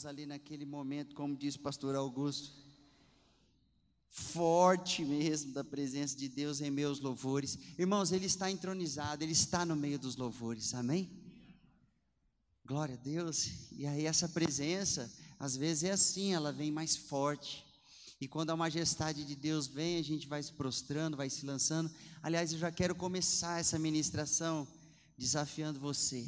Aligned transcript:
Estávamos 0.00 0.06
ali 0.06 0.24
naquele 0.24 0.64
momento, 0.64 1.14
como 1.14 1.36
diz 1.36 1.56
o 1.56 1.60
pastor 1.60 1.94
Augusto, 1.94 2.52
forte 4.08 5.04
mesmo 5.04 5.52
da 5.52 5.62
presença 5.62 6.16
de 6.16 6.26
Deus 6.26 6.62
em 6.62 6.70
meus 6.70 7.00
louvores. 7.00 7.58
Irmãos, 7.78 8.10
Ele 8.10 8.24
está 8.24 8.50
entronizado, 8.50 9.22
Ele 9.22 9.32
está 9.32 9.66
no 9.66 9.76
meio 9.76 9.98
dos 9.98 10.16
louvores, 10.16 10.72
amém? 10.72 11.10
Glória 12.64 12.94
a 12.94 12.98
Deus. 12.98 13.50
E 13.72 13.86
aí, 13.86 14.06
essa 14.06 14.26
presença, 14.26 15.12
às 15.38 15.54
vezes 15.54 15.84
é 15.84 15.90
assim, 15.90 16.32
ela 16.32 16.50
vem 16.50 16.70
mais 16.70 16.96
forte. 16.96 17.66
E 18.18 18.26
quando 18.26 18.50
a 18.50 18.56
majestade 18.56 19.22
de 19.24 19.36
Deus 19.36 19.66
vem, 19.66 19.98
a 19.98 20.02
gente 20.02 20.26
vai 20.26 20.42
se 20.42 20.52
prostrando, 20.54 21.16
vai 21.16 21.28
se 21.28 21.44
lançando. 21.44 21.90
Aliás, 22.22 22.52
eu 22.52 22.58
já 22.58 22.72
quero 22.72 22.94
começar 22.94 23.60
essa 23.60 23.78
ministração 23.78 24.66
desafiando 25.18 25.78
você. 25.78 26.26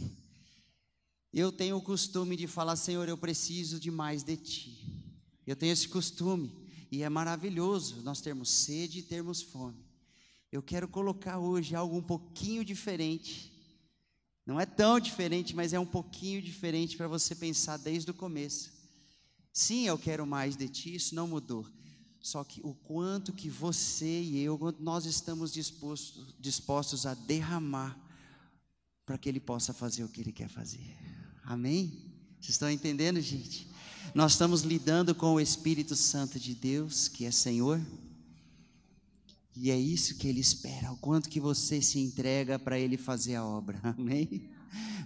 Eu 1.33 1.51
tenho 1.51 1.77
o 1.77 1.83
costume 1.83 2.37
de 2.37 2.47
falar, 2.47 2.77
Senhor, 2.77 3.09
eu 3.09 3.17
preciso 3.17 3.81
de 3.81 3.91
mais 3.91 4.23
de 4.23 4.37
Ti. 4.37 5.03
Eu 5.47 5.57
tenho 5.57 5.73
esse 5.73 5.89
costume. 5.89 6.53
E 6.91 7.03
é 7.03 7.09
maravilhoso 7.09 8.03
nós 8.03 8.21
termos 8.21 8.51
sede 8.51 8.99
e 8.99 9.03
termos 9.03 9.41
fome. 9.41 9.83
Eu 10.51 10.63
quero 10.63 10.87
colocar 10.87 11.39
hoje 11.39 11.75
algo 11.75 11.97
um 11.97 12.03
pouquinho 12.03 12.63
diferente. 12.63 13.51
Não 14.45 14.61
é 14.61 14.67
tão 14.67 15.01
diferente, 15.01 15.57
mas 15.57 15.73
é 15.73 15.81
um 15.81 15.87
pouquinho 15.87 16.43
diferente 16.43 16.97
para 16.97 17.09
você 17.09 17.35
pensar 17.35 17.79
desde 17.79 18.11
o 18.11 18.15
começo. 18.15 18.71
Sim, 19.51 19.87
eu 19.87 19.99
quero 19.99 20.27
mais 20.27 20.55
de 20.55 20.69
ti, 20.69 20.95
isso 20.95 21.15
não 21.15 21.27
mudou. 21.27 21.67
Só 22.21 22.45
que 22.45 22.61
o 22.63 22.75
quanto 22.75 23.33
que 23.33 23.49
você 23.49 24.21
e 24.21 24.39
eu, 24.41 24.59
nós 24.79 25.07
estamos 25.07 25.51
dispostos, 25.51 26.35
dispostos 26.39 27.07
a 27.07 27.15
derramar 27.15 27.99
para 29.07 29.17
que 29.17 29.29
Ele 29.29 29.41
possa 29.41 29.73
fazer 29.73 30.05
o 30.05 30.09
que 30.09 30.21
Ele 30.21 30.33
quer 30.33 30.49
fazer. 30.49 30.95
Amém? 31.45 31.93
Vocês 32.41 32.51
estão 32.51 32.71
entendendo, 32.71 33.21
gente? 33.21 33.69
Nós 34.15 34.33
estamos 34.33 34.63
lidando 34.63 35.15
com 35.15 35.35
o 35.35 35.41
Espírito 35.41 35.97
Santo 35.97 36.39
de 36.39 36.55
Deus, 36.55 37.09
que 37.09 37.25
é 37.25 37.31
Senhor. 37.31 37.81
E 39.57 39.71
é 39.71 39.79
isso 39.79 40.17
que 40.17 40.29
Ele 40.29 40.41
espera, 40.41 40.93
o 40.93 40.97
quanto 40.97 41.29
que 41.29 41.41
você 41.41 41.83
se 41.83 41.99
entrega 41.99 42.59
para 42.59 42.79
Ele 42.79 42.97
fazer 42.97 43.35
a 43.35 43.45
obra. 43.45 43.79
Amém? 43.83 44.49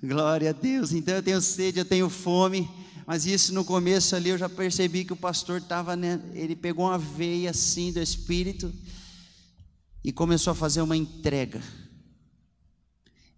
Glória 0.02 0.50
a 0.50 0.52
Deus. 0.52 0.92
Então 0.92 1.14
eu 1.14 1.22
tenho 1.22 1.40
sede, 1.40 1.78
eu 1.78 1.84
tenho 1.84 2.08
fome. 2.08 2.68
Mas 3.06 3.24
isso 3.24 3.54
no 3.54 3.64
começo 3.64 4.14
ali 4.14 4.30
eu 4.30 4.38
já 4.38 4.48
percebi 4.48 5.04
que 5.04 5.12
o 5.12 5.16
pastor 5.16 5.60
estava, 5.60 5.94
né, 5.94 6.20
ele 6.34 6.56
pegou 6.56 6.86
uma 6.86 6.98
veia 6.98 7.50
assim 7.50 7.92
do 7.92 8.00
Espírito 8.00 8.72
e 10.04 10.12
começou 10.12 10.50
a 10.50 10.54
fazer 10.56 10.80
uma 10.82 10.96
entrega. 10.96 11.62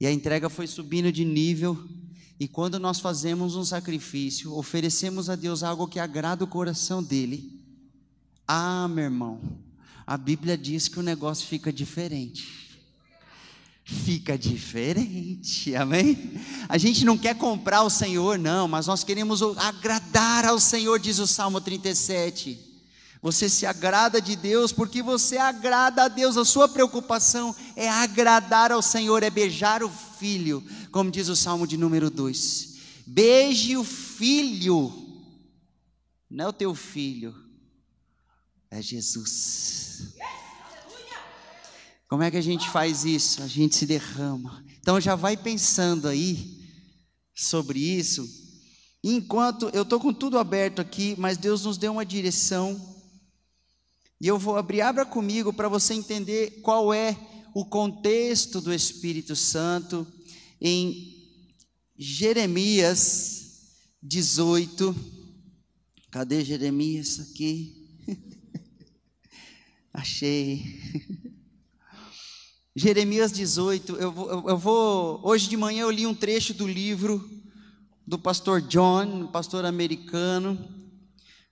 E 0.01 0.07
a 0.07 0.13
entrega 0.13 0.49
foi 0.49 0.67
subindo 0.67 1.13
de 1.13 1.25
nível. 1.25 1.77
E 2.39 2.47
quando 2.47 2.79
nós 2.79 3.01
fazemos 3.01 3.57
um 3.57 3.65
sacrifício, 3.65 4.55
oferecemos 4.55 5.29
a 5.29 5.37
Deus 5.37 5.63
algo 5.63 5.89
que 5.89 5.99
agrada 5.99 6.45
o 6.45 6.49
coração 6.49 7.03
dele. 7.03 7.61
Ah, 8.47 8.87
meu 8.89 9.05
irmão, 9.05 9.41
a 10.07 10.17
Bíblia 10.17 10.57
diz 10.57 10.89
que 10.89 10.99
o 10.99 11.03
negócio 11.03 11.47
fica 11.47 11.73
diferente 11.73 12.69
fica 13.89 14.37
diferente, 14.37 15.73
amém? 15.77 16.39
A 16.69 16.77
gente 16.77 17.07
não 17.07 17.17
quer 17.17 17.35
comprar 17.35 17.83
o 17.83 17.91
Senhor, 17.91 18.39
não, 18.39 18.69
mas 18.69 18.87
nós 18.87 19.03
queremos 19.03 19.41
agradar 19.57 20.45
ao 20.45 20.61
Senhor, 20.61 20.99
diz 20.99 21.19
o 21.19 21.27
Salmo 21.27 21.59
37. 21.59 22.68
Você 23.21 23.49
se 23.49 23.67
agrada 23.67 24.21
de 24.21 24.37
Deus 24.37 24.73
porque 24.73 25.03
você 25.03 25.39
agrada 25.39 26.05
a 26.05 26.09
Deus, 26.09 26.37
a 26.37 26.45
sua 26.45 26.69
preocupação 26.69 27.55
é 27.75 27.89
agradar 27.89 28.71
ao 28.71 28.81
Senhor, 28.81 29.23
é 29.23 29.31
beijar 29.31 29.83
o 29.83 29.91
filho, 29.91 30.65
como 30.93 31.11
diz 31.11 31.29
o 31.29 31.37
Salmo 31.37 31.67
de 31.67 31.77
número 31.77 32.11
2. 32.11 32.77
Beije 33.07 33.77
o 33.77 33.85
filho, 33.85 34.93
não 36.31 36.45
é 36.45 36.49
o 36.49 36.53
teu 36.53 36.75
filho, 36.75 37.35
é 38.71 38.81
Jesus. 38.81 40.15
Como 42.09 42.23
é 42.23 42.31
que 42.31 42.37
a 42.37 42.43
gente 42.43 42.69
faz 42.71 43.05
isso? 43.05 43.43
A 43.43 43.47
gente 43.47 43.77
se 43.77 43.85
derrama. 43.85 44.65
Então 44.81 45.01
já 45.01 45.15
vai 45.15 45.37
pensando 45.37 46.09
aí 46.09 46.59
sobre 47.35 47.79
isso. 47.79 48.27
Enquanto 49.05 49.69
eu 49.75 49.83
estou 49.83 50.01
com 50.01 50.13
tudo 50.13 50.39
aberto 50.39 50.81
aqui, 50.81 51.15
mas 51.19 51.37
Deus 51.37 51.65
nos 51.65 51.77
deu 51.77 51.93
uma 51.93 52.07
direção. 52.07 52.98
E 54.21 54.27
eu 54.27 54.37
vou 54.37 54.57
abrir, 54.57 54.81
abra 54.81 55.07
comigo 55.07 55.53
para 55.53 55.69
você 55.69 55.95
entender 55.95 56.61
qual 56.61 56.93
é 56.93 57.17
o 57.55 57.65
contexto 57.65 58.61
do 58.61 58.75
Espírito 58.75 59.37
Santo 59.37 60.05
em 60.61 61.17
Jeremias 61.97 63.77
18. 64.03 64.95
Cadê 66.11 66.45
Jeremias 66.45 67.21
aqui? 67.21 67.87
Achei. 69.93 70.65
Jeremias 72.75 73.33
18, 73.33 73.97
eu 73.97 74.13
vou, 74.13 74.49
eu 74.49 74.59
vou, 74.59 75.21
hoje 75.25 75.49
de 75.49 75.57
manhã 75.57 75.83
eu 75.83 75.91
li 75.91 76.07
um 76.07 76.15
trecho 76.15 76.55
do 76.55 76.67
livro 76.67 77.29
do 78.07 78.17
pastor 78.17 78.63
John, 78.63 79.27
pastor 79.27 79.65
americano, 79.65 80.78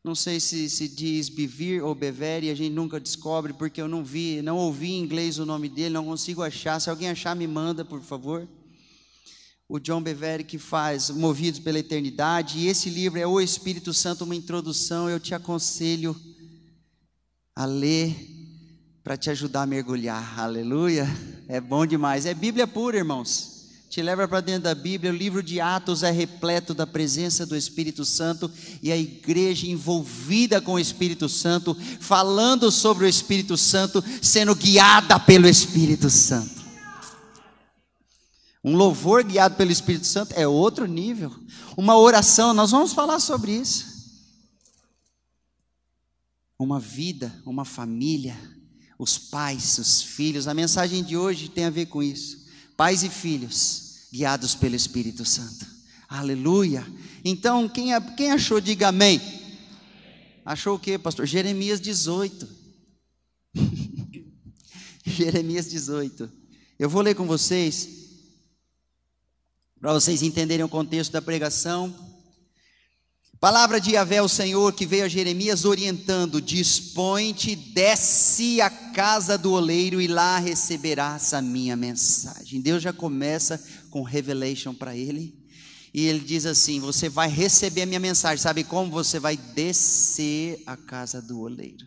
não 0.07 0.15
sei 0.15 0.39
se 0.39 0.71
se 0.71 0.87
diz 0.87 1.29
Bevere 1.29 1.81
ou 1.81 1.93
Bevere, 1.93 2.49
a 2.49 2.55
gente 2.55 2.73
nunca 2.73 3.01
descobre 3.01 3.53
porque 3.53 3.83
eu 3.83 3.89
não 3.89 4.05
vi, 4.05 4.41
não 4.41 4.57
ouvi 4.57 4.93
em 4.93 5.03
inglês 5.03 5.37
o 5.41 5.45
nome 5.45 5.69
dele, 5.69 5.95
não 5.95 6.05
consigo 6.05 6.45
achar, 6.45 6.79
se 6.81 6.89
alguém 6.89 7.11
achar 7.11 7.35
me 7.35 7.45
manda 7.45 7.85
por 7.85 8.01
favor. 8.01 8.47
O 9.69 9.81
John 9.81 10.01
Bevere 10.01 10.45
que 10.45 10.59
faz 10.59 11.11
Movidos 11.11 11.59
pela 11.59 11.81
Eternidade, 11.81 12.61
e 12.61 12.69
esse 12.69 12.89
livro 12.89 13.19
é 13.19 13.27
O 13.27 13.41
Espírito 13.41 13.93
Santo, 13.93 14.23
uma 14.23 14.37
introdução, 14.37 15.11
eu 15.11 15.19
te 15.19 15.35
aconselho 15.35 16.15
a 17.53 17.65
ler 17.65 18.15
para 19.03 19.17
te 19.17 19.29
ajudar 19.29 19.63
a 19.63 19.67
mergulhar. 19.67 20.39
Aleluia. 20.39 21.05
É 21.49 21.61
bom 21.61 21.85
demais. 21.85 22.27
É 22.27 22.33
Bíblia 22.33 22.69
pura, 22.69 22.97
irmãos. 22.97 23.56
Te 23.89 24.03
leva 24.03 24.27
para 24.27 24.41
dentro 24.41 24.63
da 24.63 24.75
Bíblia. 24.75 25.13
O 25.13 25.17
livro 25.17 25.43
de 25.43 25.61
Atos 25.61 26.03
é 26.03 26.11
repleto 26.11 26.75
da 26.75 26.87
presença 26.87 27.47
do 27.47 27.57
Espírito 27.57 28.05
Santo 28.05 28.51
e 28.83 28.91
a 28.91 28.97
igreja 28.97 29.67
envolvida 29.67 30.61
com 30.61 30.75
o 30.75 30.79
Espírito 30.79 31.29
Santo, 31.29 31.75
falando 32.01 32.71
sobre 32.71 33.05
o 33.05 33.09
Espírito 33.09 33.57
Santo, 33.57 34.03
sendo 34.21 34.55
guiada 34.55 35.19
pelo 35.21 35.49
Espírito 35.49 36.11
Santo. 36.11 36.57
Um 38.63 38.77
louvor 38.77 39.23
guiado 39.23 39.55
pelo 39.55 39.71
Espírito 39.71 40.07
Santo 40.07 40.33
é 40.35 40.47
outro 40.47 40.87
nível. 40.87 41.33
Uma 41.77 41.97
oração, 41.97 42.53
nós 42.53 42.73
vamos 42.73 42.93
falar 42.93 43.21
sobre 43.21 43.53
isso. 43.53 43.95
Uma 46.59 46.81
vida, 46.81 47.33
uma 47.47 47.65
família, 47.65 48.37
os 48.99 49.17
pais, 49.17 49.79
os 49.79 50.03
filhos. 50.03 50.49
A 50.49 50.55
mensagem 50.55 51.05
de 51.05 51.17
hoje 51.17 51.49
tem 51.49 51.65
a 51.65 51.71
ver 51.71 51.87
com 51.87 52.03
isso. 52.03 52.46
Pais 52.77 53.03
e 53.03 53.09
filhos, 53.09 54.09
guiados 54.13 54.55
pelo 54.55 54.77
Espírito 54.77 55.25
Santo. 55.25 55.67
Aleluia. 56.09 56.87
Então, 57.25 57.69
quem, 57.69 57.89
quem 58.17 58.31
achou, 58.31 58.61
diga 58.61 58.89
amém. 58.89 59.21
Achou 60.45 60.77
o 60.77 60.79
que, 60.79 60.99
pastor? 60.99 61.27
Jeremias 61.27 61.81
18. 61.81 62.49
Jeremias 65.05 65.69
18. 65.71 66.31
Eu 66.79 66.91
vou 66.91 67.03
ler 67.03 67.15
com 67.15 67.27
vocês, 67.27 67.89
para 69.81 69.93
vocês 69.93 70.23
entenderem 70.23 70.65
o 70.65 70.69
contexto 70.69 71.13
da 71.13 71.23
pregação. 71.23 72.06
Palavra 73.39 73.79
de 73.79 73.91
Yahvé, 73.91 74.23
o 74.23 74.29
Senhor, 74.29 74.73
que 74.73 74.87
veio 74.87 75.05
a 75.05 75.09
Jeremias 75.09 75.67
orientando: 75.67 76.41
Dispõe-te, 76.41 77.55
desce 77.55 78.63
à 78.63 78.71
casa 78.71 79.37
do 79.37 79.53
oleiro 79.53 80.01
e 80.01 80.07
lá 80.07 80.39
receberás 80.39 81.35
a 81.35 81.43
minha 81.43 81.77
mensagem. 81.77 82.63
Deus 82.63 82.83
já 82.83 82.95
começa 82.95 83.63
com 83.91 84.03
revelation 84.03 84.73
para 84.73 84.97
ele. 84.97 85.35
E 85.93 86.07
ele 86.07 86.21
diz 86.21 86.47
assim: 86.47 86.81
Você 86.81 87.11
vai 87.11 87.29
receber 87.29 87.83
a 87.83 87.87
minha 87.87 88.01
mensagem. 88.01 88.43
Sabe 88.43 88.65
como? 88.65 88.91
Você 88.93 89.21
vai 89.21 89.37
descer 89.37 90.63
à 90.65 90.75
casa 90.75 91.21
do 91.21 91.41
oleiro. 91.41 91.87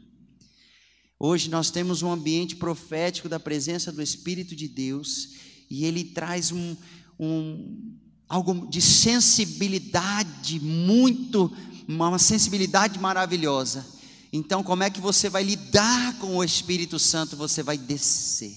Hoje 1.20 1.50
nós 1.50 1.72
temos 1.72 2.04
um 2.04 2.12
ambiente 2.12 2.56
profético 2.56 3.28
da 3.28 3.40
presença 3.40 3.92
do 3.92 4.04
Espírito 4.04 4.56
de 4.56 4.68
Deus. 4.68 5.30
E 5.68 5.86
ele 5.86 6.04
traz 6.04 6.52
um, 6.52 6.76
um 7.20 7.99
algo 8.30 8.68
de 8.68 8.80
sensibilidade 8.80 10.60
muito 10.60 11.52
uma 11.88 12.20
sensibilidade 12.20 13.00
maravilhosa. 13.00 13.84
Então, 14.32 14.62
como 14.62 14.84
é 14.84 14.92
que 14.92 15.02
você 15.02 15.28
vai 15.28 15.44
lidar 15.44 16.20
com 16.20 16.38
o 16.38 16.44
Espírito 16.44 17.00
Santo? 17.00 17.36
Você 17.36 17.64
vai 17.64 17.80
descer. 17.80 18.56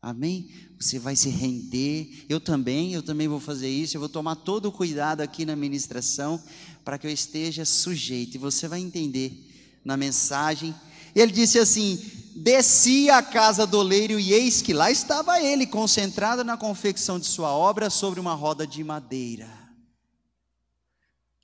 Amém? 0.00 0.48
Você 0.78 1.00
vai 1.00 1.16
se 1.16 1.28
render. 1.30 2.24
Eu 2.28 2.38
também, 2.38 2.92
eu 2.92 3.02
também 3.02 3.26
vou 3.26 3.40
fazer 3.40 3.68
isso. 3.68 3.96
Eu 3.96 4.00
vou 4.00 4.08
tomar 4.08 4.36
todo 4.36 4.66
o 4.66 4.72
cuidado 4.72 5.20
aqui 5.20 5.44
na 5.44 5.56
ministração 5.56 6.40
para 6.84 6.96
que 6.96 7.08
eu 7.08 7.10
esteja 7.10 7.64
sujeito. 7.64 8.36
E 8.36 8.38
você 8.38 8.68
vai 8.68 8.80
entender 8.80 9.50
na 9.84 9.96
mensagem. 9.96 10.72
Ele 11.12 11.32
disse 11.32 11.58
assim: 11.58 12.00
Desci 12.34 13.08
à 13.08 13.22
casa 13.22 13.64
do 13.64 13.78
oleiro 13.78 14.18
e 14.18 14.32
eis 14.32 14.60
que 14.60 14.72
lá 14.72 14.90
estava 14.90 15.40
ele, 15.40 15.66
concentrado 15.66 16.42
na 16.42 16.56
confecção 16.56 17.18
de 17.18 17.26
sua 17.26 17.52
obra 17.52 17.88
sobre 17.88 18.18
uma 18.18 18.34
roda 18.34 18.66
de 18.66 18.82
madeira. 18.82 19.48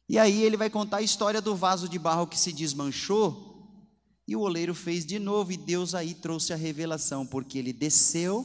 E 0.09 0.19
aí 0.19 0.43
ele 0.43 0.57
vai 0.57 0.69
contar 0.69 0.97
a 0.97 1.03
história 1.03 1.41
do 1.41 1.55
vaso 1.55 1.89
de 1.89 1.97
barro 1.97 2.27
que 2.27 2.37
se 2.37 2.53
desmanchou, 2.53 3.49
e 4.27 4.35
o 4.35 4.41
oleiro 4.41 4.75
fez 4.75 5.07
de 5.07 5.21
novo, 5.21 5.53
e 5.53 5.57
Deus 5.57 5.95
aí 5.95 6.13
trouxe 6.13 6.53
a 6.53 6.57
revelação, 6.57 7.25
porque 7.25 7.59
ele 7.59 7.73
desceu 7.73 8.45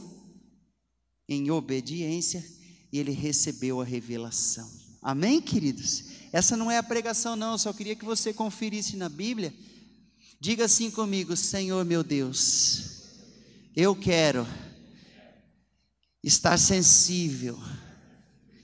em 1.28 1.50
obediência 1.50 2.46
e 2.92 3.00
ele 3.00 3.12
recebeu 3.12 3.82
a 3.82 3.84
revelação. 3.84 4.70
Amém, 5.02 5.42
queridos? 5.42 6.04
Essa 6.32 6.56
não 6.56 6.70
é 6.70 6.78
a 6.78 6.84
pregação, 6.84 7.36
não, 7.36 7.54
eu 7.54 7.58
só 7.58 7.74
queria 7.74 7.96
que 7.96 8.06
você 8.06 8.32
conferisse 8.32 8.96
na 8.96 9.10
Bíblia 9.10 9.52
Diga 10.46 10.66
assim 10.66 10.92
comigo: 10.92 11.36
Senhor 11.36 11.84
meu 11.84 12.04
Deus, 12.04 13.02
eu 13.76 13.96
quero 13.96 14.46
estar 16.24 16.56
sensível 16.60 17.58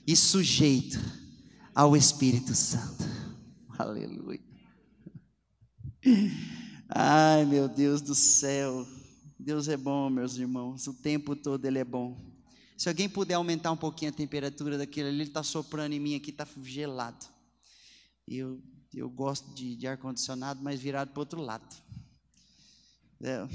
e 0.06 0.14
sujeito 0.14 0.96
ao 1.74 1.96
Espírito 1.96 2.54
Santo. 2.54 3.02
Aleluia. 3.76 4.38
Ai, 6.88 7.44
meu 7.46 7.68
Deus 7.68 8.00
do 8.00 8.14
céu. 8.14 8.86
Deus 9.36 9.66
é 9.66 9.76
bom, 9.76 10.08
meus 10.08 10.36
irmãos. 10.36 10.86
O 10.86 10.94
tempo 10.94 11.34
todo 11.34 11.64
Ele 11.64 11.80
é 11.80 11.84
bom. 11.84 12.16
Se 12.78 12.88
alguém 12.88 13.08
puder 13.08 13.34
aumentar 13.34 13.72
um 13.72 13.76
pouquinho 13.76 14.12
a 14.12 14.14
temperatura 14.14 14.78
daquele 14.78 15.08
ali, 15.08 15.16
ele 15.16 15.30
está 15.30 15.42
soprando 15.42 15.94
em 15.94 15.98
mim 15.98 16.14
aqui, 16.14 16.30
está 16.30 16.46
gelado. 16.62 17.26
Eu 18.28 18.62
eu 18.98 19.08
gosto 19.08 19.52
de, 19.54 19.74
de 19.74 19.86
ar-condicionado, 19.86 20.62
mas 20.62 20.80
virado 20.80 21.10
para 21.10 21.18
o 21.18 21.22
outro 21.22 21.40
lado. 21.40 21.76
É, 23.20 23.48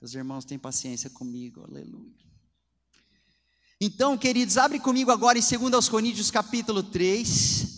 os 0.00 0.14
irmãos 0.14 0.44
têm 0.44 0.58
paciência 0.58 1.08
comigo, 1.10 1.62
aleluia. 1.62 2.14
Então, 3.80 4.16
queridos, 4.16 4.56
abre 4.56 4.80
comigo 4.80 5.10
agora 5.10 5.38
em 5.38 5.70
2 5.70 5.88
Coríntios 5.88 6.30
capítulo 6.30 6.82
3. 6.82 7.76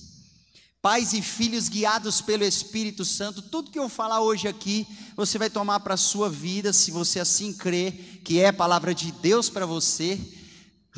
Pais 0.80 1.12
e 1.12 1.20
filhos 1.20 1.68
guiados 1.68 2.20
pelo 2.20 2.44
Espírito 2.44 3.04
Santo, 3.04 3.42
tudo 3.42 3.70
que 3.70 3.78
eu 3.78 3.88
falar 3.88 4.20
hoje 4.20 4.46
aqui, 4.46 4.86
você 5.16 5.36
vai 5.36 5.50
tomar 5.50 5.80
para 5.80 5.94
a 5.94 5.96
sua 5.96 6.30
vida, 6.30 6.72
se 6.72 6.92
você 6.92 7.18
assim 7.18 7.52
crê 7.52 7.90
que 8.24 8.38
é 8.38 8.46
a 8.46 8.52
palavra 8.52 8.94
de 8.94 9.10
Deus 9.10 9.50
para 9.50 9.66
você 9.66 10.37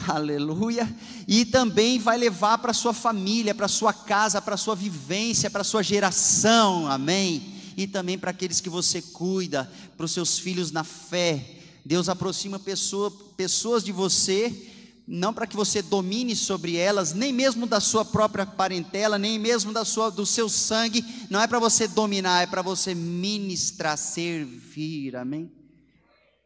Aleluia. 0.09 0.89
E 1.27 1.45
também 1.45 1.99
vai 1.99 2.17
levar 2.17 2.59
para 2.59 2.73
sua 2.73 2.93
família, 2.93 3.55
para 3.55 3.69
sua 3.69 3.93
casa, 3.93 4.41
para 4.41 4.57
sua 4.57 4.75
vivência, 4.75 5.51
para 5.51 5.65
sua 5.65 5.83
geração. 5.83 6.87
Amém. 6.87 7.55
E 7.77 7.87
também 7.87 8.19
para 8.19 8.31
aqueles 8.31 8.61
que 8.61 8.71
você 8.71 9.03
cuida, 9.03 9.71
para 9.97 10.07
os 10.07 10.13
seus 10.13 10.39
filhos 10.39 10.73
na 10.73 10.85
fé. 10.85 11.59
Deus 11.85 12.09
aproxima 12.09 12.59
pessoa, 12.59 13.11
pessoas 13.37 13.83
de 13.83 13.93
você, 13.93 14.69
não 15.07 15.33
para 15.33 15.47
que 15.47 15.57
você 15.57 15.83
domine 15.83 16.37
sobre 16.37 16.77
elas, 16.77 17.13
nem 17.13 17.33
mesmo 17.33 17.67
da 17.67 17.81
sua 17.81 18.05
própria 18.05 18.47
parentela, 18.47 19.19
nem 19.19 19.39
mesmo 19.39 19.73
da 19.73 19.85
sua, 19.85 20.11
do 20.11 20.27
seu 20.27 20.49
sangue. 20.49 21.05
Não 21.29 21.41
é 21.41 21.47
para 21.47 21.59
você 21.59 21.89
dominar, 21.89 22.43
é 22.43 22.47
para 22.47 22.63
você 22.63 22.95
ministrar, 22.95 23.97
servir. 23.97 25.17
Amém. 25.17 25.51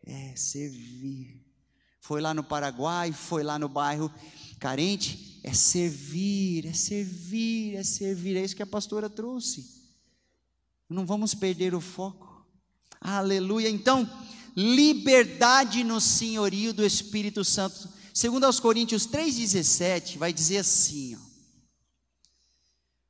É 0.07 0.35
servir 0.37 1.44
foi 2.05 2.21
lá 2.21 2.35
no 2.35 2.45
Paraguai, 2.45 3.13
foi 3.13 3.43
lá 3.43 3.59
no 3.59 3.67
bairro 3.67 4.13
carente, 4.61 5.41
é 5.43 5.55
servir, 5.55 6.67
é 6.67 6.75
servir, 6.75 7.77
é 7.77 7.83
servir, 7.83 8.37
é 8.37 8.45
isso 8.45 8.55
que 8.55 8.63
a 8.63 8.67
pastora 8.67 9.09
trouxe. 9.09 9.65
Não 10.87 11.07
vamos 11.07 11.35
perder 11.35 11.75
o 11.75 11.81
foco. 11.81 12.47
Aleluia. 13.01 13.71
Então, 13.71 14.07
liberdade 14.55 15.83
no 15.83 15.99
senhorio 15.99 16.75
do 16.75 16.85
Espírito 16.85 17.43
Santo. 17.43 17.89
Segundo 18.13 18.45
aos 18.45 18.61
Coríntios 18.61 19.07
3:17, 19.07 20.19
vai 20.19 20.31
dizer 20.31 20.59
assim, 20.59 21.17
ó, 21.17 21.21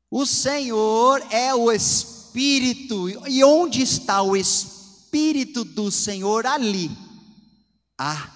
O 0.08 0.24
Senhor 0.24 1.20
é 1.32 1.52
o 1.52 1.72
Espírito, 1.72 3.08
e 3.28 3.42
onde 3.42 3.82
está 3.82 4.22
o 4.22 4.36
Espírito 4.36 5.64
do 5.64 5.90
Senhor 5.90 6.46
ali? 6.46 6.96
Ah, 7.98 8.33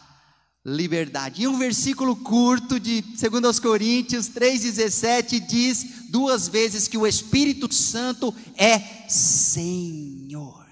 liberdade. 0.64 1.42
E 1.42 1.48
um 1.48 1.58
versículo 1.58 2.16
curto 2.16 2.78
de 2.78 3.00
2 3.02 3.58
Coríntios 3.58 4.28
3,17 4.28 5.40
diz 5.46 6.10
duas 6.10 6.48
vezes 6.48 6.88
que 6.88 6.98
o 6.98 7.06
Espírito 7.06 7.72
Santo 7.72 8.34
é 8.56 9.08
Senhor. 9.08 10.66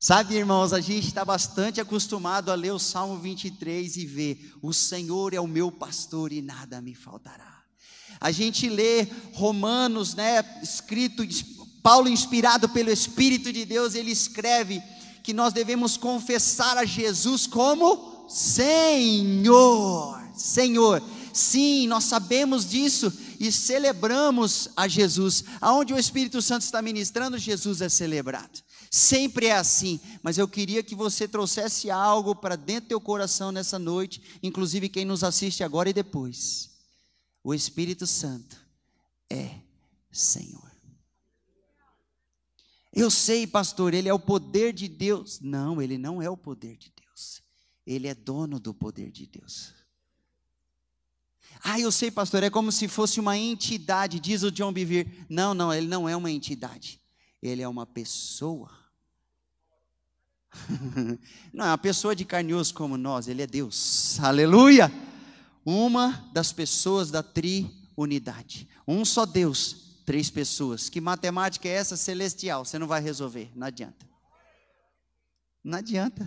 Sabe, 0.00 0.36
irmãos, 0.36 0.72
a 0.72 0.80
gente 0.80 1.08
está 1.08 1.24
bastante 1.24 1.80
acostumado 1.80 2.52
a 2.52 2.54
ler 2.54 2.72
o 2.72 2.78
Salmo 2.78 3.18
23 3.18 3.96
e 3.96 4.06
ver: 4.06 4.52
o 4.62 4.72
Senhor 4.72 5.34
é 5.34 5.40
o 5.40 5.46
meu 5.46 5.72
pastor 5.72 6.32
e 6.32 6.40
nada 6.40 6.80
me 6.80 6.94
faltará. 6.94 7.58
A 8.20 8.30
gente 8.30 8.68
lê 8.68 9.06
Romanos, 9.32 10.14
né, 10.14 10.42
escrito, 10.62 11.24
Paulo 11.82 12.08
inspirado 12.08 12.68
pelo 12.68 12.90
Espírito 12.90 13.52
de 13.52 13.64
Deus, 13.64 13.94
ele 13.94 14.10
escreve 14.10 14.82
que 15.22 15.32
nós 15.32 15.52
devemos 15.52 15.96
confessar 15.96 16.76
a 16.76 16.84
Jesus 16.84 17.46
como 17.46 18.26
Senhor. 18.28 20.20
Senhor. 20.36 21.02
Sim, 21.32 21.86
nós 21.86 22.04
sabemos 22.04 22.68
disso 22.68 23.12
e 23.38 23.52
celebramos 23.52 24.68
a 24.76 24.88
Jesus. 24.88 25.44
Aonde 25.60 25.92
o 25.94 25.98
Espírito 25.98 26.42
Santo 26.42 26.62
está 26.62 26.82
ministrando, 26.82 27.38
Jesus 27.38 27.80
é 27.80 27.88
celebrado. 27.88 28.62
Sempre 28.90 29.46
é 29.46 29.56
assim, 29.56 30.00
mas 30.22 30.38
eu 30.38 30.48
queria 30.48 30.82
que 30.82 30.94
você 30.94 31.28
trouxesse 31.28 31.90
algo 31.90 32.34
para 32.34 32.56
dentro 32.56 32.84
do 32.84 32.88
teu 32.88 33.00
coração 33.00 33.52
nessa 33.52 33.78
noite, 33.78 34.22
inclusive 34.42 34.88
quem 34.88 35.04
nos 35.04 35.22
assiste 35.22 35.62
agora 35.62 35.90
e 35.90 35.92
depois. 35.92 36.70
O 37.44 37.52
Espírito 37.52 38.06
Santo 38.06 38.56
é 39.30 39.56
Senhor. 40.10 40.67
Eu 42.98 43.12
sei, 43.12 43.46
pastor, 43.46 43.94
ele 43.94 44.08
é 44.08 44.12
o 44.12 44.18
poder 44.18 44.72
de 44.72 44.88
Deus. 44.88 45.38
Não, 45.40 45.80
ele 45.80 45.96
não 45.96 46.20
é 46.20 46.28
o 46.28 46.36
poder 46.36 46.76
de 46.76 46.92
Deus. 47.00 47.40
Ele 47.86 48.08
é 48.08 48.14
dono 48.14 48.58
do 48.58 48.74
poder 48.74 49.12
de 49.12 49.24
Deus. 49.24 49.72
Ah, 51.62 51.78
eu 51.78 51.92
sei, 51.92 52.10
pastor, 52.10 52.42
é 52.42 52.50
como 52.50 52.72
se 52.72 52.88
fosse 52.88 53.20
uma 53.20 53.38
entidade, 53.38 54.18
diz 54.18 54.42
o 54.42 54.50
John 54.50 54.72
Bevere. 54.72 55.24
Não, 55.28 55.54
não, 55.54 55.72
ele 55.72 55.86
não 55.86 56.08
é 56.08 56.16
uma 56.16 56.28
entidade. 56.28 57.00
Ele 57.40 57.62
é 57.62 57.68
uma 57.68 57.86
pessoa. 57.86 58.68
não 61.54 61.66
é 61.66 61.68
uma 61.68 61.78
pessoa 61.78 62.16
de 62.16 62.24
carne 62.24 62.50
e 62.50 62.54
osso 62.54 62.74
como 62.74 62.96
nós, 62.96 63.28
ele 63.28 63.42
é 63.42 63.46
Deus. 63.46 64.18
Aleluia! 64.18 64.92
Uma 65.64 66.28
das 66.32 66.52
pessoas 66.52 67.12
da 67.12 67.22
triunidade. 67.22 68.68
Um 68.88 69.04
só 69.04 69.24
Deus 69.24 69.87
Três 70.08 70.30
pessoas. 70.30 70.88
Que 70.88 71.02
matemática 71.02 71.68
é 71.68 71.72
essa 71.72 71.94
celestial? 71.94 72.64
Você 72.64 72.78
não 72.78 72.86
vai 72.86 72.98
resolver, 72.98 73.52
não 73.54 73.66
adianta. 73.66 74.08
Não 75.62 75.76
adianta. 75.76 76.26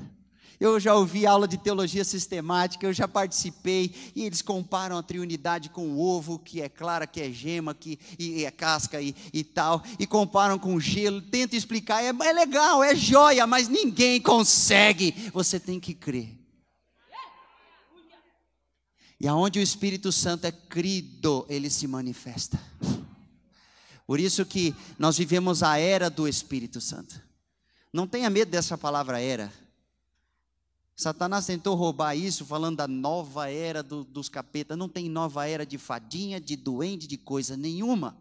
Eu 0.60 0.80
já 0.80 0.94
ouvi 0.94 1.26
aula 1.26 1.48
de 1.48 1.58
teologia 1.58 2.06
sistemática, 2.06 2.86
eu 2.86 2.94
já 2.94 3.08
participei, 3.08 3.92
e 4.16 4.24
eles 4.24 4.44
comparam 4.44 5.00
a 5.00 5.02
triunidade 5.02 5.70
com 5.70 5.90
o 5.90 6.00
ovo, 6.00 6.38
que 6.38 6.62
é 6.62 6.70
clara, 6.70 7.08
que 7.08 7.20
é 7.22 7.32
gema, 7.32 7.74
que 7.74 7.98
e 8.20 8.46
é 8.46 8.52
casca 8.52 9.02
e, 9.02 9.16
e 9.34 9.44
tal, 9.44 9.82
e 9.98 10.06
comparam 10.06 10.60
com 10.60 10.80
gelo, 10.80 11.20
tenta 11.20 11.56
explicar, 11.56 12.04
é, 12.04 12.10
é 12.10 12.34
legal, 12.34 12.84
é 12.84 12.96
joia, 12.96 13.48
mas 13.48 13.68
ninguém 13.68 14.22
consegue. 14.22 15.32
Você 15.34 15.60
tem 15.60 15.80
que 15.80 15.96
crer. 15.96 16.38
E 19.20 19.28
aonde 19.28 19.58
o 19.58 19.64
Espírito 19.64 20.12
Santo 20.12 20.46
é 20.46 20.52
crido, 20.52 21.48
ele 21.50 21.68
se 21.68 21.88
manifesta. 21.88 22.60
Por 24.12 24.20
isso 24.20 24.46
que 24.46 24.76
nós 25.00 25.18
vivemos 25.18 25.64
a 25.64 25.78
era 25.78 26.10
do 26.10 26.28
Espírito 26.28 26.82
Santo. 26.82 27.18
Não 27.94 28.06
tenha 28.06 28.30
medo 28.30 28.52
dessa 28.52 28.78
palavra 28.78 29.22
era. 29.22 29.54
Satanás 30.98 31.46
tentou 31.46 31.76
roubar 31.76 32.14
isso, 32.14 32.46
falando 32.46 32.76
da 32.76 32.90
nova 32.90 33.50
era 33.50 33.82
do, 33.82 34.04
dos 34.04 34.28
capetas. 34.28 34.78
Não 34.78 34.90
tem 34.90 35.08
nova 35.08 35.48
era 35.48 35.66
de 35.66 35.78
fadinha, 35.78 36.42
de 36.42 36.58
doente, 36.58 37.08
de 37.08 37.16
coisa 37.16 37.56
nenhuma. 37.56 38.18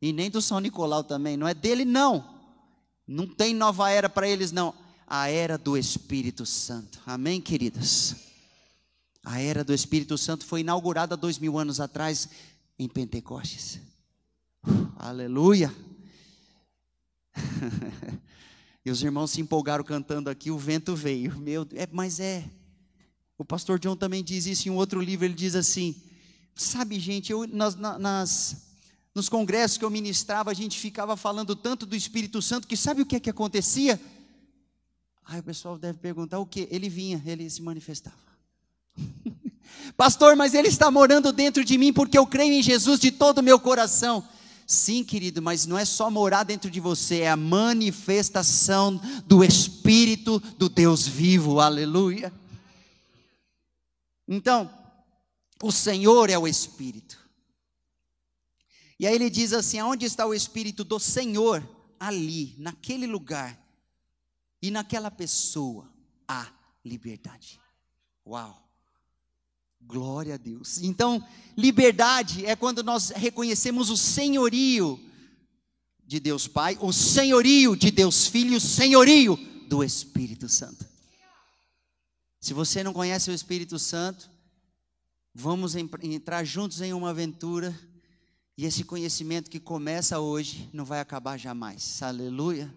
E 0.00 0.12
nem 0.12 0.30
do 0.30 0.40
São 0.40 0.60
Nicolau 0.60 1.02
também. 1.02 1.36
Não 1.36 1.48
é 1.48 1.52
dele, 1.52 1.84
não. 1.84 2.38
Não 3.04 3.26
tem 3.26 3.52
nova 3.52 3.90
era 3.90 4.08
para 4.08 4.28
eles, 4.28 4.52
não. 4.52 4.72
A 5.04 5.28
era 5.28 5.58
do 5.58 5.76
Espírito 5.76 6.46
Santo. 6.46 7.00
Amém, 7.04 7.40
queridas? 7.40 8.14
A 9.24 9.40
era 9.40 9.64
do 9.64 9.74
Espírito 9.74 10.16
Santo 10.16 10.46
foi 10.46 10.60
inaugurada 10.60 11.16
dois 11.16 11.40
mil 11.40 11.58
anos 11.58 11.80
atrás 11.80 12.28
em 12.78 12.88
Pentecostes. 12.88 13.80
Aleluia. 14.96 15.74
e 18.84 18.90
os 18.90 19.02
irmãos 19.02 19.30
se 19.30 19.40
empolgaram 19.40 19.84
cantando 19.84 20.30
aqui, 20.30 20.50
o 20.50 20.58
vento 20.58 20.94
veio. 20.94 21.36
Meu, 21.38 21.66
é, 21.74 21.88
mas 21.92 22.20
é. 22.20 22.44
O 23.36 23.44
pastor 23.44 23.78
John 23.78 23.96
também 23.96 24.22
diz 24.22 24.46
isso 24.46 24.68
em 24.68 24.70
um 24.70 24.76
outro 24.76 25.00
livro, 25.00 25.24
ele 25.24 25.34
diz 25.34 25.54
assim: 25.54 25.94
sabe, 26.54 26.98
gente, 27.00 27.32
eu, 27.32 27.46
nas, 27.46 27.74
nas, 27.74 28.56
nos 29.14 29.28
congressos 29.28 29.76
que 29.76 29.84
eu 29.84 29.90
ministrava, 29.90 30.50
a 30.50 30.54
gente 30.54 30.78
ficava 30.78 31.16
falando 31.16 31.54
tanto 31.54 31.84
do 31.84 31.96
Espírito 31.96 32.40
Santo 32.40 32.68
que 32.68 32.76
sabe 32.76 33.02
o 33.02 33.06
que 33.06 33.16
é 33.16 33.20
que 33.20 33.30
acontecia? 33.30 34.00
Aí 35.26 35.40
o 35.40 35.42
pessoal 35.42 35.78
deve 35.78 35.98
perguntar 35.98 36.38
o 36.38 36.46
que? 36.46 36.68
Ele 36.70 36.88
vinha, 36.88 37.22
ele 37.26 37.48
se 37.48 37.62
manifestava. 37.62 38.16
Pastor, 39.96 40.36
mas 40.36 40.54
ele 40.54 40.68
está 40.68 40.90
morando 40.90 41.32
dentro 41.32 41.64
de 41.64 41.76
mim 41.76 41.92
porque 41.92 42.18
eu 42.18 42.26
creio 42.26 42.52
em 42.52 42.62
Jesus 42.62 43.00
de 43.00 43.10
todo 43.10 43.38
o 43.38 43.42
meu 43.42 43.58
coração. 43.58 44.26
Sim, 44.66 45.04
querido, 45.04 45.42
mas 45.42 45.66
não 45.66 45.78
é 45.78 45.84
só 45.84 46.10
morar 46.10 46.42
dentro 46.44 46.70
de 46.70 46.80
você, 46.80 47.20
é 47.20 47.30
a 47.30 47.36
manifestação 47.36 48.96
do 49.26 49.44
Espírito 49.44 50.38
do 50.56 50.68
Deus 50.68 51.06
vivo, 51.06 51.60
aleluia. 51.60 52.32
Então, 54.26 54.72
o 55.62 55.70
Senhor 55.70 56.30
é 56.30 56.38
o 56.38 56.48
Espírito. 56.48 57.18
E 58.98 59.06
aí 59.06 59.14
ele 59.14 59.28
diz 59.28 59.52
assim: 59.52 59.78
aonde 59.78 60.06
está 60.06 60.24
o 60.24 60.34
Espírito 60.34 60.82
do 60.82 60.98
Senhor? 60.98 61.68
Ali, 62.00 62.54
naquele 62.58 63.06
lugar 63.06 63.58
e 64.60 64.70
naquela 64.70 65.10
pessoa, 65.10 65.90
há 66.26 66.50
liberdade. 66.84 67.60
Uau! 68.26 68.63
Glória 69.86 70.34
a 70.34 70.36
Deus. 70.36 70.78
Então, 70.82 71.24
liberdade 71.56 72.44
é 72.46 72.56
quando 72.56 72.82
nós 72.82 73.10
reconhecemos 73.10 73.90
o 73.90 73.96
senhorio 73.96 74.98
de 76.06 76.18
Deus 76.18 76.46
Pai, 76.46 76.76
o 76.80 76.92
senhorio 76.92 77.76
de 77.76 77.90
Deus 77.90 78.26
Filho, 78.26 78.56
o 78.56 78.60
senhorio 78.60 79.36
do 79.68 79.84
Espírito 79.84 80.48
Santo. 80.48 80.86
Se 82.40 82.52
você 82.52 82.82
não 82.82 82.92
conhece 82.92 83.30
o 83.30 83.34
Espírito 83.34 83.78
Santo, 83.78 84.28
vamos 85.34 85.74
entrar 85.74 86.44
juntos 86.44 86.80
em 86.80 86.92
uma 86.92 87.10
aventura 87.10 87.74
e 88.56 88.64
esse 88.64 88.84
conhecimento 88.84 89.50
que 89.50 89.58
começa 89.58 90.20
hoje 90.20 90.68
não 90.72 90.84
vai 90.84 91.00
acabar 91.00 91.36
jamais. 91.36 92.02
Aleluia. 92.02 92.72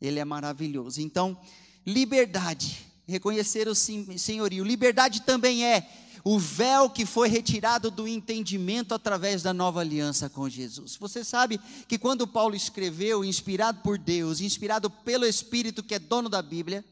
Ele 0.00 0.18
é 0.18 0.24
maravilhoso. 0.24 1.00
Então, 1.00 1.40
liberdade, 1.86 2.86
reconhecer 3.06 3.66
o 3.66 3.74
senhorio. 3.74 4.62
Liberdade 4.62 5.22
também 5.22 5.64
é 5.64 6.01
o 6.24 6.38
véu 6.38 6.88
que 6.88 7.04
foi 7.04 7.28
retirado 7.28 7.90
do 7.90 8.06
entendimento 8.06 8.94
através 8.94 9.42
da 9.42 9.52
nova 9.52 9.80
aliança 9.80 10.30
com 10.30 10.48
Jesus. 10.48 10.96
Você 10.96 11.24
sabe 11.24 11.60
que 11.88 11.98
quando 11.98 12.26
Paulo 12.26 12.54
escreveu, 12.54 13.24
inspirado 13.24 13.80
por 13.82 13.98
Deus, 13.98 14.40
inspirado 14.40 14.88
pelo 14.88 15.26
Espírito 15.26 15.82
que 15.82 15.94
é 15.94 15.98
dono 15.98 16.28
da 16.28 16.40
Bíblia, 16.40 16.84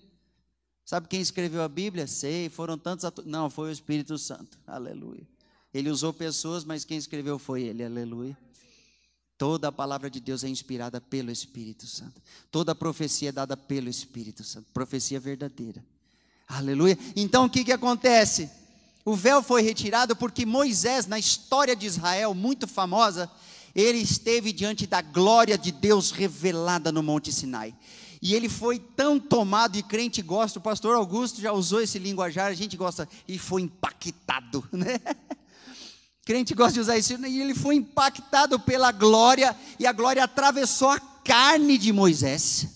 sabe 0.84 1.08
quem 1.08 1.20
escreveu 1.20 1.62
a 1.62 1.68
Bíblia? 1.68 2.06
Sei, 2.06 2.48
foram 2.48 2.76
tantos. 2.76 3.08
Não, 3.24 3.48
foi 3.48 3.68
o 3.68 3.72
Espírito 3.72 4.18
Santo. 4.18 4.58
Aleluia. 4.66 5.26
Ele 5.72 5.90
usou 5.90 6.12
pessoas, 6.12 6.64
mas 6.64 6.84
quem 6.84 6.98
escreveu 6.98 7.38
foi 7.38 7.62
ele. 7.62 7.84
Aleluia. 7.84 8.36
Toda 9.38 9.68
a 9.68 9.72
palavra 9.72 10.10
de 10.10 10.20
Deus 10.20 10.44
é 10.44 10.48
inspirada 10.48 11.00
pelo 11.00 11.30
Espírito 11.30 11.86
Santo. 11.86 12.20
Toda 12.50 12.72
a 12.72 12.74
profecia 12.74 13.30
é 13.30 13.32
dada 13.32 13.56
pelo 13.56 13.88
Espírito 13.88 14.44
Santo. 14.44 14.66
Profecia 14.72 15.18
verdadeira. 15.18 15.82
Aleluia. 16.46 16.98
Então 17.14 17.44
o 17.44 17.48
que, 17.48 17.64
que 17.64 17.72
acontece? 17.72 18.50
O 19.04 19.14
véu 19.14 19.42
foi 19.42 19.62
retirado 19.62 20.14
porque 20.14 20.44
Moisés, 20.44 21.06
na 21.06 21.18
história 21.18 21.74
de 21.74 21.86
Israel, 21.86 22.34
muito 22.34 22.66
famosa, 22.66 23.30
ele 23.74 23.98
esteve 23.98 24.52
diante 24.52 24.86
da 24.86 25.00
glória 25.00 25.56
de 25.56 25.72
Deus 25.72 26.10
revelada 26.10 26.92
no 26.92 27.02
Monte 27.02 27.32
Sinai. 27.32 27.74
E 28.22 28.34
ele 28.34 28.50
foi 28.50 28.78
tão 28.78 29.18
tomado, 29.18 29.76
e 29.76 29.82
crente 29.82 30.20
gosta, 30.20 30.58
o 30.58 30.62
pastor 30.62 30.94
Augusto 30.94 31.40
já 31.40 31.52
usou 31.52 31.80
esse 31.80 31.98
linguajar, 31.98 32.46
a 32.50 32.54
gente 32.54 32.76
gosta, 32.76 33.08
e 33.26 33.38
foi 33.38 33.62
impactado, 33.62 34.62
né? 34.70 35.00
Crente 36.26 36.54
gosta 36.54 36.74
de 36.74 36.80
usar 36.80 36.98
isso, 36.98 37.14
e 37.26 37.40
ele 37.40 37.54
foi 37.54 37.76
impactado 37.76 38.60
pela 38.60 38.92
glória, 38.92 39.56
e 39.78 39.86
a 39.86 39.92
glória 39.92 40.22
atravessou 40.22 40.90
a 40.90 41.00
carne 41.00 41.78
de 41.78 41.92
Moisés. 41.92 42.68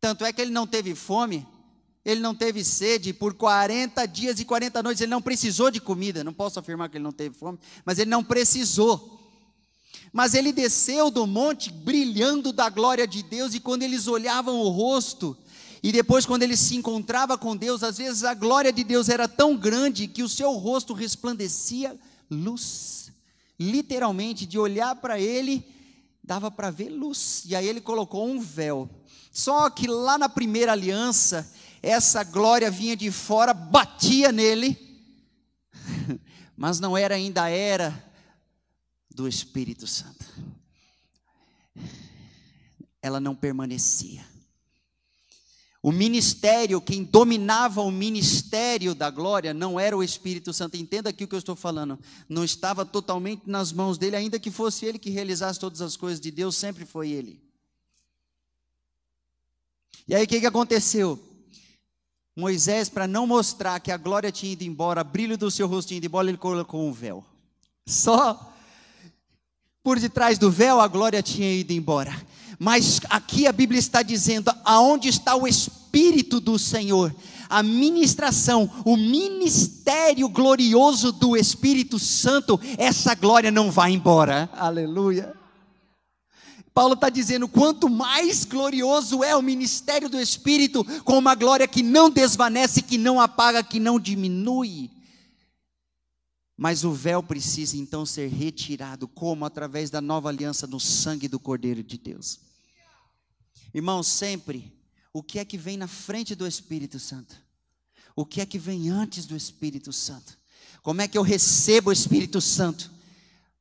Tanto 0.00 0.24
é 0.24 0.32
que 0.32 0.40
ele 0.40 0.50
não 0.50 0.66
teve 0.66 0.94
fome, 0.94 1.46
ele 2.10 2.22
não 2.22 2.34
teve 2.34 2.64
sede 2.64 3.12
por 3.12 3.34
40 3.34 4.06
dias 4.06 4.40
e 4.40 4.44
40 4.44 4.82
noites, 4.82 5.02
ele 5.02 5.10
não 5.10 5.20
precisou 5.20 5.70
de 5.70 5.78
comida. 5.78 6.24
Não 6.24 6.32
posso 6.32 6.58
afirmar 6.58 6.88
que 6.88 6.96
ele 6.96 7.04
não 7.04 7.12
teve 7.12 7.34
fome, 7.34 7.58
mas 7.84 7.98
ele 7.98 8.08
não 8.08 8.24
precisou. 8.24 9.20
Mas 10.10 10.32
ele 10.32 10.50
desceu 10.50 11.10
do 11.10 11.26
monte 11.26 11.70
brilhando 11.70 12.50
da 12.50 12.70
glória 12.70 13.06
de 13.06 13.22
Deus, 13.22 13.52
e 13.52 13.60
quando 13.60 13.82
eles 13.82 14.06
olhavam 14.06 14.58
o 14.58 14.70
rosto, 14.70 15.36
e 15.82 15.92
depois, 15.92 16.24
quando 16.24 16.42
ele 16.42 16.56
se 16.56 16.76
encontrava 16.76 17.36
com 17.36 17.54
Deus, 17.54 17.82
às 17.82 17.98
vezes 17.98 18.24
a 18.24 18.32
glória 18.32 18.72
de 18.72 18.82
Deus 18.82 19.10
era 19.10 19.28
tão 19.28 19.54
grande 19.54 20.08
que 20.08 20.22
o 20.22 20.28
seu 20.28 20.52
rosto 20.52 20.94
resplandecia 20.94 21.94
luz. 22.30 23.12
Literalmente, 23.60 24.46
de 24.46 24.58
olhar 24.58 24.96
para 24.96 25.20
ele, 25.20 25.64
dava 26.24 26.50
para 26.50 26.70
ver 26.70 26.88
luz. 26.88 27.42
E 27.46 27.54
aí 27.54 27.68
ele 27.68 27.80
colocou 27.80 28.26
um 28.26 28.40
véu. 28.40 28.88
Só 29.30 29.70
que 29.70 29.86
lá 29.86 30.18
na 30.18 30.28
primeira 30.28 30.72
aliança, 30.72 31.48
essa 31.82 32.24
glória 32.24 32.70
vinha 32.70 32.96
de 32.96 33.10
fora, 33.10 33.54
batia 33.54 34.32
nele, 34.32 34.76
mas 36.56 36.80
não 36.80 36.96
era 36.96 37.14
ainda 37.14 37.44
a 37.44 37.48
era 37.48 38.04
do 39.10 39.28
Espírito 39.28 39.86
Santo. 39.86 40.26
Ela 43.00 43.20
não 43.20 43.34
permanecia. 43.34 44.26
O 45.80 45.92
ministério, 45.92 46.80
quem 46.80 47.04
dominava 47.04 47.80
o 47.80 47.90
ministério 47.90 48.94
da 48.94 49.10
glória 49.10 49.54
não 49.54 49.78
era 49.78 49.96
o 49.96 50.02
Espírito 50.02 50.52
Santo. 50.52 50.76
Entenda 50.76 51.10
aqui 51.10 51.22
o 51.22 51.28
que 51.28 51.34
eu 51.34 51.38
estou 51.38 51.54
falando. 51.54 51.98
Não 52.28 52.44
estava 52.44 52.84
totalmente 52.84 53.42
nas 53.46 53.72
mãos 53.72 53.96
dele, 53.96 54.16
ainda 54.16 54.40
que 54.40 54.50
fosse 54.50 54.84
ele 54.84 54.98
que 54.98 55.10
realizasse 55.10 55.58
todas 55.58 55.80
as 55.80 55.96
coisas 55.96 56.20
de 56.20 56.32
Deus, 56.32 56.56
sempre 56.56 56.84
foi 56.84 57.10
ele. 57.10 57.40
E 60.06 60.14
aí 60.14 60.24
o 60.24 60.26
que, 60.26 60.40
que 60.40 60.46
aconteceu? 60.46 61.27
Moisés, 62.38 62.88
para 62.88 63.08
não 63.08 63.26
mostrar 63.26 63.80
que 63.80 63.90
a 63.90 63.96
glória 63.96 64.30
tinha 64.30 64.52
ido 64.52 64.62
embora, 64.62 65.00
o 65.00 65.04
brilho 65.04 65.36
do 65.36 65.50
seu 65.50 65.66
rosto 65.66 65.88
tinha 65.88 65.98
ido 65.98 66.06
embora, 66.06 66.28
ele 66.28 66.38
colocou 66.38 66.86
um 66.86 66.92
véu. 66.92 67.24
Só 67.84 68.52
por 69.82 69.98
detrás 69.98 70.38
do 70.38 70.48
véu 70.48 70.80
a 70.80 70.86
glória 70.86 71.20
tinha 71.20 71.52
ido 71.52 71.72
embora. 71.72 72.14
Mas 72.56 73.00
aqui 73.10 73.44
a 73.48 73.50
Bíblia 73.50 73.80
está 73.80 74.02
dizendo: 74.02 74.52
aonde 74.64 75.08
está 75.08 75.34
o 75.34 75.48
Espírito 75.48 76.38
do 76.38 76.56
Senhor? 76.60 77.12
A 77.48 77.60
ministração, 77.60 78.70
o 78.84 78.96
ministério 78.96 80.28
glorioso 80.28 81.10
do 81.10 81.36
Espírito 81.36 81.98
Santo, 81.98 82.60
essa 82.76 83.16
glória 83.16 83.50
não 83.50 83.68
vai 83.68 83.90
embora. 83.90 84.48
Aleluia. 84.52 85.37
Paulo 86.78 86.94
está 86.94 87.10
dizendo: 87.10 87.48
quanto 87.48 87.88
mais 87.90 88.44
glorioso 88.44 89.24
é 89.24 89.34
o 89.34 89.42
ministério 89.42 90.08
do 90.08 90.20
Espírito, 90.20 90.84
com 91.02 91.18
uma 91.18 91.34
glória 91.34 91.66
que 91.66 91.82
não 91.82 92.08
desvanece, 92.08 92.82
que 92.82 92.96
não 92.96 93.20
apaga, 93.20 93.64
que 93.64 93.80
não 93.80 93.98
diminui. 93.98 94.88
Mas 96.56 96.84
o 96.84 96.92
véu 96.92 97.20
precisa 97.20 97.76
então 97.76 98.06
ser 98.06 98.28
retirado, 98.28 99.08
como 99.08 99.44
através 99.44 99.90
da 99.90 100.00
nova 100.00 100.28
aliança 100.28 100.68
no 100.68 100.78
sangue 100.78 101.26
do 101.26 101.40
Cordeiro 101.40 101.82
de 101.82 101.98
Deus. 101.98 102.38
Irmão, 103.74 104.00
sempre, 104.04 104.72
o 105.12 105.20
que 105.20 105.40
é 105.40 105.44
que 105.44 105.58
vem 105.58 105.76
na 105.76 105.88
frente 105.88 106.36
do 106.36 106.46
Espírito 106.46 107.00
Santo? 107.00 107.34
O 108.14 108.24
que 108.24 108.40
é 108.40 108.46
que 108.46 108.56
vem 108.56 108.88
antes 108.88 109.26
do 109.26 109.36
Espírito 109.36 109.92
Santo? 109.92 110.38
Como 110.80 111.00
é 111.00 111.08
que 111.08 111.18
eu 111.18 111.22
recebo 111.22 111.90
o 111.90 111.92
Espírito 111.92 112.40
Santo? 112.40 112.88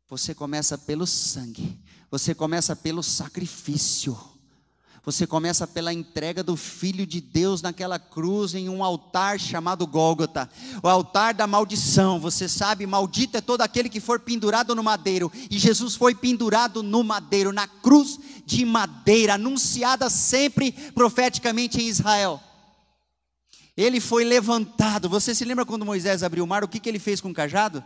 Você 0.08 0.36
começa 0.36 0.78
pelo 0.78 1.08
sangue. 1.08 1.87
Você 2.10 2.34
começa 2.34 2.76
pelo 2.76 3.04
sacrifício. 3.04 4.18
Você 5.08 5.26
começa 5.26 5.66
pela 5.66 5.94
entrega 5.94 6.44
do 6.44 6.58
Filho 6.58 7.08
de 7.08 7.22
Deus 7.22 7.62
naquela 7.62 7.98
cruz 7.98 8.54
em 8.54 8.68
um 8.68 8.84
altar 8.84 9.40
chamado 9.40 9.88
Gólgota, 9.88 10.50
o 10.84 10.88
altar 10.90 11.34
da 11.34 11.48
maldição. 11.48 12.20
Você 12.20 12.50
sabe, 12.50 12.86
maldito 12.86 13.38
é 13.38 13.42
todo 13.42 13.62
aquele 13.62 13.88
que 13.88 14.02
for 14.02 14.20
pendurado 14.20 14.76
no 14.76 14.84
madeiro. 14.84 15.32
E 15.50 15.58
Jesus 15.58 15.96
foi 15.96 16.14
pendurado 16.14 16.84
no 16.84 17.06
madeiro, 17.06 17.54
na 17.54 17.66
cruz 17.68 18.20
de 18.46 18.66
madeira, 18.66 19.36
anunciada 19.36 20.10
sempre 20.10 20.74
profeticamente 20.94 21.82
em 21.82 21.88
Israel. 21.88 22.44
Ele 23.78 24.02
foi 24.02 24.26
levantado. 24.26 25.08
Você 25.08 25.34
se 25.34 25.46
lembra 25.46 25.66
quando 25.66 25.86
Moisés 25.86 26.22
abriu 26.22 26.44
o 26.44 26.48
mar? 26.48 26.66
O 26.66 26.68
que, 26.68 26.82
que 26.82 26.90
ele 26.90 27.00
fez 27.00 27.22
com 27.22 27.30
o 27.30 27.34
cajado? 27.34 27.82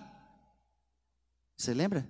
Você 1.55 1.71
lembra? 1.71 2.07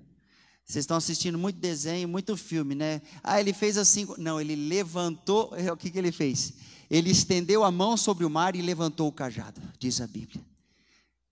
Vocês 0.72 0.84
estão 0.84 0.96
assistindo 0.96 1.38
muito 1.38 1.58
desenho, 1.58 2.08
muito 2.08 2.38
filme, 2.38 2.74
né? 2.74 3.02
Ah, 3.22 3.42
ele 3.42 3.52
fez 3.52 3.78
assim. 3.78 4.08
Não, 4.18 4.40
ele 4.40 4.56
levantou. 4.56 5.54
O 5.70 5.76
que, 5.76 5.92
que 5.92 5.98
ele 5.98 6.14
fez? 6.14 6.54
Ele 6.90 7.12
estendeu 7.12 7.66
a 7.66 7.70
mão 7.70 7.98
sobre 7.98 8.24
o 8.24 8.30
mar 8.30 8.56
e 8.56 8.62
levantou 8.62 9.10
o 9.10 9.12
cajado, 9.12 9.60
diz 9.78 10.00
a 10.00 10.08
Bíblia. 10.08 10.42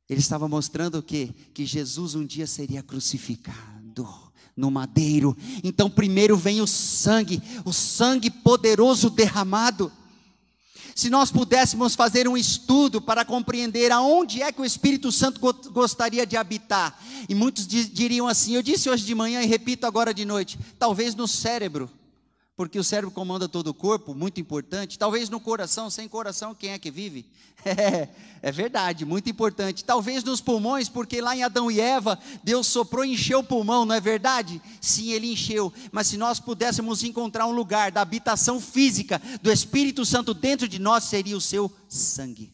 Ele 0.10 0.20
estava 0.20 0.46
mostrando 0.50 0.96
o 0.96 1.02
quê? 1.02 1.34
Que 1.54 1.66
Jesus 1.66 2.16
um 2.16 2.26
dia 2.26 2.46
seria 2.46 2.84
crucificado 2.84 4.10
no 4.58 4.70
madeiro. 4.70 5.38
Então, 5.64 5.90
primeiro 5.90 6.36
vem 6.36 6.60
o 6.60 6.68
sangue, 6.68 7.42
o 7.64 7.72
sangue 7.72 8.30
poderoso 8.30 9.10
derramado. 9.10 9.90
Se 11.00 11.10
nós 11.10 11.32
pudéssemos 11.32 11.96
fazer 11.96 12.28
um 12.28 12.36
estudo 12.36 13.00
para 13.00 13.24
compreender 13.24 13.90
aonde 13.90 14.44
é 14.44 14.52
que 14.52 14.60
o 14.60 14.66
Espírito 14.66 15.14
Santo 15.14 15.40
gostaria 15.72 16.26
de 16.26 16.36
habitar, 16.36 17.02
e 17.30 17.34
muitos 17.34 17.66
diriam 17.66 18.28
assim: 18.28 18.54
eu 18.56 18.62
disse 18.62 18.90
hoje 18.90 19.06
de 19.06 19.16
manhã 19.16 19.42
e 19.42 19.46
repito 19.46 19.88
agora 19.88 20.14
de 20.14 20.26
noite, 20.26 20.60
talvez 20.78 21.16
no 21.16 21.26
cérebro 21.26 21.90
porque 22.60 22.78
o 22.78 22.84
cérebro 22.84 23.10
comanda 23.10 23.48
todo 23.48 23.70
o 23.70 23.74
corpo, 23.74 24.14
muito 24.14 24.42
importante. 24.42 25.00
Talvez 25.00 25.30
no 25.30 25.40
coração, 25.40 25.90
sem 25.90 26.10
coração, 26.10 26.54
quem 26.54 26.72
é 26.72 26.78
que 26.78 26.92
vive? 26.92 27.26
É, 27.66 28.10
é 28.42 28.52
verdade, 28.54 29.06
muito 29.06 29.30
importante. 29.30 29.84
Talvez 29.84 30.24
nos 30.24 30.40
pulmões, 30.42 30.88
porque 30.88 31.22
lá 31.22 31.36
em 31.36 31.44
Adão 31.44 31.70
e 31.70 31.80
Eva, 31.80 32.18
Deus 32.42 32.68
soprou 32.68 33.04
e 33.04 33.14
encheu 33.14 33.40
o 33.40 33.44
pulmão, 33.44 33.86
não 33.86 33.96
é 33.96 34.00
verdade? 34.00 34.62
Sim, 34.80 35.12
ele 35.12 35.32
encheu. 35.32 35.72
Mas 35.92 36.08
se 36.08 36.18
nós 36.18 36.40
pudéssemos 36.40 37.04
encontrar 37.04 37.46
um 37.48 37.52
lugar 37.52 37.92
da 37.92 38.02
habitação 38.02 38.62
física 38.62 39.22
do 39.42 39.52
Espírito 39.52 40.06
Santo 40.06 40.34
dentro 40.34 40.70
de 40.70 40.80
nós, 40.80 41.04
seria 41.06 41.36
o 41.36 41.42
seu 41.42 41.72
sangue. 41.88 42.54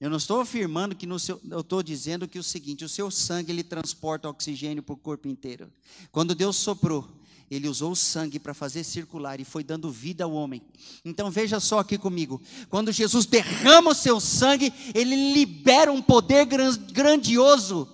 Eu 0.00 0.10
não 0.10 0.16
estou 0.16 0.40
afirmando 0.40 0.94
que 0.94 1.06
no 1.06 1.18
seu, 1.18 1.40
eu 1.50 1.60
estou 1.60 1.82
dizendo 1.82 2.28
que 2.28 2.38
o 2.38 2.42
seguinte, 2.42 2.84
o 2.84 2.88
seu 2.88 3.10
sangue 3.10 3.50
ele 3.50 3.64
transporta 3.64 4.28
oxigênio 4.28 4.82
para 4.82 4.94
o 4.94 4.96
corpo 4.96 5.26
inteiro. 5.26 5.72
Quando 6.10 6.34
Deus 6.34 6.56
soprou, 6.56 7.17
ele 7.50 7.68
usou 7.68 7.92
o 7.92 7.96
sangue 7.96 8.38
para 8.38 8.52
fazer 8.52 8.84
circular 8.84 9.40
e 9.40 9.44
foi 9.44 9.64
dando 9.64 9.90
vida 9.90 10.24
ao 10.24 10.32
homem. 10.32 10.62
Então 11.04 11.30
veja 11.30 11.58
só 11.60 11.78
aqui 11.78 11.96
comigo: 11.96 12.40
quando 12.68 12.92
Jesus 12.92 13.26
derrama 13.26 13.92
o 13.92 13.94
seu 13.94 14.20
sangue, 14.20 14.72
ele 14.94 15.32
libera 15.32 15.92
um 15.92 16.02
poder 16.02 16.46
grandioso, 16.46 17.88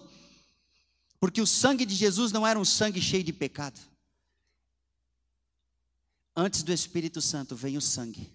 porque 1.20 1.40
o 1.40 1.46
sangue 1.46 1.84
de 1.84 1.94
Jesus 1.94 2.32
não 2.32 2.46
era 2.46 2.58
um 2.58 2.64
sangue 2.64 3.00
cheio 3.00 3.22
de 3.22 3.32
pecado. 3.32 3.78
Antes 6.36 6.62
do 6.62 6.72
Espírito 6.72 7.20
Santo 7.20 7.54
vem 7.54 7.76
o 7.76 7.80
sangue. 7.80 8.28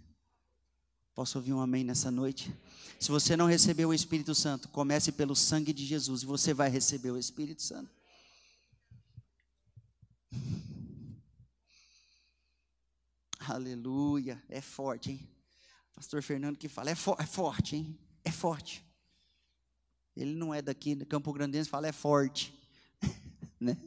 Posso 1.13 1.37
ouvir 1.37 1.51
um 1.51 1.59
amém 1.59 1.83
nessa 1.83 2.09
noite? 2.09 2.49
Se 2.97 3.11
você 3.11 3.35
não 3.35 3.45
recebeu 3.45 3.89
o 3.89 3.93
Espírito 3.93 4.33
Santo, 4.33 4.69
comece 4.69 5.11
pelo 5.11 5.35
sangue 5.35 5.73
de 5.73 5.85
Jesus 5.85 6.21
e 6.21 6.25
você 6.25 6.53
vai 6.53 6.69
receber 6.69 7.11
o 7.11 7.17
Espírito 7.17 7.61
Santo. 7.61 7.89
Aleluia. 13.39 14.41
É 14.49 14.61
forte, 14.61 15.11
hein? 15.11 15.29
Pastor 15.95 16.21
Fernando 16.21 16.57
que 16.57 16.67
fala, 16.67 16.91
é, 16.91 16.95
fo 16.95 17.15
é 17.19 17.25
forte, 17.25 17.75
hein? 17.75 17.97
É 18.23 18.31
forte. 18.31 18.83
Ele 20.15 20.35
não 20.35 20.53
é 20.53 20.61
daqui, 20.61 20.95
do 20.95 21.05
Campo 21.05 21.31
Grandense, 21.31 21.69
fala, 21.69 21.87
é 21.87 21.91
forte. 21.91 22.53
né? 23.59 23.77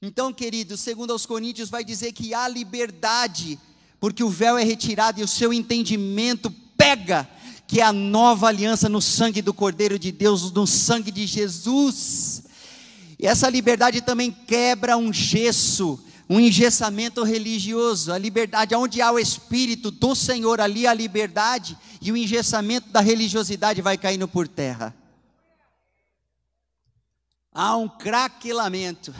Então, 0.00 0.32
querido, 0.32 0.76
segundo 0.76 1.12
aos 1.12 1.24
Coríntios, 1.24 1.70
vai 1.70 1.82
dizer 1.82 2.12
que 2.12 2.34
há 2.34 2.46
liberdade, 2.46 3.58
porque 3.98 4.22
o 4.22 4.28
véu 4.28 4.58
é 4.58 4.62
retirado 4.62 5.20
e 5.20 5.24
o 5.24 5.28
seu 5.28 5.52
entendimento 5.52 6.50
pega, 6.76 7.28
que 7.66 7.80
é 7.80 7.84
a 7.84 7.92
nova 7.92 8.48
aliança 8.48 8.88
no 8.88 9.00
sangue 9.00 9.40
do 9.40 9.54
Cordeiro 9.54 9.98
de 9.98 10.12
Deus, 10.12 10.52
no 10.52 10.66
sangue 10.66 11.10
de 11.10 11.26
Jesus. 11.26 12.44
E 13.18 13.26
essa 13.26 13.48
liberdade 13.48 14.02
também 14.02 14.30
quebra 14.30 14.96
um 14.96 15.12
gesso 15.12 16.05
um 16.28 16.40
engessamento 16.40 17.22
religioso, 17.22 18.12
a 18.12 18.18
liberdade, 18.18 18.74
onde 18.74 19.00
há 19.00 19.12
o 19.12 19.18
Espírito 19.18 19.90
do 19.90 20.14
Senhor, 20.14 20.60
ali 20.60 20.86
a 20.86 20.92
liberdade, 20.92 21.78
e 22.00 22.10
o 22.10 22.16
engessamento 22.16 22.88
da 22.88 23.00
religiosidade 23.00 23.80
vai 23.80 23.96
caindo 23.96 24.26
por 24.26 24.48
terra. 24.48 24.94
Há 27.52 27.76
um 27.76 27.88
craquelamento, 27.88 29.14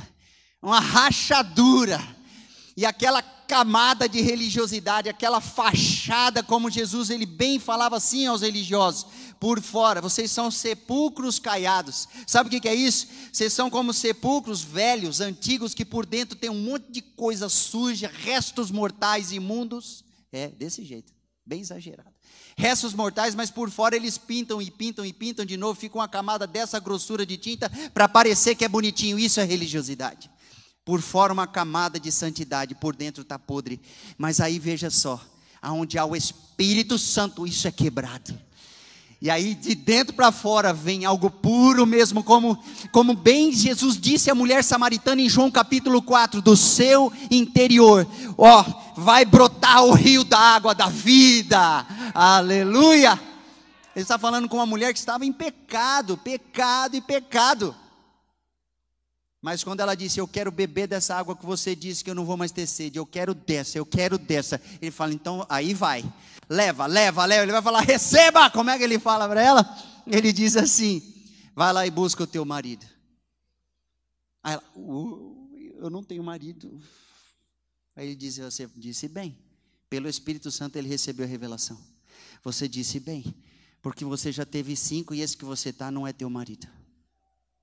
uma 0.61 0.81
rachadura, 0.81 2.01
e 2.77 2.85
aquela 2.85 3.23
camada 3.47 4.09
de 4.09 4.21
religiosidade, 4.21 5.09
aquela 5.09 5.41
fachada, 5.41 6.43
como 6.43 6.71
Jesus 6.71 7.11
ele 7.11 7.27
bem 7.27 7.59
falava 7.59 7.97
assim 7.97 8.27
aos 8.27 8.43
religiosos, 8.43 9.07
por 9.39 9.61
fora, 9.61 10.01
vocês 10.01 10.31
são 10.31 10.51
sepulcros 10.51 11.39
caiados. 11.39 12.09
Sabe 12.27 12.49
o 12.49 12.61
que 12.61 12.69
é 12.69 12.75
isso? 12.75 13.07
Vocês 13.33 13.53
são 13.53 13.69
como 13.69 13.93
sepulcros 13.93 14.63
velhos, 14.63 15.21
antigos, 15.21 15.75
que 15.75 15.85
por 15.85 16.07
dentro 16.07 16.37
tem 16.37 16.51
um 16.51 16.59
monte 16.59 16.91
de 16.91 17.03
coisa 17.03 17.49
suja, 17.49 18.11
restos 18.13 18.71
mortais 18.71 19.33
imundos. 19.33 20.05
É, 20.33 20.49
desse 20.49 20.85
jeito, 20.85 21.13
bem 21.45 21.61
exagerado. 21.61 22.11
Restos 22.57 22.95
mortais, 22.95 23.35
mas 23.35 23.51
por 23.51 23.71
fora 23.71 23.95
eles 23.95 24.17
pintam 24.17 24.61
e 24.61 24.71
pintam 24.71 25.05
e 25.05 25.13
pintam 25.13 25.45
de 25.45 25.57
novo, 25.57 25.79
fica 25.79 25.99
uma 25.99 26.09
camada 26.09 26.47
dessa 26.47 26.81
grossura 26.81 27.27
de 27.27 27.37
tinta 27.37 27.71
para 27.93 28.09
parecer 28.09 28.55
que 28.55 28.65
é 28.65 28.69
bonitinho. 28.69 29.19
Isso 29.19 29.39
é 29.39 29.45
religiosidade. 29.45 30.31
Por 30.87 31.01
fora 31.01 31.33
uma 31.33 31.49
camada 31.49 31.99
de 31.99 32.13
santidade, 32.13 32.77
por 32.77 32.95
dentro 32.95 33.23
está 33.23 33.37
podre. 33.37 33.81
Mas 34.17 34.41
aí 34.41 34.57
veja 34.57 34.89
só, 34.89 35.21
aonde 35.61 35.99
há 35.99 36.05
o 36.05 36.15
Espírito 36.15 36.97
Santo, 36.97 37.45
isso 37.45 37.67
é 37.67 37.73
quebrado. 37.73 38.39
E 39.21 39.29
aí 39.29 39.57
de 39.57 39.75
dentro 39.75 40.15
para 40.15 40.31
fora 40.31 40.73
vem 40.73 41.05
algo 41.05 41.29
puro 41.29 41.85
mesmo, 41.85 42.23
como, 42.23 42.57
como 42.93 43.15
bem 43.15 43.51
Jesus 43.51 43.99
disse 43.99 44.31
à 44.31 44.35
mulher 44.35 44.63
samaritana 44.63 45.21
em 45.21 45.29
João 45.29 45.51
capítulo 45.51 46.01
4, 46.01 46.41
do 46.41 46.57
seu 46.57 47.13
interior, 47.33 48.07
ó, 48.39 48.65
vai 48.97 49.25
brotar 49.25 49.83
o 49.85 49.93
rio 49.93 50.23
da 50.23 50.39
água 50.39 50.73
da 50.73 50.89
vida, 50.89 51.85
aleluia. 52.15 53.21
Ele 53.93 54.03
está 54.03 54.17
falando 54.17 54.49
com 54.49 54.59
uma 54.59 54.67
mulher 54.67 54.93
que 54.93 55.01
estava 55.01 55.27
em 55.27 55.33
pecado, 55.33 56.17
pecado 56.17 56.95
e 56.95 57.01
pecado. 57.01 57.75
Mas 59.47 59.63
quando 59.63 59.79
ela 59.79 59.95
disse, 59.95 60.19
eu 60.19 60.27
quero 60.27 60.51
beber 60.51 60.89
dessa 60.89 61.15
água 61.15 61.37
que 61.37 61.47
você 61.47 61.77
disse 61.77 62.03
que 62.03 62.11
eu 62.11 62.17
não 62.17 62.25
vou 62.25 62.37
mais 62.37 62.51
ter 62.51 62.67
sede, 62.67 62.99
eu 62.99 63.07
quero 63.07 63.33
dessa, 63.33 63.79
eu 63.79 63.87
quero 63.87 64.19
dessa. 64.19 64.61
Ele 64.83 64.91
fala, 64.91 65.15
então 65.15 65.47
aí 65.49 65.73
vai 65.73 66.05
leva, 66.49 66.87
leva, 66.87 67.25
leva. 67.25 67.43
Ele 67.45 67.53
vai 67.53 67.63
falar, 67.63 67.81
receba. 67.81 68.51
Como 68.51 68.71
é 68.71 68.79
que 68.79 68.85
ele 68.85 68.99
fala 68.99 69.29
para 69.29 69.43
ela? 69.43 70.03
Ele 70.07 70.33
diz 70.33 70.57
assim: 70.57 71.03
vai 71.55 71.73
lá 71.73 71.87
e 71.87 71.91
busca 71.91 72.23
o 72.23 72.27
teu 72.27 72.45
marido. 72.45 72.87
Aí 74.43 74.55
ela, 74.55 74.65
uh, 74.75 75.49
eu 75.79 75.91
não 75.91 76.03
tenho 76.03 76.23
marido. 76.23 76.81
Aí 77.95 78.07
ele 78.09 78.17
diz: 78.17 78.39
você 78.39 78.69
disse 78.77 79.09
bem. 79.09 79.39
Pelo 79.89 80.09
Espírito 80.09 80.51
Santo 80.51 80.77
ele 80.77 80.89
recebeu 80.89 81.25
a 81.25 81.29
revelação. 81.29 81.81
Você 82.43 82.69
disse 82.69 82.99
bem, 82.99 83.25
porque 83.81 84.05
você 84.05 84.33
já 84.33 84.45
teve 84.45 84.75
cinco 84.77 85.15
e 85.15 85.21
esse 85.21 85.37
que 85.37 85.45
você 85.45 85.71
está 85.71 85.91
não 85.91 86.07
é 86.07 86.13
teu 86.13 86.29
marido. 86.29 86.67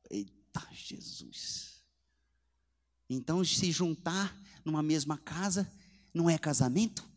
Eita 0.10 0.66
Jesus. 0.72 1.73
Então 3.14 3.44
se 3.44 3.72
juntar 3.72 4.38
numa 4.66 4.82
mesma 4.82 5.18
casa 5.18 5.72
não 6.14 6.30
é 6.30 6.38
casamento? 6.38 7.08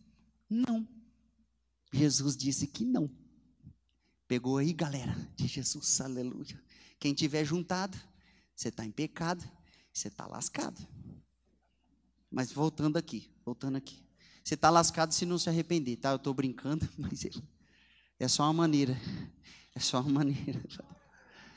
Não. 0.49 0.87
Jesus 1.93 2.37
disse 2.37 2.67
que 2.67 2.85
não. 2.85 3.11
Pegou 4.29 4.59
aí, 4.59 4.73
galera, 4.73 5.17
de 5.37 5.47
Jesus, 5.47 6.01
aleluia. 6.01 6.61
Quem 6.99 7.15
tiver 7.15 7.45
juntado, 7.45 7.97
você 8.55 8.69
está 8.69 8.85
em 8.85 8.91
pecado, 8.91 9.45
você 9.93 10.09
está 10.09 10.27
lascado. 10.27 10.85
Mas 12.31 12.53
voltando 12.53 12.97
aqui, 12.97 13.31
voltando 13.45 13.77
aqui. 13.77 14.05
Você 14.43 14.55
está 14.55 14.71
lascado 14.71 15.13
se 15.13 15.25
não 15.25 15.39
se 15.39 15.49
arrepender, 15.49 15.97
tá? 15.97 16.11
Eu 16.11 16.17
estou 16.17 16.35
brincando, 16.35 16.89
mas 16.99 17.25
é 18.19 18.29
só 18.29 18.45
uma 18.45 18.53
maneira. 18.53 18.97
É 19.75 19.81
só 19.81 20.01
uma 20.01 20.11
maneira. 20.11 20.63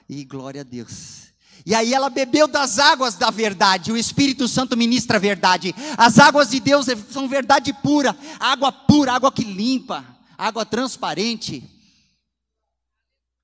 E 0.08 0.24
glória 0.26 0.62
a 0.62 0.64
Deus. 0.64 1.34
E 1.66 1.76
aí 1.76 1.94
ela 1.94 2.10
bebeu 2.10 2.48
das 2.48 2.80
águas 2.80 3.16
da 3.16 3.30
verdade. 3.30 3.92
O 3.92 3.98
Espírito 3.98 4.48
Santo 4.48 4.78
ministra 4.78 5.18
a 5.18 5.20
verdade. 5.20 5.76
As 5.98 6.20
águas 6.20 6.50
de 6.50 6.60
Deus 6.60 6.86
são 7.12 7.28
verdade 7.28 7.74
pura, 7.74 8.16
água 8.40 8.72
pura, 8.72 9.14
água 9.14 9.32
que 9.32 9.44
limpa 9.44 10.20
água 10.40 10.66
transparente, 10.66 11.70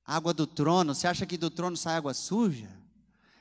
água 0.06 0.34
do 0.34 0.48
trono. 0.48 0.96
Você 0.96 1.06
acha 1.06 1.26
que 1.26 1.38
do 1.38 1.50
trono 1.50 1.76
sai 1.76 1.98
água 1.98 2.14
suja? 2.14 2.70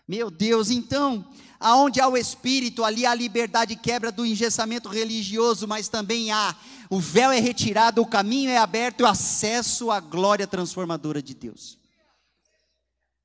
Meu 0.09 0.29
Deus, 0.29 0.71
então, 0.71 1.25
aonde 1.61 2.01
há 2.01 2.09
o 2.09 2.17
Espírito, 2.17 2.83
ali 2.83 3.07
há 3.07 3.13
a 3.13 3.15
liberdade 3.15 3.77
quebra 3.77 4.11
do 4.11 4.27
engessamento 4.27 4.89
religioso, 4.89 5.69
mas 5.69 5.89
também 5.89 6.33
há, 6.33 6.55
o 6.91 6.99
véu 6.99 7.31
é 7.31 7.39
retirado, 7.39 8.03
o 8.03 8.07
caminho 8.07 8.51
é 8.51 8.59
aberto, 8.59 9.03
o 9.03 9.07
acesso 9.07 9.91
à 9.93 10.01
glória 10.01 10.49
transformadora 10.49 11.23
de 11.23 11.33
Deus. 11.33 11.79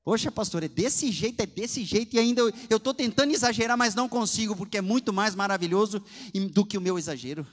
Poxa, 0.02 0.32
pastor, 0.32 0.62
é 0.62 0.68
desse 0.68 1.12
jeito, 1.12 1.40
é 1.40 1.46
desse 1.46 1.84
jeito, 1.84 2.16
e 2.16 2.18
ainda 2.18 2.40
eu 2.70 2.76
estou 2.78 2.94
tentando 2.94 3.32
exagerar, 3.32 3.76
mas 3.76 3.94
não 3.94 4.08
consigo, 4.08 4.56
porque 4.56 4.78
é 4.78 4.80
muito 4.80 5.12
mais 5.12 5.34
maravilhoso 5.34 6.02
do 6.52 6.64
que 6.64 6.78
o 6.78 6.80
meu 6.80 6.98
exagero 6.98 7.46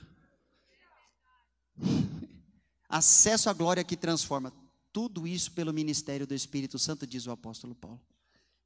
acesso 2.88 3.50
à 3.50 3.52
glória 3.52 3.84
que 3.84 3.96
transforma. 3.96 4.52
Tudo 4.92 5.26
isso 5.26 5.52
pelo 5.52 5.72
ministério 5.72 6.26
do 6.26 6.34
Espírito 6.34 6.78
Santo, 6.78 7.06
diz 7.06 7.26
o 7.26 7.30
apóstolo 7.30 7.74
Paulo. 7.74 8.00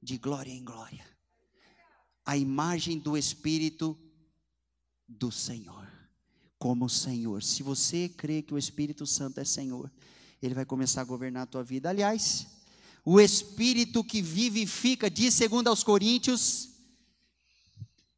De 0.01 0.17
glória 0.17 0.53
em 0.53 0.65
glória. 0.65 1.05
A 2.25 2.37
imagem 2.37 2.99
do 2.99 3.17
Espírito 3.17 3.99
do 5.09 5.31
Senhor. 5.31 5.87
Como 6.59 6.89
Senhor. 6.89 7.43
Se 7.43 7.63
você 7.63 8.09
crê 8.09 8.43
que 8.43 8.55
o 8.55 8.59
Espírito 8.59 9.07
Santo 9.07 9.41
é 9.41 9.45
Senhor, 9.45 9.91
ele 10.41 10.55
vai 10.55 10.65
começar 10.65 11.01
a 11.01 11.05
governar 11.05 11.43
a 11.43 11.47
tua 11.47 11.65
vida. 11.65 11.91
Aliás, 11.91 12.47
o 13.05 13.21
Espírito 13.21 14.05
que 14.05 14.23
vivifica, 14.23 15.11
diz 15.11 15.35
segundo 15.35 15.69
aos 15.69 15.83
Coríntios, 15.83 16.71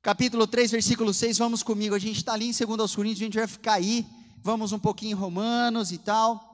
capítulo 0.03 0.47
3, 0.47 0.71
versículo 0.71 1.15
6, 1.15 1.39
vamos 1.39 1.63
comigo, 1.63 1.95
a 1.95 1.99
gente 1.99 2.19
está 2.19 2.35
ali 2.35 2.47
em 2.47 2.53
segundo 2.53 2.83
aos 2.83 2.95
Coríntios, 2.95 3.23
a 3.23 3.25
gente 3.25 3.39
vai 3.39 3.47
ficar 3.47 3.75
aí, 3.75 4.07
vamos 4.43 4.73
um 4.73 4.79
pouquinho 4.79 5.13
em 5.13 5.15
Romanos 5.15 5.91
e 5.91 5.99
tal. 5.99 6.51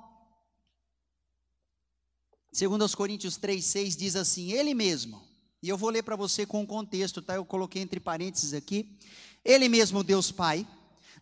Segundo 2.53 2.83
aos 2.83 2.95
Coríntios 2.95 3.37
3, 3.37 3.65
6 3.65 3.97
diz 3.97 4.17
assim, 4.17 4.53
Ele 4.53 4.75
mesmo, 4.75 5.23
e 5.61 5.69
eu 5.69 5.77
vou 5.77 5.91
ler 5.91 6.03
para 6.03 6.17
você 6.17 6.47
com 6.47 6.63
o 6.63 6.67
contexto, 6.67 7.21
tá? 7.21 7.35
Eu 7.35 7.45
coloquei 7.45 7.83
entre 7.83 7.99
parênteses 7.99 8.55
aqui, 8.55 8.97
Ele 9.45 9.69
mesmo, 9.69 10.05
Deus 10.05 10.31
Pai, 10.31 10.67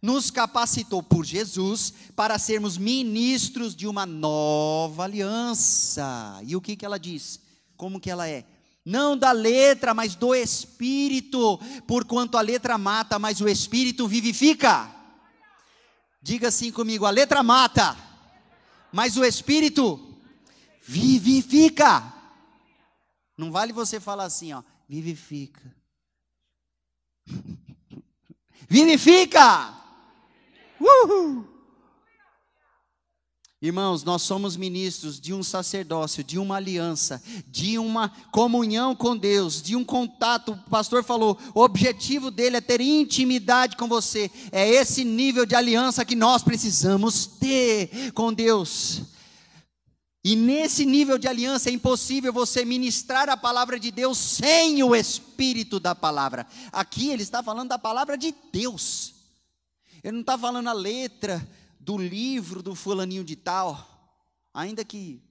nos 0.00 0.30
capacitou 0.30 1.02
por 1.02 1.24
Jesus 1.24 1.92
para 2.14 2.38
sermos 2.38 2.78
ministros 2.78 3.74
de 3.74 3.87
uma 3.87 4.06
nova 4.06 5.04
aliança. 5.04 6.40
E 6.44 6.54
o 6.54 6.61
que, 6.61 6.76
que 6.76 6.84
ela 6.84 6.98
diz? 6.98 7.40
Como 7.76 8.00
que 8.00 8.11
ela 8.11 8.28
é? 8.28 8.44
Não 8.84 9.16
da 9.16 9.32
letra, 9.32 9.92
mas 9.92 10.14
do 10.14 10.34
Espírito, 10.34 11.58
porquanto 11.87 12.38
a 12.38 12.40
letra 12.40 12.78
mata, 12.78 13.18
mas 13.18 13.40
o 13.40 13.48
Espírito 13.48 14.08
vivifica. 14.08 14.94
Diga 16.22 16.48
assim 16.48 16.72
comigo: 16.72 17.04
a 17.04 17.11
letra 17.11 17.42
mata, 17.42 17.96
mas 18.92 19.16
o 19.16 19.24
Espírito 19.24 20.18
vivifica. 20.82 22.14
Não 23.37 23.52
vale 23.52 23.72
você 23.72 24.00
falar 24.00 24.24
assim, 24.24 24.52
ó, 24.52 24.62
vivifica. 24.88 25.76
vivifica! 28.68 29.78
Uhul. 30.81 31.59
Irmãos, 33.61 34.05
nós 34.05 34.23
somos 34.23 34.57
ministros 34.57 35.19
de 35.21 35.35
um 35.35 35.43
sacerdócio, 35.43 36.23
de 36.23 36.38
uma 36.38 36.55
aliança, 36.55 37.21
de 37.49 37.77
uma 37.77 38.09
comunhão 38.31 38.95
com 38.95 39.17
Deus, 39.17 39.61
de 39.61 39.75
um 39.75 39.85
contato. 39.85 40.53
O 40.53 40.71
pastor 40.71 41.03
falou: 41.03 41.37
o 41.53 41.61
objetivo 41.61 42.31
dele 42.31 42.59
é 42.59 42.61
ter 42.61 42.81
intimidade 42.81 43.77
com 43.77 43.88
você. 43.88 44.31
É 44.53 44.69
esse 44.69 45.03
nível 45.03 45.45
de 45.45 45.57
aliança 45.57 46.05
que 46.05 46.14
nós 46.14 46.41
precisamos 46.41 47.27
ter 47.27 48.12
com 48.12 48.33
Deus. 48.33 49.03
E 50.23 50.37
nesse 50.37 50.85
nível 50.85 51.19
de 51.19 51.27
aliança 51.27 51.69
é 51.69 51.73
impossível 51.73 52.33
você 52.33 52.64
ministrar 52.64 53.29
a 53.29 53.37
palavra 53.37 53.81
de 53.81 53.91
Deus 53.91 54.19
sem 54.19 54.81
o 54.85 54.95
espírito 54.95 55.81
da 55.81 55.97
palavra. 55.97 56.47
Aqui 56.71 57.11
ele 57.11 57.25
está 57.25 57.43
falando 57.43 57.71
da 57.71 57.79
palavra 57.79 58.17
de 58.17 58.33
Deus. 58.53 59.17
Ele 60.02 60.12
não 60.12 60.20
está 60.20 60.38
falando 60.38 60.68
a 60.68 60.72
letra 60.72 61.46
do 61.80 61.96
livro 61.96 62.62
do 62.62 62.74
fulaninho 62.74 63.24
de 63.24 63.37
tal, 63.37 64.16
ainda 64.52 64.84
que 64.84 65.22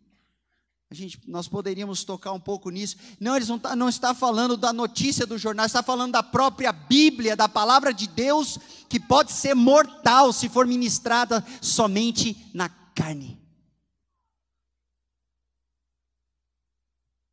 a 0.90 0.96
gente, 0.96 1.20
nós 1.28 1.50
poderíamos 1.50 2.06
tocar 2.06 2.32
um 2.32 2.40
pouco 2.40 2.70
nisso. 2.70 2.96
Não, 3.20 3.36
eles 3.36 3.50
não, 3.50 3.60
tá, 3.60 3.76
não 3.76 3.90
está 3.90 4.14
falando 4.14 4.56
da 4.56 4.72
notícia 4.72 5.26
do 5.26 5.38
jornal, 5.38 5.66
está 5.66 5.84
falando 5.84 6.14
da 6.14 6.24
própria 6.24 6.72
Bíblia, 6.72 7.36
da 7.36 7.50
palavra 7.50 7.94
de 7.94 8.08
Deus, 8.08 8.58
que 8.88 9.00
pode 9.00 9.34
ser 9.34 9.54
mortal 9.54 10.32
se 10.32 10.48
for 10.48 10.66
ministrada 10.66 11.46
somente 11.62 12.50
na 12.54 12.70
carne. 12.70 13.38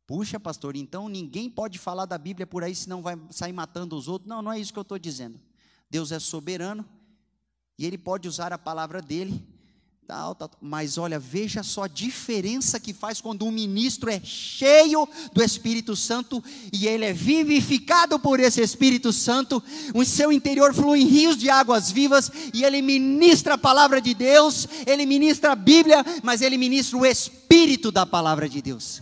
Puxa, 0.05 0.39
pastor, 0.39 0.75
então 0.75 1.07
ninguém 1.07 1.49
pode 1.49 1.79
falar 1.79 2.05
da 2.05 2.17
Bíblia 2.17 2.45
por 2.45 2.63
aí, 2.63 2.75
senão 2.75 3.01
vai 3.01 3.17
sair 3.31 3.53
matando 3.53 3.95
os 3.95 4.07
outros. 4.07 4.29
Não, 4.29 4.41
não 4.41 4.51
é 4.51 4.59
isso 4.59 4.73
que 4.73 4.77
eu 4.77 4.83
estou 4.83 4.99
dizendo. 4.99 5.39
Deus 5.89 6.11
é 6.11 6.19
soberano, 6.19 6.85
e 7.77 7.85
ele 7.85 7.97
pode 7.97 8.27
usar 8.27 8.53
a 8.53 8.57
palavra 8.57 9.01
dele, 9.01 9.43
tal, 10.07 10.35
tal, 10.35 10.51
mas 10.61 10.97
olha, 10.97 11.19
veja 11.19 11.63
só 11.63 11.83
a 11.83 11.87
diferença 11.87 12.79
que 12.79 12.93
faz 12.93 13.19
quando 13.19 13.45
um 13.45 13.51
ministro 13.51 14.09
é 14.09 14.21
cheio 14.23 15.07
do 15.33 15.43
Espírito 15.43 15.95
Santo 15.95 16.43
e 16.71 16.87
ele 16.87 17.05
é 17.05 17.11
vivificado 17.11 18.19
por 18.19 18.39
esse 18.39 18.61
Espírito 18.61 19.11
Santo, 19.11 19.61
o 19.93 20.05
seu 20.05 20.31
interior 20.31 20.73
flui 20.73 21.01
em 21.01 21.07
rios 21.07 21.37
de 21.37 21.49
águas 21.49 21.91
vivas 21.91 22.31
e 22.53 22.63
ele 22.63 22.81
ministra 22.81 23.55
a 23.55 23.57
palavra 23.57 23.99
de 23.99 24.13
Deus, 24.13 24.67
ele 24.85 25.05
ministra 25.05 25.51
a 25.51 25.55
Bíblia, 25.55 26.05
mas 26.23 26.41
ele 26.41 26.57
ministra 26.57 26.97
o 26.97 27.05
Espírito 27.05 27.91
da 27.91 28.05
palavra 28.05 28.47
de 28.47 28.61
Deus. 28.61 29.01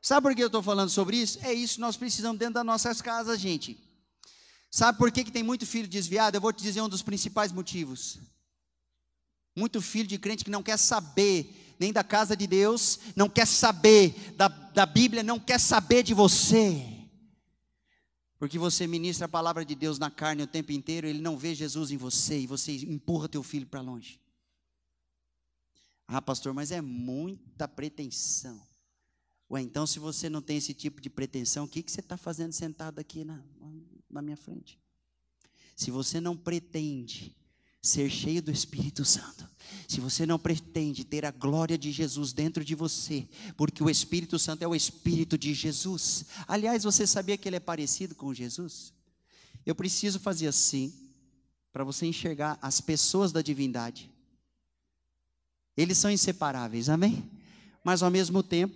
Sabe 0.00 0.22
por 0.22 0.36
que 0.36 0.42
eu 0.42 0.46
estou 0.46 0.62
falando 0.62 0.88
sobre 0.88 1.16
isso? 1.16 1.40
É 1.42 1.52
isso 1.52 1.74
que 1.74 1.80
nós 1.80 1.96
precisamos 1.96 2.38
dentro 2.38 2.54
das 2.54 2.64
nossas 2.64 3.02
casas, 3.02 3.40
gente. 3.40 3.85
Sabe 4.76 4.98
por 4.98 5.10
que, 5.10 5.24
que 5.24 5.32
tem 5.32 5.42
muito 5.42 5.64
filho 5.64 5.88
desviado? 5.88 6.36
Eu 6.36 6.40
vou 6.42 6.52
te 6.52 6.62
dizer 6.62 6.82
um 6.82 6.88
dos 6.88 7.00
principais 7.00 7.50
motivos. 7.50 8.18
Muito 9.56 9.80
filho 9.80 10.06
de 10.06 10.18
crente 10.18 10.44
que 10.44 10.50
não 10.50 10.62
quer 10.62 10.76
saber 10.76 11.74
nem 11.78 11.94
da 11.94 12.04
casa 12.04 12.36
de 12.36 12.46
Deus, 12.46 12.98
não 13.16 13.26
quer 13.26 13.46
saber 13.46 14.34
da, 14.36 14.48
da 14.48 14.84
Bíblia, 14.84 15.22
não 15.22 15.40
quer 15.40 15.58
saber 15.58 16.02
de 16.02 16.12
você. 16.12 17.08
Porque 18.38 18.58
você 18.58 18.86
ministra 18.86 19.24
a 19.24 19.30
palavra 19.30 19.64
de 19.64 19.74
Deus 19.74 19.98
na 19.98 20.10
carne 20.10 20.42
o 20.42 20.46
tempo 20.46 20.72
inteiro, 20.72 21.06
ele 21.06 21.22
não 21.22 21.38
vê 21.38 21.54
Jesus 21.54 21.90
em 21.90 21.96
você 21.96 22.40
e 22.40 22.46
você 22.46 22.76
empurra 22.84 23.30
teu 23.30 23.42
filho 23.42 23.66
para 23.66 23.80
longe. 23.80 24.20
Ah, 26.06 26.20
pastor, 26.20 26.52
mas 26.52 26.70
é 26.70 26.82
muita 26.82 27.66
pretensão. 27.66 28.60
Ué, 29.50 29.62
então 29.62 29.86
se 29.86 29.98
você 29.98 30.28
não 30.28 30.42
tem 30.42 30.58
esse 30.58 30.74
tipo 30.74 31.00
de 31.00 31.08
pretensão, 31.08 31.64
o 31.64 31.68
que, 31.68 31.82
que 31.82 31.90
você 31.90 32.00
está 32.00 32.18
fazendo 32.18 32.52
sentado 32.52 32.98
aqui 32.98 33.24
na, 33.24 33.42
na 34.10 34.22
minha 34.22 34.36
frente. 34.36 34.78
Se 35.74 35.90
você 35.90 36.20
não 36.20 36.36
pretende 36.36 37.36
ser 37.82 38.10
cheio 38.10 38.42
do 38.42 38.50
Espírito 38.50 39.04
Santo, 39.04 39.48
se 39.88 40.00
você 40.00 40.26
não 40.26 40.38
pretende 40.38 41.04
ter 41.04 41.24
a 41.24 41.30
glória 41.30 41.76
de 41.78 41.92
Jesus 41.92 42.32
dentro 42.32 42.64
de 42.64 42.74
você, 42.74 43.28
porque 43.56 43.82
o 43.82 43.90
Espírito 43.90 44.38
Santo 44.38 44.62
é 44.62 44.68
o 44.68 44.74
Espírito 44.74 45.36
de 45.36 45.54
Jesus. 45.54 46.24
Aliás, 46.46 46.82
você 46.82 47.06
sabia 47.06 47.36
que 47.36 47.48
ele 47.48 47.56
é 47.56 47.60
parecido 47.60 48.14
com 48.14 48.34
Jesus? 48.34 48.92
Eu 49.64 49.74
preciso 49.74 50.18
fazer 50.18 50.48
assim, 50.48 50.92
para 51.72 51.84
você 51.84 52.06
enxergar 52.06 52.58
as 52.62 52.80
pessoas 52.80 53.32
da 53.32 53.42
divindade. 53.42 54.10
Eles 55.76 55.98
são 55.98 56.10
inseparáveis, 56.10 56.88
amém? 56.88 57.30
Mas 57.84 58.02
ao 58.02 58.10
mesmo 58.10 58.42
tempo, 58.42 58.74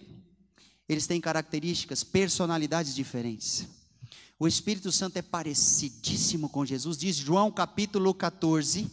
eles 0.89 1.07
têm 1.07 1.21
características, 1.21 2.05
personalidades 2.05 2.95
diferentes. 2.95 3.67
O 4.43 4.49
Espírito 4.49 4.91
Santo 4.91 5.19
é 5.19 5.23
parecidíssimo 5.23 6.49
com 6.49 6.65
Jesus, 6.65 6.97
diz 6.97 7.15
João 7.15 7.51
capítulo 7.51 8.15
14. 8.15 8.91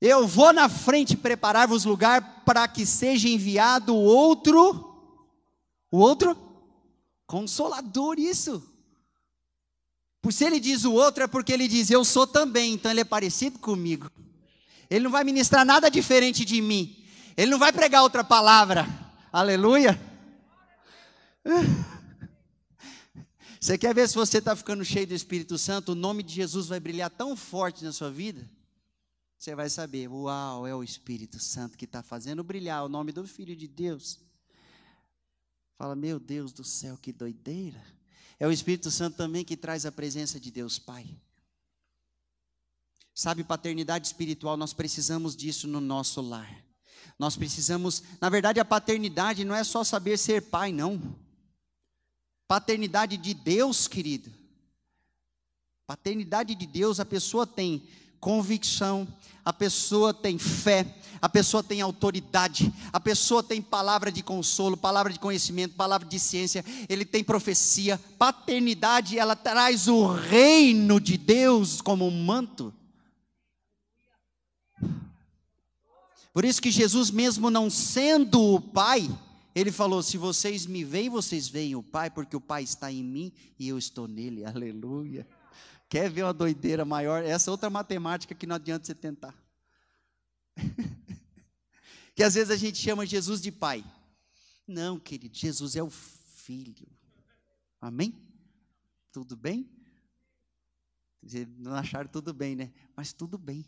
Eu 0.00 0.24
vou 0.24 0.52
na 0.52 0.68
frente 0.68 1.16
preparar-vos 1.16 1.84
lugar 1.84 2.44
para 2.44 2.68
que 2.68 2.86
seja 2.86 3.28
enviado 3.28 3.92
outro, 3.92 5.18
o 5.90 5.98
outro 5.98 6.38
consolador, 7.26 8.20
isso. 8.20 8.62
Por 10.22 10.32
se 10.32 10.44
ele 10.44 10.60
diz 10.60 10.84
o 10.84 10.92
outro, 10.92 11.24
é 11.24 11.26
porque 11.26 11.52
ele 11.52 11.66
diz 11.66 11.90
eu 11.90 12.04
sou 12.04 12.24
também, 12.24 12.74
então 12.74 12.88
ele 12.88 13.00
é 13.00 13.04
parecido 13.04 13.58
comigo. 13.58 14.08
Ele 14.88 15.02
não 15.02 15.10
vai 15.10 15.24
ministrar 15.24 15.64
nada 15.64 15.90
diferente 15.90 16.44
de 16.44 16.62
mim. 16.62 17.04
Ele 17.36 17.50
não 17.50 17.58
vai 17.58 17.72
pregar 17.72 18.04
outra 18.04 18.22
palavra. 18.22 18.86
Aleluia. 19.32 20.00
Você 23.60 23.76
quer 23.76 23.94
ver 23.94 24.08
se 24.08 24.14
você 24.14 24.38
está 24.38 24.56
ficando 24.56 24.82
cheio 24.82 25.06
do 25.06 25.12
Espírito 25.12 25.58
Santo? 25.58 25.92
O 25.92 25.94
nome 25.94 26.22
de 26.22 26.32
Jesus 26.32 26.68
vai 26.68 26.80
brilhar 26.80 27.10
tão 27.10 27.36
forte 27.36 27.84
na 27.84 27.92
sua 27.92 28.10
vida? 28.10 28.48
Você 29.36 29.54
vai 29.54 29.68
saber, 29.68 30.08
uau, 30.08 30.66
é 30.66 30.74
o 30.74 30.82
Espírito 30.82 31.38
Santo 31.38 31.76
que 31.76 31.84
está 31.84 32.02
fazendo 32.02 32.42
brilhar 32.42 32.82
o 32.82 32.88
nome 32.88 33.12
do 33.12 33.26
Filho 33.26 33.54
de 33.54 33.68
Deus. 33.68 34.18
Fala, 35.76 35.94
meu 35.94 36.18
Deus 36.18 36.52
do 36.52 36.64
céu, 36.64 36.96
que 36.96 37.12
doideira. 37.12 37.84
É 38.38 38.46
o 38.46 38.52
Espírito 38.52 38.90
Santo 38.90 39.18
também 39.18 39.44
que 39.44 39.58
traz 39.58 39.84
a 39.84 39.92
presença 39.92 40.40
de 40.40 40.50
Deus 40.50 40.78
Pai. 40.78 41.06
Sabe, 43.14 43.44
paternidade 43.44 44.06
espiritual, 44.06 44.56
nós 44.56 44.72
precisamos 44.72 45.36
disso 45.36 45.68
no 45.68 45.82
nosso 45.82 46.22
lar. 46.22 46.64
Nós 47.18 47.36
precisamos, 47.36 48.02
na 48.18 48.30
verdade, 48.30 48.58
a 48.58 48.64
paternidade 48.64 49.44
não 49.44 49.54
é 49.54 49.62
só 49.62 49.84
saber 49.84 50.16
ser 50.16 50.48
pai, 50.48 50.72
não 50.72 51.14
paternidade 52.50 53.16
de 53.16 53.32
Deus, 53.32 53.86
querido. 53.86 54.28
Paternidade 55.86 56.52
de 56.56 56.66
Deus, 56.66 56.98
a 56.98 57.04
pessoa 57.04 57.46
tem 57.46 57.80
convicção, 58.18 59.06
a 59.44 59.52
pessoa 59.52 60.12
tem 60.12 60.36
fé, 60.36 60.84
a 61.22 61.28
pessoa 61.28 61.62
tem 61.62 61.80
autoridade, 61.80 62.72
a 62.92 62.98
pessoa 62.98 63.40
tem 63.40 63.62
palavra 63.62 64.10
de 64.10 64.20
consolo, 64.20 64.76
palavra 64.76 65.12
de 65.12 65.20
conhecimento, 65.20 65.76
palavra 65.76 66.08
de 66.08 66.18
ciência, 66.18 66.64
ele 66.88 67.04
tem 67.04 67.22
profecia. 67.22 68.00
Paternidade, 68.18 69.16
ela 69.16 69.36
traz 69.36 69.86
o 69.86 70.08
reino 70.08 71.00
de 71.00 71.16
Deus 71.16 71.80
como 71.80 72.04
um 72.04 72.24
manto. 72.24 72.74
Por 76.34 76.44
isso 76.44 76.60
que 76.60 76.72
Jesus, 76.72 77.12
mesmo 77.12 77.48
não 77.48 77.70
sendo 77.70 78.42
o 78.42 78.60
Pai, 78.60 79.08
ele 79.60 79.72
falou: 79.72 80.02
Se 80.02 80.16
vocês 80.16 80.66
me 80.66 80.84
veem, 80.84 81.08
vocês 81.08 81.48
veem 81.48 81.76
o 81.76 81.82
Pai, 81.82 82.10
porque 82.10 82.36
o 82.36 82.40
Pai 82.40 82.62
está 82.62 82.90
em 82.90 83.04
mim 83.04 83.32
e 83.58 83.68
eu 83.68 83.78
estou 83.78 84.08
nele. 84.08 84.44
Aleluia. 84.46 85.26
Quer 85.88 86.08
ver 86.10 86.22
uma 86.22 86.32
doideira 86.32 86.84
maior? 86.84 87.24
Essa 87.24 87.50
é 87.50 87.52
outra 87.52 87.68
matemática 87.68 88.34
que 88.34 88.46
não 88.46 88.56
adianta 88.56 88.86
você 88.86 88.94
tentar. 88.94 89.34
que 92.14 92.22
às 92.22 92.34
vezes 92.34 92.50
a 92.50 92.56
gente 92.56 92.78
chama 92.78 93.04
Jesus 93.04 93.40
de 93.40 93.50
Pai. 93.50 93.84
Não, 94.66 94.98
querido, 94.98 95.36
Jesus 95.36 95.74
é 95.74 95.82
o 95.82 95.90
Filho. 95.90 96.88
Amém? 97.80 98.14
Tudo 99.12 99.36
bem? 99.36 99.68
Não 101.58 101.74
acharam 101.74 102.08
tudo 102.08 102.32
bem, 102.32 102.56
né? 102.56 102.72
Mas 102.96 103.12
tudo 103.12 103.36
bem. 103.36 103.66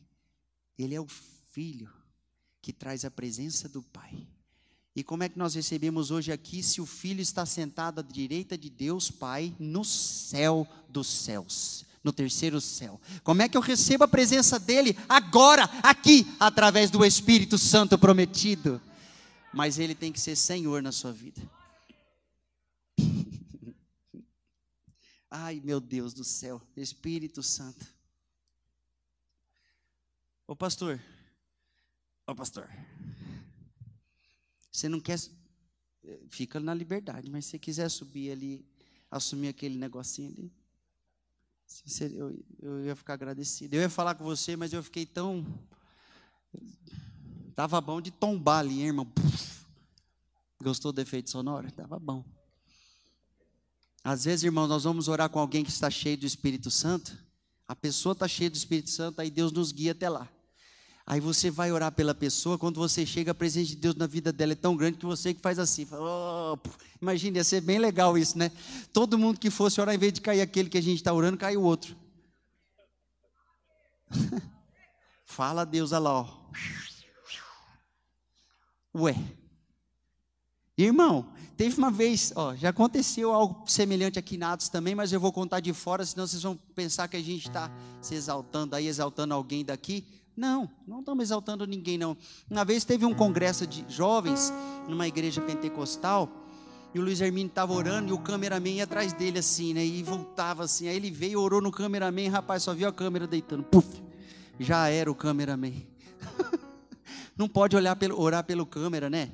Ele 0.78 0.94
é 0.94 1.00
o 1.00 1.08
Filho 1.08 1.92
que 2.60 2.72
traz 2.72 3.04
a 3.04 3.10
presença 3.10 3.68
do 3.68 3.82
Pai. 3.82 4.26
E 4.94 5.02
como 5.02 5.22
é 5.22 5.28
que 5.28 5.38
nós 5.38 5.54
recebemos 5.54 6.10
hoje 6.10 6.30
aqui 6.30 6.62
se 6.62 6.80
o 6.80 6.86
Filho 6.86 7.22
está 7.22 7.46
sentado 7.46 8.00
à 8.00 8.02
direita 8.02 8.58
de 8.58 8.68
Deus 8.68 9.10
Pai 9.10 9.54
no 9.58 9.84
céu 9.84 10.68
dos 10.86 11.06
céus, 11.06 11.86
no 12.04 12.12
terceiro 12.12 12.60
céu? 12.60 13.00
Como 13.24 13.40
é 13.40 13.48
que 13.48 13.56
eu 13.56 13.62
recebo 13.62 14.04
a 14.04 14.08
presença 14.08 14.60
dele 14.60 14.96
agora, 15.08 15.64
aqui, 15.82 16.26
através 16.38 16.90
do 16.90 17.04
Espírito 17.06 17.56
Santo 17.56 17.98
prometido? 17.98 18.80
Mas 19.52 19.78
ele 19.78 19.94
tem 19.94 20.12
que 20.12 20.20
ser 20.20 20.36
Senhor 20.36 20.82
na 20.82 20.92
sua 20.92 21.12
vida. 21.12 21.40
Ai, 25.30 25.58
meu 25.64 25.80
Deus 25.80 26.12
do 26.12 26.24
céu, 26.24 26.60
Espírito 26.76 27.42
Santo. 27.42 27.86
Ô 30.46 30.54
pastor, 30.54 31.00
ô 32.26 32.34
pastor, 32.34 32.68
você 34.72 34.88
não 34.88 34.98
quer, 34.98 35.18
fica 36.28 36.58
na 36.58 36.72
liberdade, 36.72 37.30
mas 37.30 37.44
se 37.44 37.58
quiser 37.58 37.88
subir 37.90 38.32
ali, 38.32 38.64
assumir 39.10 39.48
aquele 39.48 39.76
negocinho 39.76 40.30
ali, 40.30 40.52
eu, 42.14 42.44
eu 42.60 42.84
ia 42.86 42.96
ficar 42.96 43.14
agradecido. 43.14 43.74
Eu 43.74 43.80
ia 43.80 43.90
falar 43.90 44.14
com 44.14 44.24
você, 44.24 44.56
mas 44.56 44.72
eu 44.72 44.82
fiquei 44.82 45.06
tão. 45.06 45.46
Tava 47.54 47.80
bom 47.80 48.00
de 48.00 48.10
tombar 48.10 48.60
ali, 48.60 48.80
hein, 48.80 48.88
irmão. 48.88 49.10
Gostou 50.62 50.92
do 50.92 51.00
efeito 51.00 51.30
sonoro? 51.30 51.70
Tava 51.72 51.98
bom. 51.98 52.24
Às 54.04 54.24
vezes, 54.24 54.44
irmãos, 54.44 54.68
nós 54.68 54.84
vamos 54.84 55.08
orar 55.08 55.28
com 55.30 55.38
alguém 55.38 55.64
que 55.64 55.70
está 55.70 55.90
cheio 55.90 56.18
do 56.18 56.26
Espírito 56.26 56.70
Santo. 56.70 57.16
A 57.66 57.74
pessoa 57.74 58.12
está 58.12 58.26
cheia 58.26 58.50
do 58.50 58.56
Espírito 58.56 58.90
Santo, 58.90 59.20
aí 59.20 59.30
Deus 59.30 59.52
nos 59.52 59.72
guia 59.72 59.92
até 59.92 60.08
lá. 60.08 60.28
Aí 61.06 61.20
você 61.20 61.50
vai 61.50 61.72
orar 61.72 61.90
pela 61.92 62.14
pessoa, 62.14 62.56
quando 62.56 62.78
você 62.78 63.04
chega, 63.04 63.32
a 63.32 63.34
presença 63.34 63.68
de 63.68 63.76
Deus 63.76 63.96
na 63.96 64.06
vida 64.06 64.32
dela 64.32 64.52
é 64.52 64.56
tão 64.56 64.76
grande 64.76 64.98
que 64.98 65.06
você 65.06 65.34
que 65.34 65.40
faz 65.40 65.58
assim. 65.58 65.84
Fala, 65.84 66.54
oh, 66.54 66.58
imagina, 67.00 67.38
ia 67.38 67.44
ser 67.44 67.60
bem 67.60 67.78
legal 67.78 68.16
isso, 68.16 68.38
né? 68.38 68.52
Todo 68.92 69.18
mundo 69.18 69.40
que 69.40 69.50
fosse 69.50 69.80
orar, 69.80 69.94
em 69.94 69.98
vez 69.98 70.12
de 70.12 70.20
cair 70.20 70.40
aquele 70.40 70.70
que 70.70 70.78
a 70.78 70.82
gente 70.82 70.98
está 70.98 71.12
orando, 71.12 71.36
cai 71.36 71.56
o 71.56 71.62
outro. 71.62 71.96
Fala 75.26 75.62
a 75.62 75.64
Deus, 75.64 75.92
olha 75.92 76.00
lá, 76.00 76.20
ó. 76.20 76.42
Ué. 78.94 79.16
Irmão, 80.76 81.32
teve 81.56 81.78
uma 81.78 81.90
vez, 81.90 82.32
ó, 82.36 82.54
já 82.54 82.68
aconteceu 82.68 83.32
algo 83.32 83.68
semelhante 83.68 84.18
aqui 84.18 84.36
na 84.36 84.52
Atos 84.52 84.68
também, 84.68 84.94
mas 84.94 85.12
eu 85.12 85.20
vou 85.20 85.32
contar 85.32 85.60
de 85.60 85.72
fora, 85.72 86.04
senão 86.04 86.26
vocês 86.26 86.42
vão 86.42 86.56
pensar 86.74 87.08
que 87.08 87.16
a 87.16 87.22
gente 87.22 87.48
está 87.48 87.70
se 88.00 88.14
exaltando 88.14 88.76
aí, 88.76 88.86
exaltando 88.86 89.34
alguém 89.34 89.64
daqui. 89.64 90.06
Não, 90.36 90.68
não 90.86 91.00
estamos 91.00 91.24
exaltando 91.24 91.66
ninguém, 91.66 91.98
não. 91.98 92.16
Uma 92.50 92.64
vez 92.64 92.84
teve 92.84 93.04
um 93.04 93.14
congresso 93.14 93.66
de 93.66 93.84
jovens 93.88 94.52
numa 94.88 95.06
igreja 95.06 95.40
pentecostal, 95.40 96.28
e 96.94 96.98
o 96.98 97.02
Luiz 97.02 97.20
Hermínio 97.20 97.48
estava 97.48 97.72
orando 97.72 98.10
e 98.10 98.12
o 98.12 98.18
cameraman 98.18 98.68
ia 98.68 98.84
atrás 98.84 99.14
dele 99.14 99.38
assim, 99.38 99.72
né? 99.72 99.84
E 99.84 100.02
voltava 100.02 100.64
assim. 100.64 100.88
Aí 100.88 100.96
ele 100.96 101.10
veio, 101.10 101.40
orou 101.40 101.60
no 101.60 101.70
cameraman, 101.70 102.28
rapaz, 102.28 102.62
só 102.62 102.74
viu 102.74 102.86
a 102.86 102.92
câmera 102.92 103.26
deitando. 103.26 103.62
Puf! 103.64 104.02
Já 104.60 104.88
era 104.88 105.10
o 105.10 105.14
cameraman. 105.14 105.72
não 107.36 107.48
pode 107.48 107.74
olhar 107.76 107.96
pelo, 107.96 108.20
orar 108.20 108.44
pelo 108.44 108.66
câmera, 108.66 109.08
né? 109.08 109.30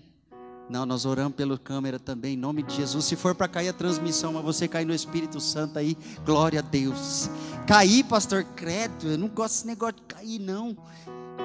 Não, 0.68 0.84
nós 0.86 1.04
oramos 1.04 1.34
pelo 1.34 1.58
câmera 1.58 1.98
também, 1.98 2.34
em 2.34 2.36
nome 2.36 2.62
de 2.62 2.74
Jesus. 2.74 3.06
Se 3.06 3.16
for 3.16 3.34
para 3.34 3.48
cair 3.48 3.70
a 3.70 3.72
transmissão, 3.72 4.34
mas 4.34 4.44
você 4.44 4.68
cair 4.68 4.84
no 4.84 4.94
Espírito 4.94 5.40
Santo 5.40 5.78
aí, 5.78 5.96
glória 6.24 6.60
a 6.60 6.62
Deus. 6.62 7.28
Cair, 7.68 8.02
pastor, 8.04 8.44
credo, 8.56 9.08
eu 9.08 9.18
não 9.18 9.28
gosto 9.28 9.56
desse 9.56 9.66
negócio 9.66 9.96
de 9.96 10.02
cair, 10.04 10.38
não. 10.38 10.74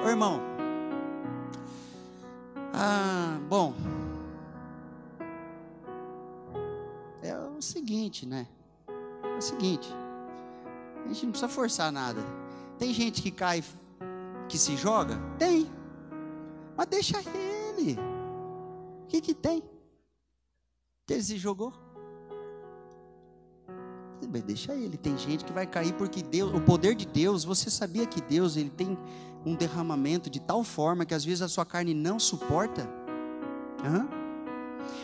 Ô, 0.02 0.08
irmão. 0.08 0.40
Ah, 2.72 3.38
bom. 3.46 3.74
É 7.22 7.36
o 7.36 7.60
seguinte, 7.60 8.24
né? 8.24 8.46
É 8.88 9.36
o 9.36 9.42
seguinte. 9.42 9.86
A 11.04 11.08
gente 11.08 11.26
não 11.26 11.32
precisa 11.32 11.48
forçar 11.52 11.92
nada. 11.92 12.22
Tem 12.78 12.94
gente 12.94 13.20
que 13.20 13.30
cai, 13.30 13.62
que 14.48 14.56
se 14.56 14.78
joga? 14.78 15.18
Tem. 15.38 15.70
Mas 16.74 16.86
deixa 16.86 17.18
ele. 17.18 17.98
O 19.02 19.08
que, 19.08 19.20
que 19.20 19.34
tem? 19.34 19.62
Ele 21.06 21.22
se 21.22 21.36
jogou. 21.36 21.83
Deixa 24.42 24.74
ele. 24.74 24.96
Tem 24.96 25.16
gente 25.16 25.44
que 25.44 25.52
vai 25.52 25.66
cair 25.66 25.92
porque 25.94 26.22
Deus, 26.22 26.54
o 26.54 26.60
poder 26.60 26.94
de 26.94 27.06
Deus, 27.06 27.44
você 27.44 27.70
sabia 27.70 28.06
que 28.06 28.20
Deus 28.20 28.56
ele 28.56 28.70
tem 28.70 28.98
um 29.44 29.54
derramamento 29.54 30.30
de 30.30 30.40
tal 30.40 30.64
forma 30.64 31.04
que 31.04 31.14
às 31.14 31.24
vezes 31.24 31.42
a 31.42 31.48
sua 31.48 31.64
carne 31.64 31.94
não 31.94 32.18
suporta? 32.18 32.88
Hã? 33.84 34.06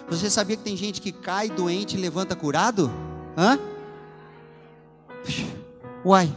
Você 0.09 0.31
sabia 0.31 0.57
que 0.57 0.63
tem 0.63 0.77
gente 0.77 1.01
que 1.01 1.13
cai 1.13 1.49
doente 1.49 1.97
e 1.97 2.01
levanta 2.01 2.35
curado? 2.35 2.91
Hã? 3.37 3.59
Uai. 6.05 6.35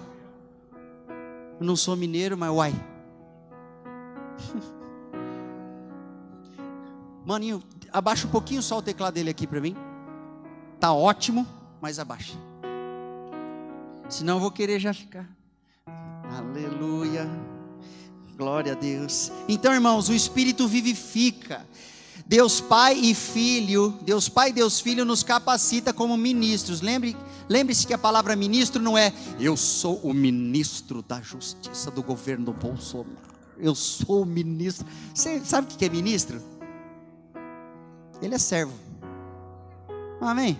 Eu 1.60 1.66
não 1.66 1.76
sou 1.76 1.96
mineiro, 1.96 2.38
mas 2.38 2.52
uai. 2.52 2.74
Maninho, 7.26 7.64
abaixa 7.92 8.28
um 8.28 8.32
pouquinho 8.32 8.62
só 8.62 8.80
o 8.80 8.82
teclado 8.82 9.14
dele 9.14 9.30
aqui 9.30 9.48
para 9.48 9.62
mim. 9.62 9.78
Tá 10.80 10.94
ótimo, 10.94 11.48
mas 11.82 12.00
abaixa. 12.00 12.38
Senão 14.14 14.36
eu 14.36 14.40
vou 14.40 14.52
querer 14.52 14.80
já 14.80 14.94
ficar. 14.94 15.28
Aleluia. 16.38 17.28
Glória 18.38 18.74
a 18.74 18.76
Deus. 18.76 19.32
Então, 19.50 19.74
irmãos, 19.74 20.08
o 20.08 20.14
Espírito 20.14 20.68
vivifica. 20.68 21.66
Deus 22.24 22.62
Pai 22.62 22.94
e 22.94 23.16
Filho, 23.16 23.98
Deus 24.04 24.30
Pai 24.30 24.50
e 24.50 24.54
Deus 24.54 24.80
Filho 24.80 25.04
nos 25.04 25.24
capacita 25.24 25.92
como 25.92 26.16
ministros. 26.16 26.80
Lembre, 26.80 27.18
lembre-se 27.50 27.88
que 27.88 27.94
a 27.94 27.98
palavra 27.98 28.36
ministro 28.36 28.80
não 28.80 28.96
é 28.96 29.12
eu 29.40 29.58
sou 29.58 29.98
o 30.04 30.14
ministro 30.14 31.02
da 31.02 31.20
justiça 31.20 31.90
do 31.90 32.04
governo 32.04 32.54
Bolsonaro. 32.54 33.18
Eu 33.58 33.74
sou 33.74 34.22
o 34.22 34.26
ministro. 34.28 34.86
Você 35.12 35.42
sabe 35.44 35.74
o 35.74 35.76
que 35.76 35.84
é 35.84 35.90
ministro? 35.90 36.40
Ele 38.22 38.36
é 38.36 38.40
servo. 38.40 38.74
Amém? 40.22 40.58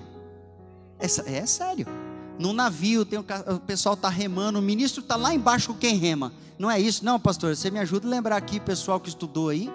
É, 1.00 1.06
é 1.06 1.46
sério. 1.46 2.03
No 2.40 2.54
navio, 2.54 3.06
tem 3.06 3.20
o, 3.20 3.26
o 3.56 3.60
pessoal 3.60 3.96
está 3.96 4.10
remando, 4.10 4.60
o 4.60 4.62
ministro 4.62 5.02
está 5.02 5.16
lá 5.16 5.34
embaixo 5.34 5.74
com 5.74 5.80
quem 5.80 5.96
rema. 5.96 6.34
Não 6.58 6.70
é 6.70 6.80
isso? 6.80 7.04
Não, 7.06 7.20
pastor, 7.20 7.56
você 7.56 7.70
me 7.70 7.80
ajuda 7.80 8.08
a 8.08 8.10
lembrar 8.10 8.38
aqui, 8.38 8.60
pessoal 8.60 9.00
que 9.00 9.10
estudou 9.10 9.50
aí. 9.50 9.70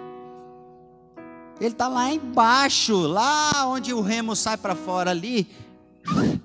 Ele 1.59 1.71
está 1.71 1.87
lá 1.87 2.11
embaixo, 2.11 2.95
lá 2.99 3.67
onde 3.67 3.93
o 3.93 4.01
remo 4.01 4.35
sai 4.35 4.57
para 4.57 4.75
fora 4.75 5.11
ali. 5.11 5.47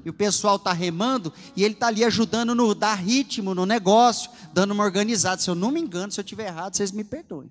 E 0.04 0.10
o 0.10 0.12
pessoal 0.12 0.56
está 0.56 0.72
remando 0.72 1.32
e 1.56 1.64
ele 1.64 1.72
está 1.72 1.86
ali 1.86 2.04
ajudando 2.04 2.54
no 2.54 2.74
dar 2.74 2.96
ritmo 2.96 3.54
no 3.54 3.64
negócio, 3.64 4.30
dando 4.52 4.72
uma 4.72 4.84
organizada. 4.84 5.40
Se 5.40 5.48
eu 5.48 5.54
não 5.54 5.70
me 5.70 5.80
engano, 5.80 6.12
se 6.12 6.20
eu 6.20 6.22
estiver 6.22 6.48
errado, 6.48 6.76
vocês 6.76 6.92
me 6.92 7.02
perdoem. 7.02 7.50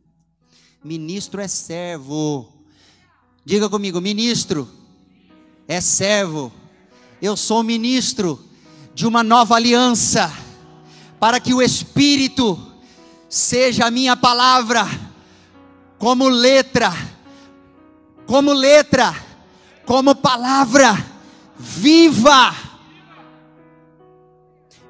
Ministro 0.83 1.41
é 1.41 1.47
servo. 1.47 2.53
Diga 3.43 3.69
comigo, 3.69 3.99
ministro 3.99 4.69
é 5.67 5.81
servo. 5.81 6.51
Eu 7.21 7.35
sou 7.35 7.63
ministro 7.63 8.39
de 8.93 9.07
uma 9.07 9.23
nova 9.23 9.55
aliança, 9.55 10.31
para 11.19 11.39
que 11.39 11.53
o 11.53 11.61
Espírito 11.61 12.73
seja 13.29 13.85
a 13.87 13.91
minha 13.91 14.15
palavra, 14.15 14.85
como 15.97 16.27
letra, 16.27 16.91
como 18.27 18.53
letra, 18.53 19.15
como 19.85 20.13
palavra 20.13 20.93
viva. 21.57 22.55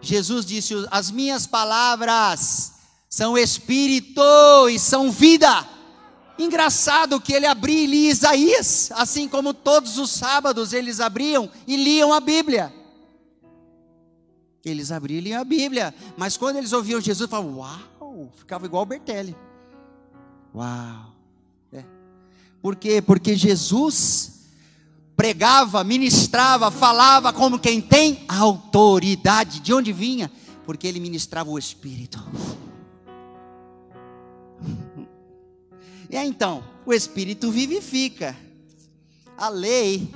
Jesus 0.02 0.46
disse: 0.46 0.74
As 0.92 1.10
minhas 1.10 1.48
palavras 1.48 2.74
são 3.10 3.38
espírito 3.38 4.22
e 4.70 4.78
são 4.78 5.12
vida. 5.12 5.68
Engraçado 6.38 7.22
que 7.22 7.32
ele 7.32 7.46
abria 7.46 7.84
e 7.84 7.88
lia 7.88 8.12
Isaías, 8.12 8.92
assim 8.96 9.28
como 9.28 9.54
todos 9.54 9.98
os 9.98 10.10
sábados 10.10 10.74
eles 10.74 11.00
abriam 11.00 11.50
e 11.68 11.78
liam 11.78 12.12
a 12.12 12.20
Bíblia. 12.20 12.74
Eles 14.64 14.92
abriam 14.92 15.42
a 15.42 15.44
Bíblia, 15.44 15.94
mas 16.16 16.38
quando 16.38 16.58
eles 16.58 16.72
ouviam 16.72 17.02
Jesus, 17.02 17.30
falavam, 17.30 17.58
uau, 17.58 18.32
ficava 18.38 18.66
igual 18.66 18.84
o 18.84 18.86
Bertelli. 18.86 19.36
Uau. 20.56 21.14
É. 21.72 21.84
Por 22.62 22.76
quê? 22.76 23.02
Porque 23.02 23.36
Jesus 23.36 24.46
pregava, 25.18 25.84
ministrava, 25.84 26.72
falava 26.72 27.34
como 27.34 27.60
quem 27.60 27.82
tem 27.82 28.24
autoridade. 28.28 29.60
De 29.60 29.74
onde 29.74 29.92
vinha? 29.92 30.32
Porque 30.66 30.88
ele 30.88 31.00
ministrava 31.00 31.50
o 31.50 31.58
Espírito. 31.60 32.24
E 36.10 36.16
aí, 36.16 36.28
então, 36.28 36.64
o 36.86 36.94
Espírito 36.94 37.52
vivifica. 37.52 38.38
a 39.36 39.50
lei 39.50 40.14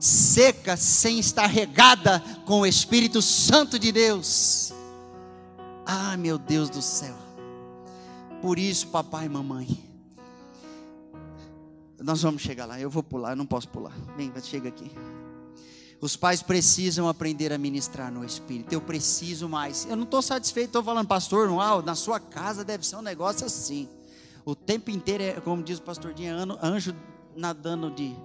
seca 0.00 0.78
sem 0.78 1.18
estar 1.18 1.46
regada 1.46 2.20
com 2.46 2.60
o 2.60 2.66
Espírito 2.66 3.20
Santo 3.20 3.78
de 3.78 3.92
Deus. 3.92 4.72
Ah, 5.84 6.16
meu 6.16 6.38
Deus 6.38 6.70
do 6.70 6.80
céu. 6.80 7.14
Por 8.40 8.58
isso, 8.58 8.88
papai 8.88 9.26
e 9.26 9.28
mamãe, 9.28 9.68
nós 12.00 12.22
vamos 12.22 12.40
chegar 12.40 12.64
lá. 12.64 12.80
Eu 12.80 12.88
vou 12.88 13.02
pular, 13.02 13.32
eu 13.32 13.36
não 13.36 13.44
posso 13.44 13.68
pular. 13.68 13.92
Vem, 14.16 14.32
chega 14.42 14.70
aqui. 14.70 14.90
Os 16.00 16.16
pais 16.16 16.42
precisam 16.42 17.06
aprender 17.06 17.52
a 17.52 17.58
ministrar 17.58 18.10
no 18.10 18.24
Espírito. 18.24 18.72
Eu 18.72 18.80
preciso 18.80 19.46
mais. 19.48 19.84
Eu 19.84 19.96
não 19.96 20.04
estou 20.04 20.22
satisfeito, 20.22 20.68
estou 20.68 20.82
falando, 20.82 21.06
pastor, 21.06 21.50
uau, 21.50 21.82
na 21.82 21.94
sua 21.94 22.18
casa 22.18 22.64
deve 22.64 22.86
ser 22.86 22.96
um 22.96 23.02
negócio 23.02 23.44
assim. 23.44 23.86
O 24.46 24.54
tempo 24.54 24.90
inteiro 24.90 25.22
é, 25.22 25.32
como 25.34 25.62
diz 25.62 25.78
o 25.78 25.82
pastor 25.82 26.14
Dinho, 26.14 26.34
anjo 26.62 26.96
nadando 27.36 27.90
de 27.90 28.16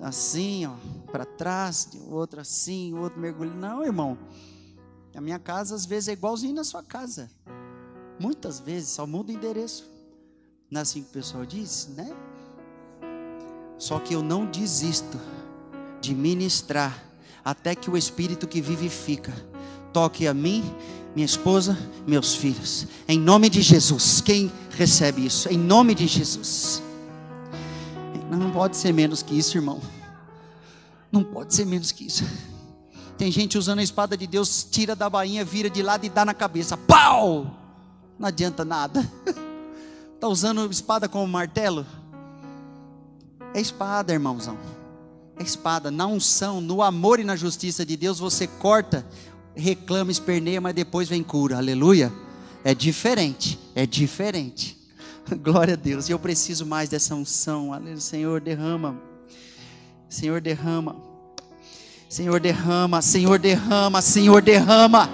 assim, 0.00 0.66
ó, 0.66 0.74
para 1.10 1.24
trás, 1.24 1.88
o 2.06 2.14
outro 2.14 2.40
assim, 2.40 2.92
o 2.94 3.00
outro 3.00 3.20
mergulhando. 3.20 3.58
Não, 3.58 3.84
irmão. 3.84 4.18
A 5.14 5.20
minha 5.20 5.38
casa 5.38 5.74
às 5.74 5.84
vezes 5.84 6.08
é 6.08 6.12
igualzinho 6.12 6.54
na 6.54 6.64
sua 6.64 6.82
casa. 6.82 7.30
Muitas 8.18 8.60
vezes 8.60 8.90
só 8.90 9.06
muda 9.06 9.32
o 9.32 9.34
endereço. 9.34 9.90
Não 10.70 10.78
é 10.78 10.82
assim 10.82 11.02
que 11.02 11.10
o 11.10 11.12
pessoal 11.12 11.44
diz, 11.44 11.88
né? 11.96 12.14
Só 13.78 13.98
que 13.98 14.14
eu 14.14 14.22
não 14.22 14.46
desisto 14.46 15.18
de 16.00 16.14
ministrar 16.14 17.04
até 17.44 17.74
que 17.74 17.90
o 17.90 17.96
Espírito 17.96 18.46
que 18.46 18.60
vivifica 18.60 19.32
toque 19.92 20.26
a 20.26 20.32
mim, 20.32 20.64
minha 21.14 21.26
esposa, 21.26 21.76
meus 22.06 22.34
filhos. 22.34 22.86
Em 23.06 23.18
nome 23.18 23.50
de 23.50 23.60
Jesus. 23.60 24.20
Quem 24.20 24.50
recebe 24.70 25.26
isso? 25.26 25.48
Em 25.48 25.58
nome 25.58 25.94
de 25.94 26.06
Jesus. 26.06 26.82
Não 28.36 28.50
pode 28.50 28.76
ser 28.76 28.92
menos 28.92 29.22
que 29.22 29.36
isso, 29.36 29.56
irmão. 29.56 29.80
Não 31.10 31.22
pode 31.22 31.54
ser 31.54 31.66
menos 31.66 31.92
que 31.92 32.06
isso. 32.06 32.24
Tem 33.18 33.30
gente 33.30 33.58
usando 33.58 33.78
a 33.78 33.82
espada 33.82 34.16
de 34.16 34.26
Deus, 34.26 34.66
tira 34.68 34.96
da 34.96 35.08
bainha, 35.08 35.44
vira 35.44 35.70
de 35.70 35.82
lado 35.82 36.04
e 36.04 36.08
dá 36.08 36.24
na 36.24 36.34
cabeça. 36.34 36.76
Pau! 36.76 37.58
Não 38.18 38.28
adianta 38.28 38.64
nada. 38.64 39.08
Está 40.14 40.26
usando 40.28 40.70
espada 40.70 41.08
como 41.08 41.26
martelo? 41.26 41.86
É 43.54 43.60
espada, 43.60 44.12
irmãozão. 44.12 44.56
É 45.38 45.42
espada. 45.42 45.90
Na 45.90 46.06
unção, 46.06 46.60
no 46.60 46.82
amor 46.82 47.20
e 47.20 47.24
na 47.24 47.36
justiça 47.36 47.84
de 47.84 47.96
Deus, 47.96 48.18
você 48.18 48.46
corta, 48.46 49.06
reclama, 49.54 50.10
esperneia, 50.10 50.60
mas 50.60 50.74
depois 50.74 51.08
vem 51.08 51.22
cura. 51.22 51.58
Aleluia. 51.58 52.12
É 52.64 52.74
diferente. 52.74 53.58
É 53.74 53.86
diferente. 53.86 54.81
Glória 55.42 55.74
a 55.74 55.76
Deus. 55.76 56.08
E 56.08 56.12
eu 56.12 56.18
preciso 56.18 56.66
mais 56.66 56.88
dessa 56.88 57.14
unção. 57.14 57.72
Aleluia. 57.72 57.98
Senhor, 57.98 58.40
derrama. 58.40 58.96
Senhor, 60.08 60.40
derrama. 60.40 60.96
Senhor, 62.08 62.40
derrama. 62.40 63.02
Senhor, 63.02 63.38
derrama. 63.38 64.02
Senhor, 64.02 64.42
derrama. 64.42 65.08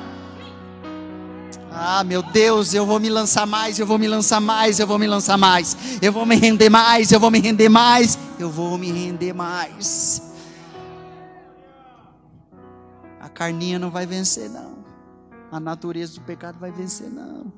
Ah, 1.71 2.03
meu 2.03 2.23
Deus, 2.23 2.75
eu 2.75 2.85
vou 2.85 2.99
me 2.99 3.09
lançar 3.09 3.47
mais, 3.47 3.79
eu 3.79 3.87
vou 3.87 3.99
me 3.99 4.09
lançar 4.09 4.41
mais, 4.41 4.81
eu 4.81 4.87
vou 4.87 4.99
me 4.99 5.07
lançar 5.07 5.39
mais, 5.39 5.77
eu 6.03 6.13
vou 6.13 6.27
me 6.27 6.35
render 6.35 6.69
mais, 6.69 7.13
eu 7.13 7.21
vou 7.21 7.31
me 7.31 7.39
render 7.39 7.69
mais, 7.69 8.19
eu 8.37 8.51
vou 8.51 8.77
me 8.77 8.91
render 8.91 9.33
mais. 9.33 10.21
A 13.21 13.29
carninha 13.29 13.79
não 13.79 13.91
vai 13.91 14.07
vencer, 14.07 14.51
não. 14.51 14.79
A 15.53 15.61
natureza 15.61 16.15
do 16.15 16.23
pecado 16.23 16.59
vai 16.59 16.73
vencer, 16.73 17.09
não. 17.09 17.53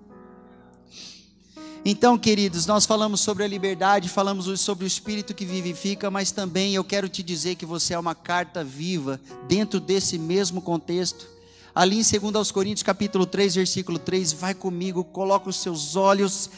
Então, 1.84 2.18
queridos, 2.18 2.66
nós 2.66 2.84
falamos 2.84 3.20
sobre 3.20 3.42
a 3.42 3.48
liberdade, 3.48 4.08
falamos 4.08 4.60
sobre 4.60 4.84
o 4.84 4.86
espírito 4.86 5.34
que 5.34 5.46
vivifica, 5.46 6.10
mas 6.10 6.30
também 6.30 6.74
eu 6.74 6.84
quero 6.84 7.08
te 7.08 7.22
dizer 7.22 7.54
que 7.54 7.64
você 7.64 7.94
é 7.94 7.98
uma 7.98 8.14
carta 8.14 8.62
viva 8.62 9.20
dentro 9.48 9.80
desse 9.80 10.18
mesmo 10.18 10.60
contexto 10.60 11.40
ali 11.74 12.00
em 12.00 12.30
2 12.32 12.52
Coríntios 12.52 12.82
capítulo 12.82 13.26
3, 13.26 13.54
versículo 13.54 13.98
3, 13.98 14.32
vai 14.32 14.54
comigo, 14.54 15.04
coloca 15.04 15.48
os 15.48 15.56
seus 15.56 15.96
olhos, 15.96 16.50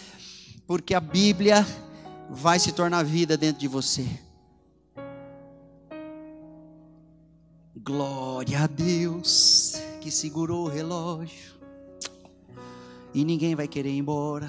porque 0.67 0.95
a 0.95 1.01
Bíblia 1.01 1.67
vai 2.31 2.59
se 2.59 2.73
tornar 2.73 3.05
vida 3.05 3.37
dentro 3.37 3.61
de 3.61 3.69
você. 3.69 4.07
Glória 7.77 8.61
a 8.63 8.67
Deus 8.67 9.75
que 10.01 10.11
segurou 10.11 10.67
o 10.67 10.69
relógio. 10.69 11.53
E 13.15 13.25
ninguém 13.25 13.55
vai 13.55 13.69
querer 13.69 13.91
ir 13.91 13.99
embora. 13.99 14.49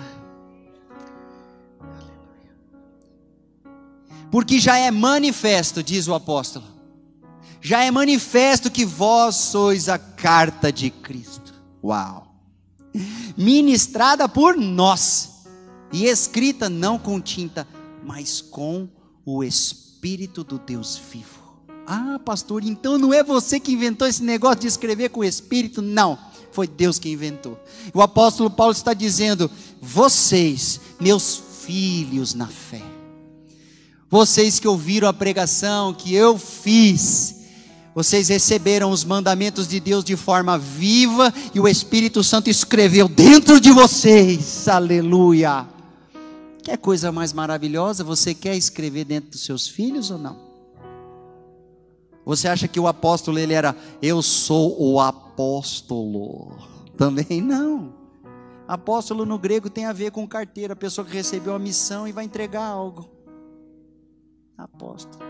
Porque 4.34 4.60
já 4.60 4.78
é 4.78 4.92
manifesto, 4.92 5.82
diz 5.82 6.10
o 6.10 6.14
apóstolo 6.14 6.74
já 7.64 7.82
é 7.82 7.90
manifesto 7.90 8.70
que 8.70 8.86
vós 8.86 9.36
sois 9.36 9.88
a 9.88 9.98
carta 9.98 10.70
de 10.70 10.90
Cristo. 10.90 11.54
Uau! 11.82 12.28
Ministrada 13.38 14.28
por 14.28 14.58
nós 14.58 15.46
e 15.92 16.06
escrita 16.06 16.70
não 16.70 17.00
com 17.00 17.22
tinta, 17.22 17.66
mas 18.04 18.42
com 18.42 18.90
o 19.26 19.42
Espírito 19.46 20.44
do 20.44 20.60
Deus 20.60 21.00
vivo. 21.10 21.42
Ah, 21.88 22.20
pastor, 22.24 22.66
então 22.66 22.98
não 22.98 23.14
é 23.14 23.24
você 23.24 23.62
que 23.62 23.72
inventou 23.72 24.10
esse 24.10 24.22
negócio 24.22 24.60
de 24.60 24.68
escrever 24.68 25.10
com 25.10 25.22
o 25.22 25.26
Espírito? 25.26 25.82
Não, 25.82 26.20
foi 26.52 26.68
Deus 26.68 27.00
que 27.00 27.10
inventou. 27.10 27.58
O 27.94 28.02
apóstolo 28.02 28.50
Paulo 28.50 28.74
está 28.74 28.94
dizendo: 28.94 29.50
vocês, 29.82 30.82
meus 31.00 31.42
filhos 31.66 32.34
na 32.34 32.48
fé, 32.48 32.82
vocês 34.14 34.60
que 34.60 34.68
ouviram 34.68 35.08
a 35.08 35.14
pregação 35.14 35.92
que 35.92 36.14
eu 36.14 36.38
fiz, 36.38 37.48
vocês 37.96 38.30
receberam 38.30 38.92
os 38.92 39.04
mandamentos 39.04 39.68
de 39.68 39.80
Deus 39.80 40.04
de 40.04 40.16
forma 40.16 40.56
viva 40.56 41.34
e 41.52 41.60
o 41.60 41.68
Espírito 41.68 42.24
Santo 42.24 42.48
escreveu 42.48 43.08
dentro 43.08 43.60
de 43.60 43.72
vocês. 43.72 44.68
Aleluia. 44.68 45.68
Quer 46.62 46.78
coisa 46.78 47.12
mais 47.12 47.34
maravilhosa? 47.34 48.04
Você 48.04 48.36
quer 48.36 48.56
escrever 48.56 49.04
dentro 49.04 49.32
dos 49.32 49.44
seus 49.44 49.68
filhos 49.68 50.12
ou 50.12 50.20
não? 50.20 50.38
Você 52.24 52.48
acha 52.48 52.68
que 52.68 52.80
o 52.80 52.88
apóstolo 52.88 53.40
ele 53.40 53.56
era 53.56 53.76
eu 54.00 54.22
sou 54.22 54.80
o 54.80 55.00
apóstolo? 55.00 56.56
Também 56.96 57.42
não. 57.42 57.96
Apóstolo 58.68 59.26
no 59.26 59.40
grego 59.40 59.72
tem 59.72 59.86
a 59.86 59.92
ver 59.92 60.12
com 60.12 60.28
carteira, 60.28 60.74
a 60.74 60.76
pessoa 60.76 61.04
que 61.04 61.14
recebeu 61.14 61.56
a 61.56 61.60
missão 61.60 62.08
e 62.08 62.12
vai 62.12 62.26
entregar 62.26 62.64
algo. 62.64 63.23
Apóstolo. 64.58 65.24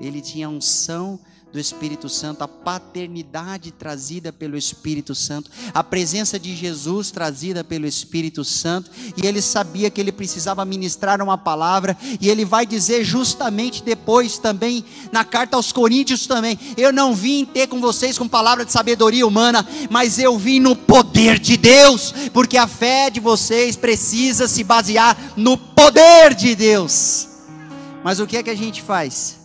Ele 0.00 0.20
tinha 0.20 0.48
unção 0.48 1.18
do 1.52 1.60
Espírito 1.60 2.08
Santo, 2.08 2.42
a 2.42 2.48
paternidade 2.48 3.70
trazida 3.70 4.32
pelo 4.32 4.56
Espírito 4.56 5.14
Santo, 5.14 5.50
a 5.74 5.84
presença 5.84 6.38
de 6.38 6.56
Jesus 6.56 7.10
trazida 7.10 7.62
pelo 7.62 7.86
Espírito 7.86 8.42
Santo, 8.42 8.90
e 9.16 9.26
ele 9.26 9.42
sabia 9.42 9.90
que 9.90 10.00
ele 10.00 10.10
precisava 10.10 10.64
ministrar 10.64 11.20
uma 11.20 11.36
palavra, 11.36 11.96
e 12.18 12.30
ele 12.30 12.44
vai 12.44 12.64
dizer 12.64 13.04
justamente 13.04 13.82
depois 13.82 14.38
também, 14.38 14.82
na 15.12 15.24
carta 15.24 15.56
aos 15.56 15.72
Coríntios 15.72 16.26
também: 16.26 16.58
Eu 16.76 16.92
não 16.92 17.14
vim 17.14 17.44
ter 17.44 17.66
com 17.66 17.80
vocês 17.80 18.16
com 18.16 18.26
palavra 18.26 18.64
de 18.64 18.72
sabedoria 18.72 19.26
humana, 19.26 19.66
mas 19.90 20.18
eu 20.18 20.38
vim 20.38 20.58
no 20.58 20.74
poder 20.74 21.38
de 21.38 21.58
Deus, 21.58 22.14
porque 22.32 22.56
a 22.56 22.66
fé 22.66 23.10
de 23.10 23.20
vocês 23.20 23.76
precisa 23.76 24.48
se 24.48 24.64
basear 24.64 25.34
no 25.36 25.58
poder 25.58 26.34
de 26.34 26.54
Deus. 26.54 27.28
Mas 28.02 28.18
o 28.18 28.26
que 28.26 28.38
é 28.38 28.42
que 28.42 28.50
a 28.50 28.56
gente 28.56 28.80
faz? 28.80 29.41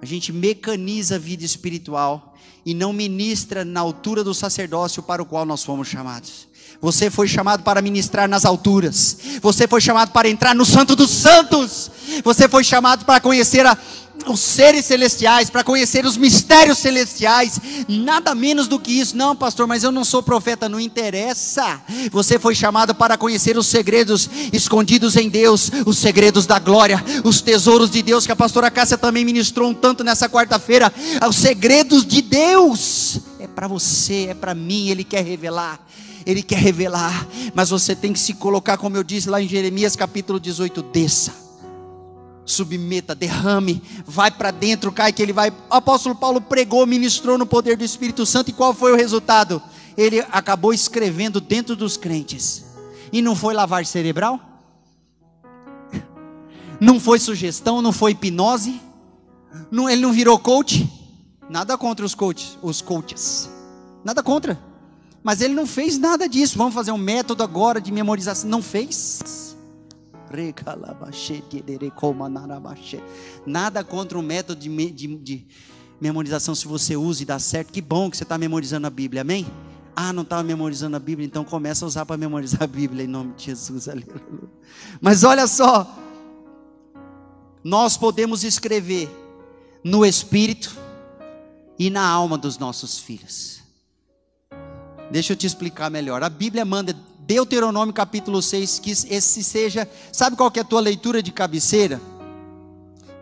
A 0.00 0.06
gente 0.06 0.32
mecaniza 0.32 1.16
a 1.16 1.18
vida 1.18 1.44
espiritual 1.44 2.36
e 2.64 2.74
não 2.74 2.92
ministra 2.92 3.64
na 3.64 3.80
altura 3.80 4.22
do 4.22 4.34
sacerdócio 4.34 5.02
para 5.02 5.22
o 5.22 5.26
qual 5.26 5.46
nós 5.46 5.64
fomos 5.64 5.88
chamados. 5.88 6.48
Você 6.80 7.10
foi 7.10 7.26
chamado 7.26 7.62
para 7.62 7.82
ministrar 7.82 8.28
nas 8.28 8.44
alturas. 8.44 9.16
Você 9.40 9.66
foi 9.66 9.80
chamado 9.80 10.10
para 10.10 10.28
entrar 10.28 10.54
no 10.54 10.64
Santo 10.64 10.94
dos 10.94 11.10
Santos. 11.10 11.90
Você 12.22 12.48
foi 12.48 12.62
chamado 12.62 13.04
para 13.04 13.20
conhecer 13.20 13.66
a, 13.66 13.76
os 14.26 14.40
seres 14.40 14.84
celestiais, 14.84 15.50
para 15.50 15.64
conhecer 15.64 16.04
os 16.04 16.16
mistérios 16.16 16.78
celestiais, 16.78 17.60
nada 17.88 18.34
menos 18.34 18.66
do 18.66 18.78
que 18.78 18.92
isso. 18.92 19.16
Não, 19.16 19.36
pastor, 19.36 19.66
mas 19.66 19.82
eu 19.82 19.92
não 19.92 20.04
sou 20.04 20.22
profeta, 20.22 20.68
não 20.68 20.80
interessa. 20.80 21.80
Você 22.10 22.38
foi 22.38 22.54
chamado 22.54 22.94
para 22.94 23.16
conhecer 23.16 23.56
os 23.56 23.66
segredos 23.66 24.28
escondidos 24.52 25.16
em 25.16 25.28
Deus, 25.28 25.70
os 25.84 25.98
segredos 25.98 26.46
da 26.46 26.58
glória, 26.58 27.02
os 27.24 27.40
tesouros 27.40 27.90
de 27.90 28.02
Deus, 28.02 28.26
que 28.26 28.32
a 28.32 28.36
pastora 28.36 28.70
Cássia 28.70 28.98
também 28.98 29.24
ministrou 29.24 29.70
um 29.70 29.74
tanto 29.74 30.02
nessa 30.02 30.28
quarta-feira. 30.28 30.92
Os 31.28 31.36
segredos 31.36 32.04
de 32.04 32.22
Deus 32.22 33.18
é 33.38 33.46
para 33.46 33.68
você, 33.68 34.28
é 34.30 34.34
para 34.34 34.54
mim, 34.54 34.88
Ele 34.88 35.04
quer 35.04 35.24
revelar. 35.24 35.80
Ele 36.26 36.42
quer 36.42 36.58
revelar, 36.58 37.26
mas 37.54 37.70
você 37.70 37.94
tem 37.94 38.12
que 38.12 38.18
se 38.18 38.34
colocar, 38.34 38.76
como 38.76 38.96
eu 38.96 39.04
disse 39.04 39.30
lá 39.30 39.40
em 39.40 39.48
Jeremias 39.48 39.94
capítulo 39.96 40.40
18, 40.40 40.82
desça 40.82 41.46
submeta, 42.46 43.14
derrame, 43.14 43.82
vai 44.06 44.30
para 44.30 44.52
dentro, 44.52 44.92
cai 44.92 45.12
que 45.12 45.20
ele 45.20 45.32
vai. 45.32 45.50
O 45.50 45.54
apóstolo 45.68 46.14
Paulo 46.14 46.40
pregou, 46.40 46.86
ministrou 46.86 47.36
no 47.36 47.44
poder 47.44 47.76
do 47.76 47.84
Espírito 47.84 48.24
Santo 48.24 48.50
e 48.50 48.52
qual 48.52 48.72
foi 48.72 48.92
o 48.92 48.96
resultado? 48.96 49.60
Ele 49.96 50.20
acabou 50.30 50.72
escrevendo 50.72 51.40
dentro 51.40 51.74
dos 51.74 51.96
crentes. 51.96 52.64
E 53.12 53.20
não 53.20 53.34
foi 53.34 53.52
lavar 53.52 53.84
cerebral? 53.84 54.40
Não 56.80 57.00
foi 57.00 57.18
sugestão, 57.18 57.82
não 57.82 57.92
foi 57.92 58.12
hipnose. 58.12 58.80
Não, 59.70 59.88
ele 59.88 60.02
não 60.02 60.12
virou 60.12 60.38
coach. 60.38 60.88
Nada 61.48 61.76
contra 61.78 62.04
os 62.04 62.14
coaches, 62.14 62.58
os 62.62 62.80
coaches. 62.80 63.50
Nada 64.04 64.22
contra. 64.22 64.60
Mas 65.26 65.40
ele 65.40 65.54
não 65.54 65.66
fez 65.66 65.98
nada 65.98 66.28
disso. 66.28 66.56
Vamos 66.56 66.72
fazer 66.72 66.92
um 66.92 66.96
método 66.96 67.42
agora 67.42 67.80
de 67.80 67.90
memorização. 67.90 68.48
Não 68.48 68.62
fez. 68.62 69.56
Nada 73.44 73.82
contra 73.82 74.16
um 74.16 74.22
método 74.22 74.60
de, 74.60 74.90
de, 74.92 75.16
de 75.16 75.46
memorização 76.00 76.54
se 76.54 76.68
você 76.68 76.96
usa 76.96 77.24
e 77.24 77.26
dá 77.26 77.40
certo. 77.40 77.72
Que 77.72 77.80
bom 77.80 78.08
que 78.08 78.16
você 78.16 78.22
está 78.22 78.38
memorizando 78.38 78.86
a 78.86 78.90
Bíblia, 78.90 79.22
amém? 79.22 79.44
Ah, 79.96 80.12
não 80.12 80.22
estava 80.22 80.44
memorizando 80.44 80.96
a 80.96 81.00
Bíblia, 81.00 81.26
então 81.26 81.42
começa 81.42 81.84
a 81.84 81.88
usar 81.88 82.06
para 82.06 82.16
memorizar 82.16 82.62
a 82.62 82.66
Bíblia 82.68 83.02
em 83.02 83.08
nome 83.08 83.34
de 83.36 83.46
Jesus. 83.46 83.88
Mas 85.00 85.24
olha 85.24 85.48
só, 85.48 85.92
nós 87.64 87.96
podemos 87.96 88.44
escrever 88.44 89.10
no 89.82 90.06
espírito 90.06 90.78
e 91.76 91.90
na 91.90 92.06
alma 92.06 92.38
dos 92.38 92.58
nossos 92.58 93.00
filhos. 93.00 93.55
Deixa 95.10 95.32
eu 95.32 95.36
te 95.36 95.46
explicar 95.46 95.90
melhor. 95.90 96.22
A 96.22 96.28
Bíblia 96.28 96.64
manda 96.64 96.96
Deuteronômio 97.20 97.92
capítulo 97.92 98.40
6 98.40 98.78
que 98.78 98.90
esse 98.90 99.42
seja, 99.42 99.88
sabe 100.12 100.36
qual 100.36 100.50
que 100.50 100.58
é 100.58 100.62
a 100.62 100.64
tua 100.64 100.80
leitura 100.80 101.22
de 101.22 101.32
cabeceira? 101.32 102.00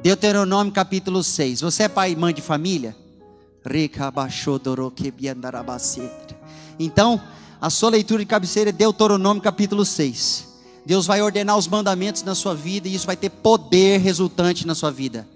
Deuteronômio 0.03 0.73
capítulo 0.73 1.23
6. 1.23 1.63
Você 1.63 1.85
é 1.85 1.89
pai 1.89 2.13
e 2.13 2.17
mãe 2.17 2.35
de 2.35 2.43
família? 2.43 2.95
Então, 6.79 7.21
a 7.61 7.71
sua 7.71 7.89
leitura 7.91 8.23
de 8.23 8.27
cabeceira 8.27 8.69
é 8.71 8.73
Deuteronômio 8.73 9.43
capítulo 9.43 9.85
6. 9.85 10.49
Deus 10.85 11.07
vai 11.07 11.23
ordenar 11.23 11.57
os 11.57 11.67
mandamentos 11.67 12.23
na 12.23 12.35
sua 12.35 12.55
vida 12.55 12.87
e 12.87 12.95
isso 12.95 13.07
vai 13.07 13.17
ter 13.17 13.31
poder 13.31 14.01
resultante 14.01 14.67
na 14.67 14.75
sua 14.75 14.91
vida. 14.91 15.27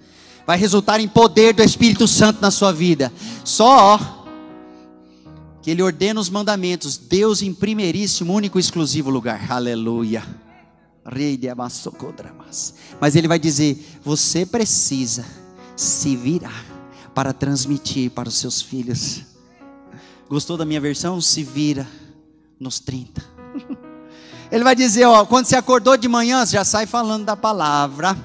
Vai 0.47 0.59
resultar 0.59 1.01
em 1.01 1.09
poder 1.09 1.55
do 1.55 1.63
Espírito 1.63 2.07
Santo 2.07 2.41
na 2.43 2.51
sua 2.51 2.73
vida. 2.73 3.11
Só 3.45 4.18
que 5.63 5.71
ele 5.71 5.83
ordena 5.83 6.21
os 6.21 6.31
mandamentos, 6.31 6.97
Deus 6.97 7.43
em 7.43 7.53
primeiríssimo, 7.53 8.33
único 8.33 8.59
e 8.59 8.61
exclusivo 8.61 9.11
lugar. 9.11 9.51
Aleluia. 9.51 10.23
Mas 13.01 13.17
ele 13.17 13.29
vai 13.29 13.39
dizer: 13.39 13.99
você 14.03 14.45
precisa 14.45 15.25
se 15.77 16.15
virar 16.17 16.65
para 17.15 17.33
transmitir 17.33 18.11
para 18.11 18.29
os 18.29 18.37
seus 18.37 18.61
filhos. 18.61 19.23
Gostou 20.29 20.57
da 20.57 20.65
minha 20.65 20.81
versão? 20.81 21.21
Se 21.21 21.43
vira 21.43 21.89
nos 22.61 22.79
30. 22.79 23.25
Ele 24.51 24.65
vai 24.65 24.75
dizer, 24.75 25.05
ó, 25.05 25.27
quando 25.27 25.45
você 25.45 25.57
acordou 25.57 25.97
de 25.97 26.09
manhã, 26.09 26.45
você 26.45 26.53
já 26.53 26.65
sai 26.65 26.87
falando 26.87 27.25
da 27.25 27.37
palavra. 27.37 28.17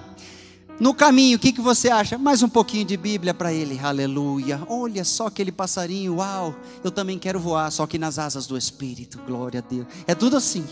No 0.80 0.94
caminho, 0.94 1.38
o 1.38 1.40
que, 1.40 1.52
que 1.52 1.62
você 1.62 1.90
acha? 1.90 2.18
Mais 2.18 2.42
um 2.42 2.50
pouquinho 2.50 2.84
de 2.84 2.98
Bíblia 2.98 3.34
para 3.34 3.54
ele, 3.54 3.80
aleluia. 3.80 4.62
Olha 4.68 5.04
só 5.06 5.28
aquele 5.28 5.52
passarinho, 5.52 6.16
uau, 6.16 6.56
eu 6.84 6.90
também 6.90 7.20
quero 7.20 7.40
voar, 7.40 7.72
só 7.72 7.86
que 7.86 8.00
nas 8.00 8.18
asas 8.18 8.48
do 8.48 8.58
Espírito, 8.58 9.20
glória 9.26 9.60
a 9.60 9.70
Deus. 9.72 9.86
É 10.08 10.16
tudo 10.16 10.36
assim, 10.36 10.66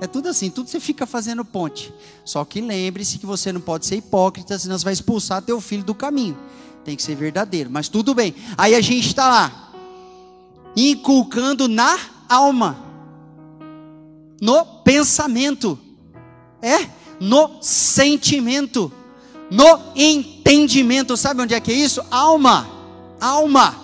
é 0.00 0.06
tudo 0.06 0.28
assim, 0.28 0.48
tudo 0.48 0.70
você 0.70 0.80
fica 0.80 1.06
fazendo 1.06 1.44
ponte. 1.44 1.92
Só 2.24 2.44
que 2.44 2.60
lembre-se 2.62 3.18
que 3.18 3.26
você 3.26 3.52
não 3.52 3.60
pode 3.60 3.84
ser 3.84 3.96
hipócrita, 3.96 4.58
senão 4.58 4.78
você 4.78 4.84
vai 4.84 4.92
expulsar 4.94 5.42
teu 5.42 5.60
filho 5.60 5.84
do 5.84 5.94
caminho. 5.94 6.36
Tem 6.82 6.96
que 6.96 7.02
ser 7.02 7.14
verdadeiro, 7.14 7.70
mas 7.70 7.88
tudo 7.88 8.14
bem. 8.14 8.34
Aí 8.56 8.74
a 8.74 8.80
gente 8.80 9.06
está 9.06 9.28
lá, 9.28 9.72
inculcando 10.74 11.68
na 11.68 11.98
alma, 12.26 12.78
no 14.40 14.64
pensamento, 14.82 15.78
é, 16.60 16.88
no 17.20 17.62
sentimento, 17.62 18.90
no 19.52 19.78
entendimento. 19.94 21.16
Sabe 21.16 21.42
onde 21.42 21.54
é 21.54 21.60
que 21.60 21.70
é 21.70 21.74
isso? 21.74 22.02
Alma, 22.10 22.66
alma. 23.20 23.76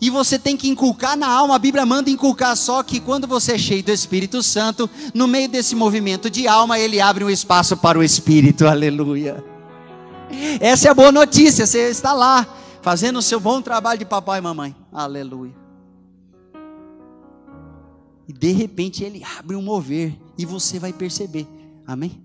E 0.00 0.08
você 0.08 0.38
tem 0.38 0.56
que 0.56 0.66
inculcar 0.66 1.14
na 1.14 1.28
alma, 1.28 1.56
a 1.56 1.58
Bíblia 1.58 1.84
manda 1.84 2.08
inculcar, 2.08 2.56
só 2.56 2.82
que 2.82 2.98
quando 2.98 3.26
você 3.26 3.52
é 3.52 3.58
cheio 3.58 3.82
do 3.82 3.92
Espírito 3.92 4.42
Santo, 4.42 4.88
no 5.12 5.28
meio 5.28 5.46
desse 5.46 5.76
movimento 5.76 6.30
de 6.30 6.48
alma, 6.48 6.78
ele 6.78 7.02
abre 7.02 7.22
um 7.22 7.28
espaço 7.28 7.76
para 7.76 7.98
o 7.98 8.02
Espírito, 8.02 8.66
aleluia. 8.66 9.44
Essa 10.58 10.88
é 10.88 10.90
a 10.90 10.94
boa 10.94 11.12
notícia, 11.12 11.66
você 11.66 11.90
está 11.90 12.14
lá, 12.14 12.46
fazendo 12.80 13.18
o 13.18 13.22
seu 13.22 13.38
bom 13.38 13.60
trabalho 13.60 13.98
de 13.98 14.06
papai 14.06 14.38
e 14.38 14.42
mamãe, 14.42 14.74
aleluia. 14.90 15.54
E 18.26 18.32
de 18.32 18.52
repente 18.52 19.04
ele 19.04 19.22
abre 19.38 19.54
um 19.54 19.60
mover 19.60 20.16
e 20.38 20.46
você 20.46 20.78
vai 20.78 20.94
perceber. 20.94 21.46
Amém? 21.86 22.24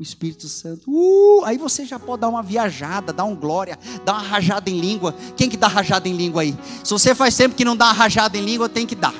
O 0.00 0.02
Espírito 0.02 0.48
Santo. 0.48 0.90
Uh, 0.90 1.44
aí 1.44 1.58
você 1.58 1.84
já 1.84 1.98
pode 1.98 2.22
dar 2.22 2.30
uma 2.30 2.42
viajada, 2.42 3.12
dar 3.12 3.24
um 3.24 3.36
glória, 3.36 3.78
dar 4.02 4.14
uma 4.14 4.22
rajada 4.22 4.70
em 4.70 4.80
língua. 4.80 5.14
Quem 5.36 5.46
que 5.46 5.58
dá 5.58 5.68
rajada 5.68 6.08
em 6.08 6.16
língua 6.16 6.40
aí? 6.40 6.56
Se 6.82 6.90
você 6.90 7.14
faz 7.14 7.36
tempo 7.36 7.54
que 7.54 7.66
não 7.66 7.76
dá 7.76 7.92
rajada 7.92 8.38
em 8.38 8.40
língua, 8.42 8.66
tem 8.66 8.86
que 8.86 8.94
dar. 8.94 9.12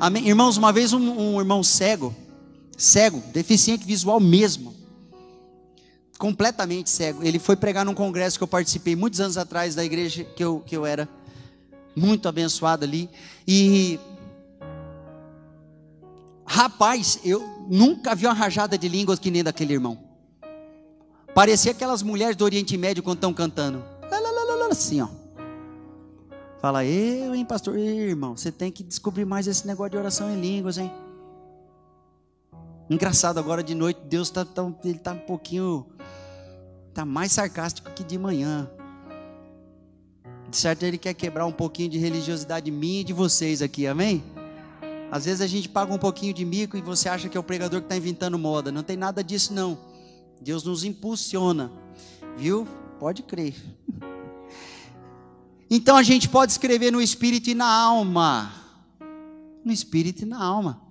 Amém? 0.00 0.26
Irmãos, 0.26 0.56
uma 0.56 0.72
vez 0.72 0.92
um, 0.92 0.98
um 0.98 1.38
irmão 1.38 1.62
cego, 1.62 2.12
cego, 2.76 3.22
deficiente 3.32 3.86
visual 3.86 4.18
mesmo, 4.18 4.74
completamente 6.18 6.90
cego. 6.90 7.22
Ele 7.22 7.38
foi 7.38 7.54
pregar 7.54 7.84
num 7.84 7.94
congresso 7.94 8.36
que 8.36 8.42
eu 8.42 8.48
participei 8.48 8.96
muitos 8.96 9.20
anos 9.20 9.38
atrás 9.38 9.76
da 9.76 9.84
igreja 9.84 10.24
que 10.24 10.42
eu, 10.42 10.60
que 10.66 10.76
eu 10.76 10.84
era 10.84 11.08
muito 11.94 12.28
abençoado 12.28 12.84
ali. 12.84 13.08
E 13.46 14.00
Rapaz, 16.44 17.18
eu 17.24 17.44
nunca 17.68 18.14
vi 18.14 18.26
uma 18.26 18.32
rajada 18.32 18.78
de 18.78 18.88
línguas 18.88 19.18
que 19.18 19.30
nem 19.30 19.44
daquele 19.44 19.74
irmão. 19.74 20.05
Parecia 21.36 21.72
aquelas 21.72 22.02
mulheres 22.02 22.34
do 22.34 22.46
Oriente 22.46 22.78
Médio 22.78 23.02
quando 23.02 23.18
estão 23.18 23.34
cantando. 23.34 23.84
Assim, 24.70 25.02
ó. 25.02 25.08
Fala, 26.62 26.82
eu, 26.82 27.34
hein, 27.34 27.44
pastor? 27.44 27.76
irmão, 27.76 28.34
você 28.34 28.50
tem 28.50 28.72
que 28.72 28.82
descobrir 28.82 29.26
mais 29.26 29.46
esse 29.46 29.66
negócio 29.66 29.90
de 29.90 29.98
oração 29.98 30.30
em 30.30 30.40
línguas, 30.40 30.78
hein? 30.78 30.90
Engraçado, 32.88 33.36
agora 33.36 33.62
de 33.62 33.74
noite, 33.74 34.00
Deus 34.08 34.28
está 34.28 34.46
tá, 34.46 34.66
ele 34.82 34.98
tá 34.98 35.12
um 35.12 35.18
pouquinho. 35.18 35.86
Está 36.88 37.04
mais 37.04 37.32
sarcástico 37.32 37.90
que 37.90 38.02
de 38.02 38.16
manhã. 38.16 38.70
De 40.48 40.56
certo, 40.56 40.84
ele 40.84 40.96
quer 40.96 41.12
quebrar 41.12 41.44
um 41.44 41.52
pouquinho 41.52 41.90
de 41.90 41.98
religiosidade 41.98 42.70
minha 42.70 43.02
e 43.02 43.04
de 43.04 43.12
vocês 43.12 43.60
aqui, 43.60 43.86
amém? 43.86 44.24
Às 45.10 45.26
vezes 45.26 45.42
a 45.42 45.46
gente 45.46 45.68
paga 45.68 45.92
um 45.92 45.98
pouquinho 45.98 46.32
de 46.32 46.46
mico 46.46 46.78
e 46.78 46.80
você 46.80 47.10
acha 47.10 47.28
que 47.28 47.36
é 47.36 47.40
o 47.40 47.44
pregador 47.44 47.80
que 47.80 47.84
está 47.84 47.96
inventando 47.96 48.38
moda. 48.38 48.72
Não 48.72 48.82
tem 48.82 48.96
nada 48.96 49.22
disso, 49.22 49.52
não. 49.52 49.95
Deus 50.40 50.64
nos 50.64 50.84
impulsiona, 50.84 51.72
viu? 52.36 52.66
Pode 52.98 53.22
crer. 53.22 53.54
Então 55.68 55.96
a 55.96 56.02
gente 56.02 56.28
pode 56.28 56.52
escrever 56.52 56.90
no 56.90 57.00
espírito 57.00 57.50
e 57.50 57.54
na 57.54 57.68
alma. 57.68 58.52
No 59.64 59.72
espírito 59.72 60.22
e 60.22 60.24
na 60.24 60.42
alma. 60.42 60.86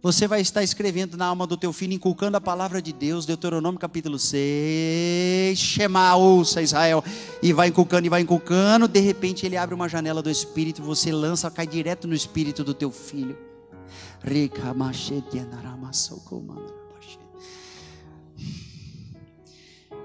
Você 0.00 0.28
vai 0.28 0.40
estar 0.40 0.62
escrevendo 0.62 1.16
na 1.16 1.26
alma 1.26 1.44
do 1.44 1.56
teu 1.56 1.72
filho, 1.72 1.92
inculcando 1.92 2.36
a 2.36 2.40
palavra 2.40 2.80
de 2.80 2.92
Deus, 2.92 3.26
Deuteronômio 3.26 3.80
capítulo 3.80 4.16
6, 4.16 5.58
Shema, 5.58 6.14
ouça 6.14 6.62
Israel, 6.62 7.02
e 7.42 7.52
vai 7.52 7.68
inculcando 7.68 8.06
e 8.06 8.08
vai 8.08 8.20
inculcando, 8.20 8.86
de 8.86 9.00
repente 9.00 9.44
ele 9.44 9.56
abre 9.56 9.74
uma 9.74 9.88
janela 9.88 10.22
do 10.22 10.30
Espírito, 10.30 10.84
você 10.84 11.10
lança, 11.10 11.50
cai 11.50 11.66
direto 11.66 12.06
no 12.06 12.14
Espírito 12.14 12.62
do 12.62 12.74
teu 12.74 12.92
filho. 12.92 13.36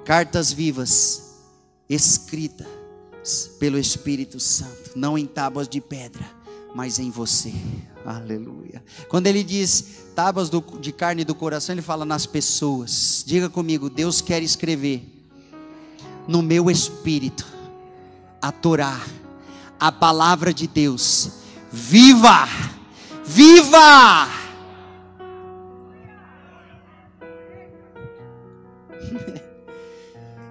Cartas 0.05 0.51
vivas, 0.51 1.35
escritas 1.89 2.67
pelo 3.59 3.77
Espírito 3.77 4.39
Santo, 4.39 4.91
não 4.95 5.17
em 5.17 5.25
tábuas 5.25 5.67
de 5.67 5.79
pedra, 5.79 6.25
mas 6.75 6.99
em 6.99 7.09
você. 7.09 7.53
Aleluia. 8.05 8.83
Quando 9.07 9.27
ele 9.27 9.43
diz 9.43 9.85
tábuas 10.13 10.49
do, 10.49 10.61
de 10.79 10.91
carne 10.91 11.23
do 11.23 11.33
coração, 11.33 11.73
ele 11.73 11.81
fala 11.81 12.05
nas 12.05 12.25
pessoas. 12.25 13.23
Diga 13.25 13.49
comigo, 13.49 13.89
Deus 13.89 14.19
quer 14.19 14.43
escrever 14.43 15.09
no 16.27 16.41
meu 16.41 16.69
espírito 16.69 17.45
a 18.41 18.51
Torá, 18.51 19.01
a 19.79 19.91
palavra 19.91 20.53
de 20.53 20.67
Deus, 20.67 21.31
viva 21.71 22.47
Viva! 23.25 24.42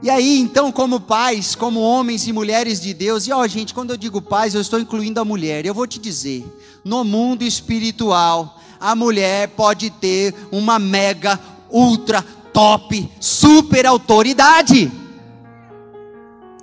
E 0.02 0.10
aí, 0.10 0.40
então, 0.40 0.72
como 0.72 0.98
pais, 0.98 1.54
como 1.54 1.78
homens 1.80 2.26
e 2.26 2.32
mulheres 2.32 2.80
de 2.80 2.92
Deus, 2.92 3.28
e 3.28 3.32
ó, 3.32 3.46
gente, 3.46 3.72
quando 3.72 3.90
eu 3.90 3.96
digo 3.96 4.20
pais, 4.20 4.52
eu 4.52 4.60
estou 4.60 4.80
incluindo 4.80 5.20
a 5.20 5.24
mulher. 5.24 5.64
Eu 5.64 5.72
vou 5.72 5.86
te 5.86 6.00
dizer, 6.00 6.44
no 6.84 7.04
mundo 7.04 7.44
espiritual, 7.44 8.60
a 8.80 8.96
mulher 8.96 9.50
pode 9.50 9.90
ter 9.90 10.34
uma 10.50 10.76
mega, 10.80 11.38
ultra, 11.70 12.20
top, 12.52 13.08
super 13.20 13.86
autoridade. 13.86 14.90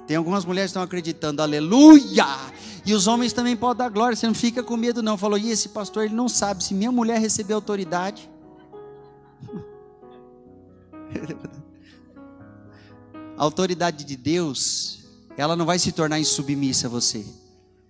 Tem 0.05 0.17
algumas 0.17 0.43
mulheres 0.43 0.69
que 0.69 0.71
estão 0.71 0.83
acreditando, 0.83 1.41
aleluia! 1.41 2.25
E 2.85 2.93
os 2.93 3.07
homens 3.07 3.31
também 3.31 3.55
podem 3.55 3.77
dar 3.77 3.89
glória, 3.89 4.17
você 4.17 4.27
não 4.27 4.33
fica 4.33 4.61
com 4.61 4.75
medo 4.75 5.01
não. 5.01 5.17
Falou, 5.17 5.37
e 5.37 5.49
esse 5.49 5.69
pastor, 5.69 6.03
ele 6.03 6.13
não 6.13 6.27
sabe 6.27 6.61
se 6.61 6.73
minha 6.73 6.91
mulher 6.91 7.21
recebeu 7.21 7.55
autoridade. 7.55 8.29
A 13.39 13.43
autoridade 13.43 14.03
de 14.03 14.17
Deus, 14.17 14.99
ela 15.37 15.55
não 15.55 15.65
vai 15.65 15.79
se 15.79 15.93
tornar 15.93 16.19
insubmissa 16.19 16.87
a 16.87 16.89
você. 16.89 17.25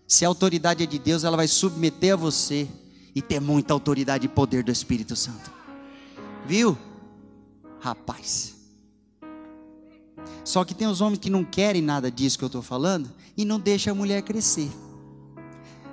Se 0.08 0.24
a 0.24 0.28
autoridade 0.28 0.84
é 0.84 0.86
de 0.86 1.00
Deus, 1.00 1.24
ela 1.24 1.36
vai 1.36 1.48
submeter 1.48 2.14
a 2.14 2.16
você 2.16 2.68
e 3.16 3.20
ter 3.20 3.40
muita 3.40 3.74
autoridade 3.74 4.28
e 4.28 4.30
poder 4.30 4.64
do 4.64 4.72
Espírito 4.72 5.16
Santo. 5.16 5.52
Viu? 6.46 6.78
Rapaz. 7.80 8.58
Só 10.46 10.64
que 10.64 10.76
tem 10.76 10.88
os 10.88 11.02
homens 11.02 11.18
que 11.18 11.32
não 11.32 11.44
querem 11.44 11.82
nada 11.82 12.12
disso 12.12 12.38
que 12.38 12.44
eu 12.44 12.48
estou 12.48 12.62
falando 12.62 13.10
e 13.36 13.44
não 13.44 13.60
deixa 13.60 13.90
a 13.90 13.96
mulher 13.96 14.22
crescer. 14.22 14.70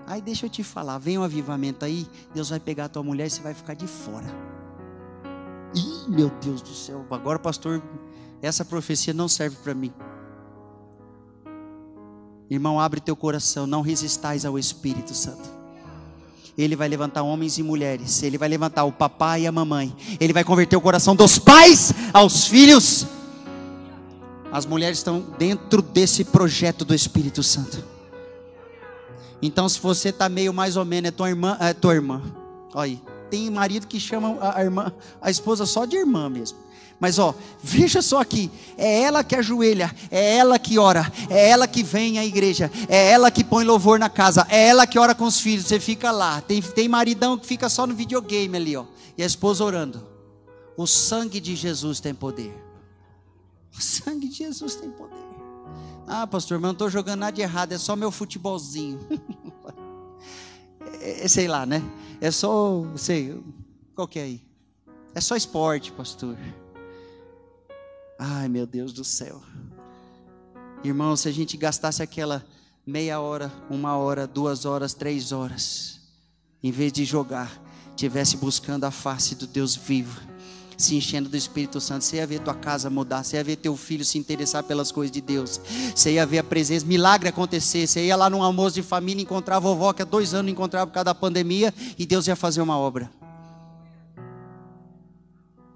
Aí 0.07 0.21
deixa 0.21 0.45
eu 0.45 0.51
te 0.51 0.63
falar, 0.63 0.99
vem 0.99 1.17
um 1.17 1.23
avivamento 1.23 1.83
aí, 1.83 2.07
Deus 2.35 2.51
vai 2.51 2.61
pegar 2.61 2.85
a 2.85 2.89
tua 2.91 3.03
mulher 3.03 3.29
e 3.29 3.31
você 3.31 3.41
vai 3.41 3.55
ficar 3.55 3.73
de 3.73 3.87
fora. 3.87 4.27
Ih, 5.75 6.11
meu 6.11 6.29
Deus 6.43 6.61
do 6.61 6.75
céu, 6.75 7.07
agora 7.11 7.39
pastor, 7.39 7.83
essa 8.47 8.65
profecia 8.65 9.13
não 9.13 9.29
serve 9.29 9.57
para 9.63 9.75
mim. 9.75 9.93
Irmão, 12.49 12.79
abre 12.79 13.01
teu 13.01 13.17
coração, 13.17 13.67
não 13.67 13.81
resistais 13.81 14.45
ao 14.45 14.59
Espírito 14.59 15.15
Santo. 15.15 15.57
Ele 16.57 16.75
vai 16.77 16.89
levantar 16.89 17.23
homens 17.23 17.59
e 17.59 17.63
mulheres, 17.63 18.23
ele 18.23 18.39
vai 18.39 18.49
levantar 18.49 18.85
o 18.85 18.93
papai 18.93 19.43
e 19.43 19.47
a 19.47 19.53
mamãe, 19.53 19.95
ele 20.19 20.33
vai 20.33 20.43
converter 20.43 20.77
o 20.77 20.81
coração 20.81 21.15
dos 21.15 21.39
pais 21.39 21.93
aos 22.13 22.47
filhos. 22.47 23.07
As 24.51 24.65
mulheres 24.65 24.99
estão 24.99 25.21
dentro 25.37 25.83
desse 25.83 26.25
projeto 26.25 26.85
do 26.85 26.95
Espírito 26.95 27.43
Santo. 27.43 27.85
Então, 29.43 29.69
se 29.69 29.79
você 29.79 30.09
está 30.09 30.29
meio 30.29 30.55
mais 30.55 30.77
ou 30.77 30.85
menos, 30.85 31.09
é 31.09 31.11
tua 31.11 31.29
irmã, 31.29 31.59
é 31.61 31.75
tua 31.75 31.95
irmã. 31.95 32.23
Olha 32.73 32.93
aí. 32.93 33.03
Tem 33.31 33.51
marido 33.51 33.87
que 33.87 33.99
chama 33.99 34.39
a 34.41 34.63
irmã, 34.63 34.93
a 35.21 35.31
esposa 35.31 35.67
só 35.67 35.85
de 35.85 35.97
irmã 35.97 36.31
mesmo. 36.31 36.57
Mas 36.99 37.19
ó, 37.19 37.35
veja 37.63 38.01
só 38.01 38.21
aqui, 38.21 38.51
é 38.77 39.03
ela 39.03 39.23
que 39.23 39.37
ajoelha, 39.37 39.95
é 40.11 40.37
ela 40.37 40.59
que 40.59 40.79
ora, 40.79 41.13
é 41.29 41.51
ela 41.51 41.69
que 41.69 41.83
vem 41.83 42.19
à 42.19 42.25
igreja, 42.25 42.71
é 42.89 43.11
ela 43.11 43.31
que 43.31 43.45
põe 43.45 43.65
louvor 43.65 43.99
na 43.99 44.09
casa, 44.09 44.47
é 44.49 44.69
ela 44.69 44.87
que 44.87 44.99
ora 44.99 45.15
com 45.15 45.25
os 45.25 45.39
filhos, 45.39 45.67
você 45.67 45.79
fica 45.79 46.11
lá. 46.11 46.41
Tem, 46.41 46.63
tem 46.63 46.89
maridão 46.89 47.37
que 47.37 47.47
fica 47.47 47.69
só 47.69 47.87
no 47.87 47.95
videogame 47.95 48.57
ali, 48.57 48.77
ó, 48.77 48.87
e 49.17 49.23
a 49.23 49.27
esposa 49.27 49.63
orando. 49.63 50.07
O 50.77 50.87
sangue 50.87 51.41
de 51.41 51.55
Jesus 51.55 52.01
tem 52.01 52.15
poder. 52.15 52.55
O 53.77 53.81
sangue 53.81 54.29
de 54.29 54.37
Jesus 54.37 54.75
tem 54.75 54.91
poder. 54.91 55.17
Ah, 56.07 56.27
pastor, 56.27 56.59
mas 56.59 56.69
não 56.69 56.73
estou 56.73 56.89
jogando 56.89 57.21
nada 57.21 57.33
de 57.33 57.43
errado, 57.43 57.73
é 57.73 57.79
só 57.79 57.95
meu 57.97 58.11
futebolzinho. 58.11 59.01
é, 61.01 61.25
é, 61.25 61.29
sei 61.29 61.49
lá, 61.49 61.67
né? 61.67 61.83
É 62.21 62.31
só, 62.31 62.85
sei, 62.97 63.39
qual 63.95 64.07
que 64.09 64.19
é 64.19 64.23
aí? 64.23 64.43
É 65.15 65.21
só 65.21 65.37
esporte, 65.37 65.93
pastor. 65.93 66.37
Ai, 68.19 68.49
meu 68.49 68.67
Deus 68.67 68.93
do 68.93 69.05
céu. 69.05 69.43
Irmão, 70.83 71.17
se 71.17 71.29
a 71.29 71.33
gente 71.33 71.57
gastasse 71.57 72.03
aquela 72.03 72.45
meia 72.87 73.21
hora, 73.21 73.53
uma 73.69 73.97
hora, 73.97 74.27
duas 74.27 74.65
horas, 74.65 74.95
três 74.95 75.33
horas, 75.33 76.01
em 76.63 76.71
vez 76.71 76.93
de 76.93 77.05
jogar, 77.05 77.51
tivesse 77.95 78.37
buscando 78.37 78.85
a 78.85 78.91
face 78.91 79.35
do 79.35 79.47
Deus 79.47 79.75
vivo 79.75 80.21
se 80.77 80.95
enchendo 80.95 81.29
do 81.29 81.37
Espírito 81.37 81.81
Santo. 81.81 82.05
Você 82.05 82.17
ia 82.17 82.27
ver 82.27 82.41
tua 82.41 82.55
casa 82.55 82.91
mudar, 82.91 83.25
você 83.25 83.37
ia 83.37 83.45
ver 83.45 83.57
teu 83.57 83.77
filho 83.77 84.05
se 84.05 84.19
interessar 84.19 84.63
pelas 84.63 84.93
coisas 84.93 85.11
de 85.11 85.21
Deus. 85.21 85.61
Você 85.95 86.13
ia 86.13 86.27
ver 86.27 86.39
a 86.39 86.45
presença, 86.45 86.85
milagre 86.85 87.29
acontecer. 87.29 87.87
Você 87.87 88.07
ia 88.07 88.17
lá 88.17 88.29
num 88.29 88.43
almoço 88.43 88.75
de 88.75 88.83
família 88.83 89.23
encontrar 89.23 89.57
a 89.57 89.61
vovó 89.61 89.93
que 89.93 90.03
há 90.03 90.05
dois 90.05 90.35
anos 90.35 90.47
não 90.47 90.53
encontrava 90.53 90.87
por 90.87 90.93
causa 90.93 91.05
da 91.05 91.15
pandemia 91.15 91.73
e 91.99 92.05
Deus 92.05 92.27
ia 92.27 92.37
fazer 92.37 92.61
uma 92.61 92.79
obra. 92.79 93.11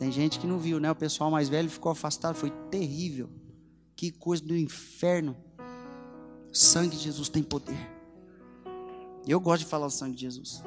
Tem 0.00 0.10
gente 0.10 0.38
que 0.38 0.46
não 0.46 0.58
viu, 0.58 0.80
né? 0.80 0.90
O 0.90 0.94
pessoal 0.94 1.30
mais 1.30 1.50
velho 1.50 1.68
ficou 1.68 1.92
afastado, 1.92 2.34
foi 2.34 2.48
terrível. 2.70 3.28
Que 3.94 4.10
coisa 4.10 4.42
do 4.42 4.56
inferno. 4.56 5.36
O 6.50 6.56
sangue 6.56 6.96
de 6.96 7.02
Jesus 7.02 7.28
tem 7.28 7.42
poder. 7.42 7.78
Eu 9.28 9.38
gosto 9.38 9.64
de 9.64 9.68
falar 9.68 9.84
o 9.84 9.90
sangue 9.90 10.14
de 10.14 10.22
Jesus. 10.22 10.62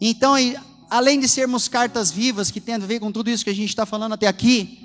Então, 0.00 0.34
além 0.88 1.18
de 1.18 1.28
sermos 1.28 1.66
cartas 1.66 2.12
vivas, 2.12 2.48
que 2.48 2.60
tem 2.60 2.76
a 2.76 2.78
ver 2.78 3.00
com 3.00 3.10
tudo 3.10 3.28
isso 3.28 3.42
que 3.42 3.50
a 3.50 3.54
gente 3.54 3.70
está 3.70 3.84
falando 3.84 4.12
até 4.12 4.28
aqui, 4.28 4.78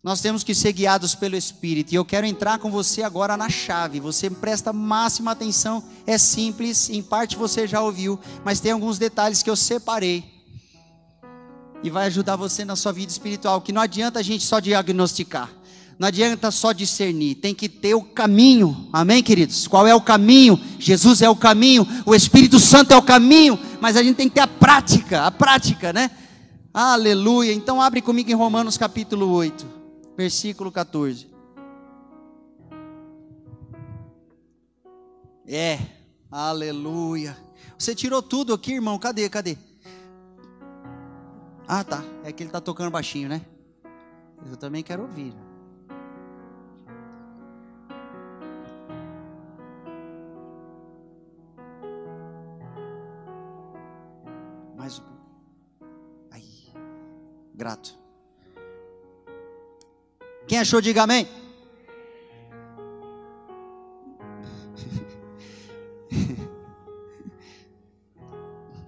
nós 0.00 0.20
temos 0.20 0.44
que 0.44 0.54
ser 0.54 0.72
guiados 0.72 1.16
pelo 1.16 1.34
Espírito. 1.34 1.90
E 1.90 1.96
eu 1.96 2.04
quero 2.04 2.24
entrar 2.24 2.60
com 2.60 2.70
você 2.70 3.02
agora 3.02 3.36
na 3.36 3.48
chave. 3.48 3.98
Você 3.98 4.30
presta 4.30 4.72
máxima 4.72 5.32
atenção. 5.32 5.82
É 6.06 6.18
simples, 6.18 6.88
em 6.88 7.02
parte 7.02 7.34
você 7.34 7.66
já 7.66 7.82
ouviu, 7.82 8.16
mas 8.44 8.60
tem 8.60 8.70
alguns 8.70 8.96
detalhes 8.96 9.42
que 9.42 9.50
eu 9.50 9.56
separei. 9.56 10.37
E 11.82 11.90
vai 11.90 12.06
ajudar 12.06 12.36
você 12.36 12.64
na 12.64 12.76
sua 12.76 12.92
vida 12.92 13.10
espiritual. 13.10 13.60
Que 13.60 13.72
não 13.72 13.80
adianta 13.80 14.18
a 14.18 14.22
gente 14.22 14.44
só 14.44 14.60
diagnosticar. 14.60 15.50
Não 15.98 16.06
adianta 16.06 16.52
só 16.52 16.70
discernir, 16.70 17.34
tem 17.34 17.52
que 17.52 17.68
ter 17.68 17.94
o 17.94 18.02
caminho. 18.02 18.88
Amém, 18.92 19.20
queridos? 19.20 19.66
Qual 19.66 19.84
é 19.84 19.92
o 19.92 20.00
caminho? 20.00 20.58
Jesus 20.78 21.22
é 21.22 21.28
o 21.28 21.34
caminho, 21.34 21.84
o 22.06 22.14
Espírito 22.14 22.60
Santo 22.60 22.92
é 22.92 22.96
o 22.96 23.02
caminho, 23.02 23.58
mas 23.80 23.96
a 23.96 24.02
gente 24.02 24.14
tem 24.14 24.28
que 24.28 24.36
ter 24.36 24.42
a 24.42 24.46
prática, 24.46 25.26
a 25.26 25.30
prática, 25.32 25.92
né? 25.92 26.08
Aleluia. 26.72 27.52
Então 27.52 27.82
abre 27.82 28.00
comigo 28.00 28.30
em 28.30 28.34
Romanos 28.34 28.78
capítulo 28.78 29.28
8, 29.30 29.66
versículo 30.16 30.70
14. 30.70 31.26
É, 35.48 35.80
aleluia. 36.30 37.36
Você 37.76 37.92
tirou 37.92 38.22
tudo 38.22 38.54
aqui, 38.54 38.74
irmão? 38.74 39.00
Cadê? 39.00 39.28
Cadê? 39.28 39.58
Ah, 41.70 41.84
tá. 41.84 42.02
É 42.24 42.32
que 42.32 42.42
ele 42.42 42.48
está 42.48 42.62
tocando 42.62 42.90
baixinho, 42.90 43.28
né? 43.28 43.42
Eu 44.50 44.56
também 44.56 44.82
quero 44.82 45.02
ouvir. 45.02 45.34
mais 54.74 54.98
um. 55.00 55.02
Aí, 56.30 56.72
grato. 57.54 57.98
Quem 60.46 60.58
achou, 60.60 60.80
diga 60.80 61.02
amém. 61.02 61.28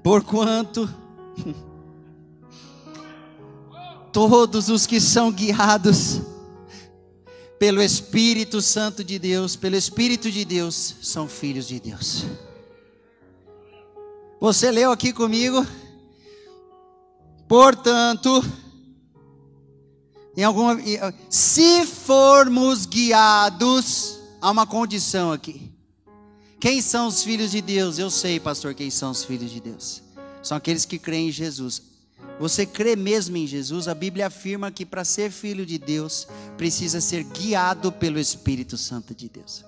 Porquanto 0.02 0.88
todos 4.12 4.68
os 4.68 4.86
que 4.86 5.00
são 5.00 5.30
guiados 5.30 6.20
pelo 7.58 7.82
Espírito 7.82 8.62
Santo 8.62 9.04
de 9.04 9.18
Deus, 9.18 9.54
pelo 9.54 9.76
Espírito 9.76 10.30
de 10.30 10.44
Deus, 10.44 10.96
são 11.02 11.28
filhos 11.28 11.68
de 11.68 11.78
Deus. 11.78 12.24
Você 14.40 14.70
leu 14.70 14.90
aqui 14.90 15.12
comigo? 15.12 15.66
Portanto, 17.46 18.42
em 20.36 20.42
alguma, 20.42 20.78
se 21.28 21.84
formos 21.84 22.86
guiados, 22.86 24.18
há 24.40 24.50
uma 24.50 24.66
condição 24.66 25.30
aqui. 25.30 25.70
Quem 26.58 26.80
são 26.80 27.08
os 27.08 27.22
filhos 27.22 27.50
de 27.50 27.60
Deus? 27.60 27.98
Eu 27.98 28.10
sei, 28.10 28.40
pastor, 28.40 28.74
quem 28.74 28.90
são 28.90 29.10
os 29.10 29.24
filhos 29.24 29.50
de 29.50 29.60
Deus. 29.60 30.02
São 30.42 30.56
aqueles 30.56 30.84
que 30.86 30.98
creem 30.98 31.28
em 31.28 31.32
Jesus. 31.32 31.89
Você 32.40 32.66
crê 32.66 32.96
mesmo 32.96 33.36
em 33.36 33.46
Jesus? 33.46 33.86
A 33.86 33.94
Bíblia 33.94 34.26
afirma 34.26 34.72
que 34.72 34.84
para 34.84 35.04
ser 35.04 35.30
filho 35.30 35.64
de 35.64 35.78
Deus, 35.78 36.26
precisa 36.56 37.00
ser 37.00 37.22
guiado 37.22 37.92
pelo 37.92 38.18
Espírito 38.18 38.76
Santo 38.76 39.14
de 39.14 39.28
Deus. 39.28 39.64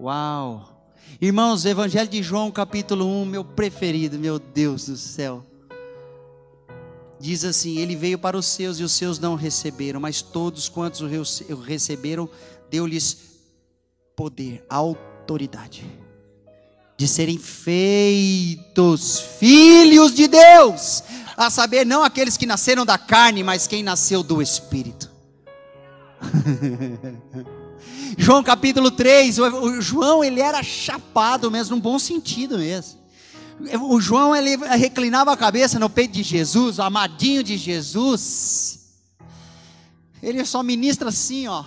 Uau! 0.00 0.90
Irmãos, 1.20 1.66
Evangelho 1.66 2.08
de 2.08 2.22
João, 2.22 2.50
capítulo 2.50 3.04
1, 3.04 3.26
meu 3.26 3.44
preferido, 3.44 4.18
meu 4.18 4.38
Deus 4.38 4.86
do 4.86 4.96
céu 4.96 5.44
diz 7.20 7.44
assim: 7.44 7.78
Ele 7.78 7.94
veio 7.94 8.18
para 8.18 8.36
os 8.36 8.46
seus 8.46 8.80
e 8.80 8.82
os 8.82 8.92
seus 8.92 9.18
não 9.18 9.34
receberam, 9.34 10.00
mas 10.00 10.22
todos 10.22 10.68
quantos 10.68 11.02
o 11.02 11.60
receberam, 11.60 12.28
deu-lhes 12.70 13.18
poder, 14.16 14.64
autoridade, 14.68 15.84
de 17.00 17.08
serem 17.08 17.38
feitos 17.38 19.20
filhos 19.38 20.14
de 20.14 20.28
Deus, 20.28 21.02
a 21.34 21.48
saber, 21.48 21.86
não 21.86 22.04
aqueles 22.04 22.36
que 22.36 22.44
nasceram 22.44 22.84
da 22.84 22.98
carne, 22.98 23.42
mas 23.42 23.66
quem 23.66 23.82
nasceu 23.82 24.22
do 24.22 24.42
Espírito. 24.42 25.10
João 28.18 28.42
capítulo 28.42 28.90
3, 28.90 29.38
o 29.38 29.80
João 29.80 30.22
ele 30.22 30.42
era 30.42 30.62
chapado 30.62 31.50
mesmo, 31.50 31.74
num 31.74 31.80
bom 31.80 31.98
sentido 31.98 32.58
mesmo 32.58 33.00
o 33.82 34.00
João 34.00 34.36
ele 34.36 34.56
reclinava 34.56 35.32
a 35.32 35.36
cabeça 35.36 35.78
no 35.78 35.88
peito 35.88 36.12
de 36.12 36.22
Jesus, 36.22 36.78
o 36.78 36.82
amadinho 36.82 37.42
de 37.42 37.58
Jesus. 37.58 38.80
Ele 40.22 40.42
só 40.46 40.62
ministra 40.62 41.10
assim, 41.10 41.46
ó. 41.46 41.64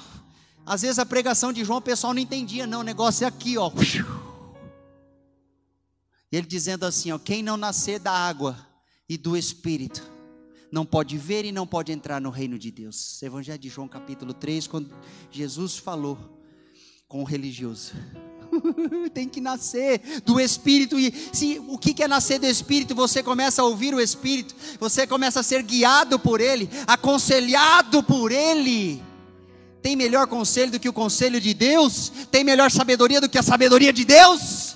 Às 0.65 0.81
vezes 0.81 0.97
a 0.97 1.05
pregação 1.05 1.53
de 1.53 1.63
João 1.63 1.77
o 1.77 1.81
pessoal 1.81 2.11
não 2.11 2.21
entendia, 2.21 2.65
não, 2.65 2.79
o 2.79 2.83
negócio 2.83 3.25
é 3.25 3.27
aqui, 3.27 3.59
ó. 3.59 3.71
Ele 6.33 6.47
dizendo 6.47 6.83
assim, 6.83 7.11
ó, 7.11 7.19
quem 7.19 7.43
não 7.43 7.55
nascer 7.55 7.99
da 7.99 8.11
água 8.11 8.57
e 9.07 9.19
do 9.19 9.37
espírito 9.37 10.01
não 10.71 10.83
pode 10.83 11.15
ver 11.15 11.45
e 11.45 11.51
não 11.51 11.67
pode 11.67 11.91
entrar 11.91 12.19
no 12.19 12.31
reino 12.31 12.57
de 12.57 12.71
Deus. 12.71 13.21
Evangelho 13.21 13.59
de 13.59 13.69
João, 13.69 13.87
capítulo 13.87 14.33
3, 14.33 14.65
quando 14.65 14.91
Jesus 15.29 15.77
falou 15.77 16.17
com 17.07 17.21
o 17.21 17.23
religioso. 17.23 17.91
Tem 19.13 19.29
que 19.29 19.39
nascer 19.39 20.01
do 20.25 20.39
Espírito. 20.39 20.99
E 20.99 21.13
se, 21.31 21.61
o 21.67 21.77
que 21.77 22.01
é 22.01 22.07
nascer 22.07 22.39
do 22.39 22.47
Espírito? 22.47 22.95
Você 22.95 23.21
começa 23.21 23.61
a 23.61 23.65
ouvir 23.65 23.93
o 23.93 24.01
Espírito, 24.01 24.55
você 24.79 25.05
começa 25.05 25.41
a 25.41 25.43
ser 25.43 25.61
guiado 25.61 26.17
por 26.17 26.41
Ele, 26.41 26.67
aconselhado 26.87 28.01
por 28.01 28.31
Ele. 28.31 29.03
Tem 29.83 29.95
melhor 29.95 30.25
conselho 30.25 30.71
do 30.71 30.79
que 30.79 30.89
o 30.89 30.93
conselho 30.93 31.39
de 31.39 31.53
Deus? 31.53 32.11
Tem 32.31 32.43
melhor 32.43 32.71
sabedoria 32.71 33.21
do 33.21 33.29
que 33.29 33.37
a 33.37 33.43
sabedoria 33.43 33.93
de 33.93 34.03
Deus? 34.03 34.73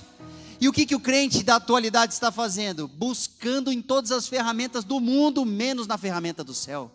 E 0.60 0.68
o 0.68 0.72
que, 0.72 0.84
que 0.84 0.94
o 0.94 1.00
crente 1.00 1.42
da 1.42 1.56
atualidade 1.56 2.12
está 2.12 2.32
fazendo? 2.32 2.88
Buscando 2.88 3.70
em 3.72 3.80
todas 3.80 4.10
as 4.10 4.26
ferramentas 4.26 4.84
do 4.84 4.98
mundo, 4.98 5.44
menos 5.44 5.86
na 5.86 5.96
ferramenta 5.96 6.42
do 6.42 6.54
céu. 6.54 6.90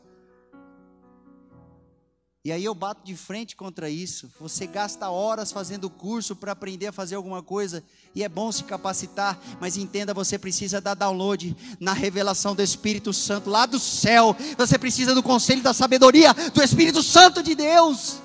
E 2.45 2.51
aí 2.51 2.65
eu 2.65 2.75
bato 2.75 3.05
de 3.05 3.15
frente 3.15 3.55
contra 3.55 3.89
isso. 3.89 4.29
Você 4.37 4.67
gasta 4.67 5.09
horas 5.09 5.49
fazendo 5.49 5.89
curso 5.89 6.35
para 6.35 6.51
aprender 6.51 6.87
a 6.87 6.91
fazer 6.91 7.15
alguma 7.15 7.41
coisa, 7.41 7.81
e 8.13 8.21
é 8.21 8.27
bom 8.27 8.51
se 8.51 8.65
capacitar, 8.65 9.39
mas 9.61 9.77
entenda, 9.77 10.13
você 10.13 10.37
precisa 10.37 10.81
dar 10.81 10.93
download 10.93 11.55
na 11.79 11.93
revelação 11.93 12.53
do 12.53 12.61
Espírito 12.61 13.13
Santo 13.13 13.49
lá 13.49 13.65
do 13.65 13.79
céu. 13.79 14.35
Você 14.57 14.77
precisa 14.77 15.15
do 15.15 15.23
conselho 15.23 15.63
da 15.63 15.73
sabedoria 15.73 16.33
do 16.53 16.61
Espírito 16.61 17.01
Santo 17.01 17.41
de 17.41 17.55
Deus. 17.55 18.21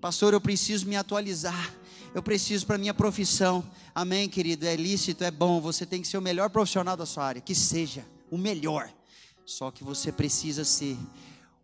Pastor, 0.00 0.32
eu 0.32 0.40
preciso 0.40 0.86
me 0.86 0.96
atualizar. 0.96 1.74
Eu 2.14 2.22
preciso 2.22 2.66
para 2.66 2.78
minha 2.78 2.94
profissão. 2.94 3.68
Amém, 3.94 4.28
querido. 4.28 4.66
É 4.66 4.76
lícito, 4.76 5.24
é 5.24 5.30
bom. 5.30 5.60
Você 5.60 5.84
tem 5.84 6.00
que 6.00 6.08
ser 6.08 6.18
o 6.18 6.22
melhor 6.22 6.50
profissional 6.50 6.96
da 6.96 7.04
sua 7.04 7.24
área. 7.24 7.40
Que 7.40 7.54
seja 7.54 8.06
o 8.30 8.38
melhor. 8.38 8.90
Só 9.44 9.70
que 9.70 9.82
você 9.82 10.12
precisa 10.12 10.64
ser 10.64 10.96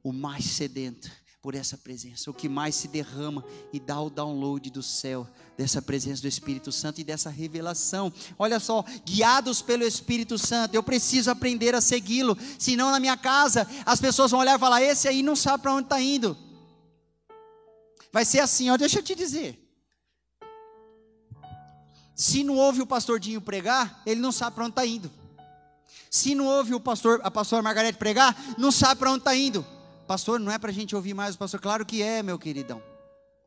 o 0.03 0.13
mais 0.13 0.45
sedento 0.45 1.11
por 1.45 1.55
essa 1.55 1.77
presença, 1.77 2.31
o 2.31 2.33
que 2.33 2.49
mais 2.49 2.75
se 2.75 2.89
derrama 2.89 3.45
e 3.71 3.79
dá 3.79 4.01
o 4.01 4.09
download 4.09 4.71
do 4.71 4.83
céu, 4.83 5.29
dessa 5.59 5.83
presença 5.83 6.23
do 6.23 6.29
Espírito 6.29 6.73
Santo 6.73 7.03
e 7.03 7.05
dessa 7.05 7.29
revelação. 7.29 8.11
Olha 8.39 8.59
só, 8.59 8.83
guiados 9.05 9.61
pelo 9.61 9.85
Espírito 9.85 10.39
Santo, 10.39 10.75
eu 10.75 10.83
preciso 10.83 11.31
aprender 11.31 11.75
a 11.75 11.83
segui-lo, 11.83 12.35
senão 12.59 12.91
na 12.91 12.99
minha 12.99 13.15
casa 13.15 13.69
as 13.85 14.01
pessoas 14.01 14.31
vão 14.31 14.41
olhar 14.41 14.57
e 14.57 14.59
falar: 14.59 14.81
esse 14.81 15.07
aí 15.07 15.23
não 15.23 15.37
sabe 15.37 15.63
para 15.63 15.75
onde 15.75 15.85
está 15.85 16.01
indo. 16.01 16.35
Vai 18.15 18.25
ser 18.25 18.39
assim, 18.39 18.71
ó, 18.71 18.77
deixa 18.77 19.01
eu 19.01 19.03
te 19.03 19.13
dizer. 19.13 19.61
Se 22.15 22.45
não 22.45 22.57
ouve 22.57 22.81
o 22.81 22.87
pastor 22.87 23.19
Dinho 23.19 23.41
pregar, 23.41 24.03
ele 24.07 24.21
não 24.21 24.31
sabe 24.31 24.55
para 24.55 24.63
onde 24.63 24.71
está 24.71 24.87
indo. 24.87 25.11
Se 26.09 26.33
não 26.33 26.47
ouve 26.47 26.77
o 26.77 26.79
pastor, 26.79 27.21
a 27.25 27.31
pastora 27.31 27.61
Margarete 27.61 27.99
pregar, 27.99 28.41
não 28.57 28.71
sabe 28.71 29.01
para 29.01 29.11
onde 29.11 29.19
está 29.19 29.35
indo. 29.35 29.67
Pastor, 30.07 30.39
não 30.39 30.53
é 30.53 30.59
para 30.59 30.71
a 30.71 30.73
gente 30.73 30.95
ouvir 30.95 31.13
mais 31.13 31.35
o 31.35 31.39
pastor? 31.39 31.59
Claro 31.59 31.85
que 31.85 32.03
é, 32.03 32.23
meu 32.23 32.39
queridão. 32.39 32.81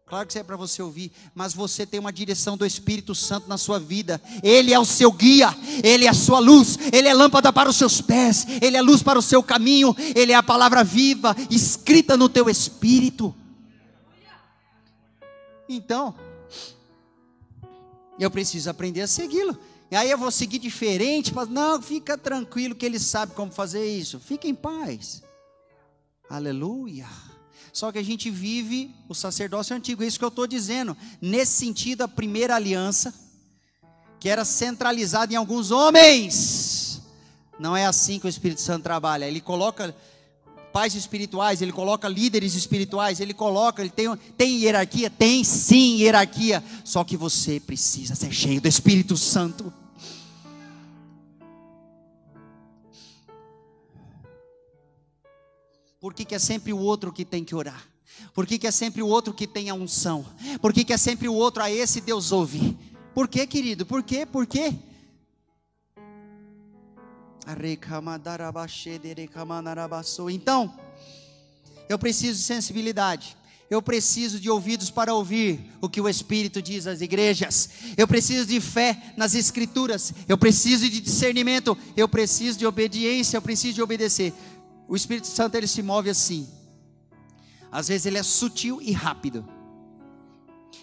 Claro 0.05 0.27
que 0.27 0.37
é 0.37 0.43
para 0.43 0.57
você 0.57 0.81
ouvir, 0.81 1.13
mas 1.33 1.53
você 1.53 1.85
tem 1.85 1.97
uma 1.97 2.11
direção 2.11 2.57
do 2.57 2.65
Espírito 2.65 3.15
Santo 3.15 3.47
na 3.47 3.57
sua 3.57 3.79
vida. 3.79 4.21
Ele 4.43 4.73
é 4.73 4.79
o 4.79 4.83
seu 4.83 5.13
guia, 5.13 5.47
ele 5.81 6.03
é 6.03 6.09
a 6.09 6.13
sua 6.13 6.39
luz, 6.39 6.77
ele 6.91 7.07
é 7.07 7.13
lâmpada 7.13 7.53
para 7.53 7.69
os 7.69 7.77
seus 7.77 8.01
pés, 8.01 8.45
ele 8.61 8.75
é 8.75 8.81
luz 8.81 9.01
para 9.01 9.17
o 9.17 9.21
seu 9.21 9.41
caminho, 9.41 9.95
ele 10.13 10.33
é 10.33 10.35
a 10.35 10.43
palavra 10.43 10.83
viva 10.83 11.33
escrita 11.49 12.17
no 12.17 12.27
teu 12.27 12.49
espírito. 12.49 13.33
Então, 15.69 16.15
eu 18.19 18.31
preciso 18.31 18.69
aprender 18.69 19.01
a 19.01 19.07
segui-lo. 19.07 19.57
E 19.89 19.95
aí 19.95 20.11
eu 20.11 20.17
vou 20.17 20.31
seguir 20.31 20.59
diferente, 20.59 21.33
mas 21.33 21.47
não, 21.47 21.81
fica 21.81 22.17
tranquilo 22.17 22.75
que 22.75 22.85
ele 22.85 22.99
sabe 22.99 23.33
como 23.33 23.51
fazer 23.51 23.85
isso. 23.85 24.19
Fica 24.19 24.47
em 24.47 24.55
paz. 24.55 25.23
Aleluia. 26.29 27.07
Só 27.71 27.91
que 27.91 27.97
a 27.97 28.03
gente 28.03 28.29
vive 28.29 28.93
o 29.07 29.13
sacerdócio 29.13 29.75
antigo, 29.75 30.03
é 30.03 30.07
isso 30.07 30.17
que 30.19 30.25
eu 30.25 30.29
estou 30.29 30.47
dizendo. 30.47 30.97
Nesse 31.21 31.53
sentido, 31.53 32.01
a 32.01 32.07
primeira 32.07 32.55
aliança, 32.55 33.13
que 34.19 34.27
era 34.27 34.43
centralizada 34.43 35.31
em 35.31 35.37
alguns 35.37 35.71
homens, 35.71 37.01
não 37.59 37.77
é 37.77 37.85
assim 37.85 38.19
que 38.19 38.25
o 38.25 38.29
Espírito 38.29 38.61
Santo 38.61 38.83
trabalha. 38.83 39.25
Ele 39.25 39.39
coloca 39.39 39.95
pais 40.77 40.93
espirituais, 40.93 41.59
ele 41.59 41.71
coloca 41.71 42.07
líderes 42.07 42.53
espirituais, 42.53 43.19
ele 43.19 43.33
coloca, 43.33 43.81
ele 43.81 43.89
tem, 43.89 44.15
tem 44.37 44.59
hierarquia? 44.59 45.09
Tem 45.09 45.43
sim 45.43 45.95
hierarquia, 45.95 46.63
só 46.83 47.03
que 47.03 47.17
você 47.17 47.59
precisa 47.59 48.13
ser 48.13 48.31
cheio 48.31 48.61
do 48.61 48.67
Espírito 48.67 49.17
Santo. 49.17 49.73
Por 55.99 56.13
que, 56.13 56.23
que 56.23 56.35
é 56.35 56.39
sempre 56.39 56.71
o 56.71 56.77
outro 56.77 57.11
que 57.11 57.25
tem 57.25 57.43
que 57.43 57.55
orar? 57.55 57.83
Por 58.31 58.45
que, 58.45 58.59
que 58.59 58.67
é 58.67 58.71
sempre 58.71 59.01
o 59.01 59.07
outro 59.07 59.33
que 59.33 59.47
tem 59.47 59.71
a 59.71 59.73
unção? 59.73 60.23
Por 60.61 60.71
que, 60.71 60.85
que 60.85 60.93
é 60.93 60.97
sempre 60.97 61.27
o 61.27 61.33
outro 61.33 61.63
a 61.63 61.71
esse 61.71 62.01
Deus 62.01 62.31
ouve? 62.31 62.77
Por 63.15 63.27
que, 63.27 63.47
querido? 63.47 63.83
Por 63.83 64.03
quê? 64.03 64.27
Por 64.27 64.45
quê? 64.45 64.75
Então, 70.29 70.73
eu 71.87 71.97
preciso 71.97 72.39
de 72.39 72.45
sensibilidade. 72.45 73.37
Eu 73.69 73.81
preciso 73.81 74.39
de 74.39 74.49
ouvidos 74.49 74.89
para 74.89 75.13
ouvir 75.13 75.73
o 75.81 75.89
que 75.89 75.99
o 75.99 76.07
Espírito 76.07 76.61
diz 76.61 76.87
às 76.87 77.01
igrejas. 77.01 77.69
Eu 77.97 78.07
preciso 78.07 78.45
de 78.45 78.61
fé 78.61 79.13
nas 79.17 79.35
Escrituras. 79.35 80.13
Eu 80.27 80.37
preciso 80.37 80.89
de 80.89 81.01
discernimento. 81.01 81.77
Eu 81.95 82.07
preciso 82.07 82.57
de 82.57 82.65
obediência. 82.65 83.35
Eu 83.35 83.41
preciso 83.41 83.75
de 83.75 83.81
obedecer. 83.81 84.33
O 84.87 84.95
Espírito 84.95 85.27
Santo 85.27 85.55
ele 85.55 85.67
se 85.67 85.81
move 85.81 86.09
assim. 86.09 86.47
Às 87.69 87.89
vezes 87.89 88.05
ele 88.05 88.17
é 88.17 88.23
sutil 88.23 88.81
e 88.81 88.93
rápido. 88.93 89.45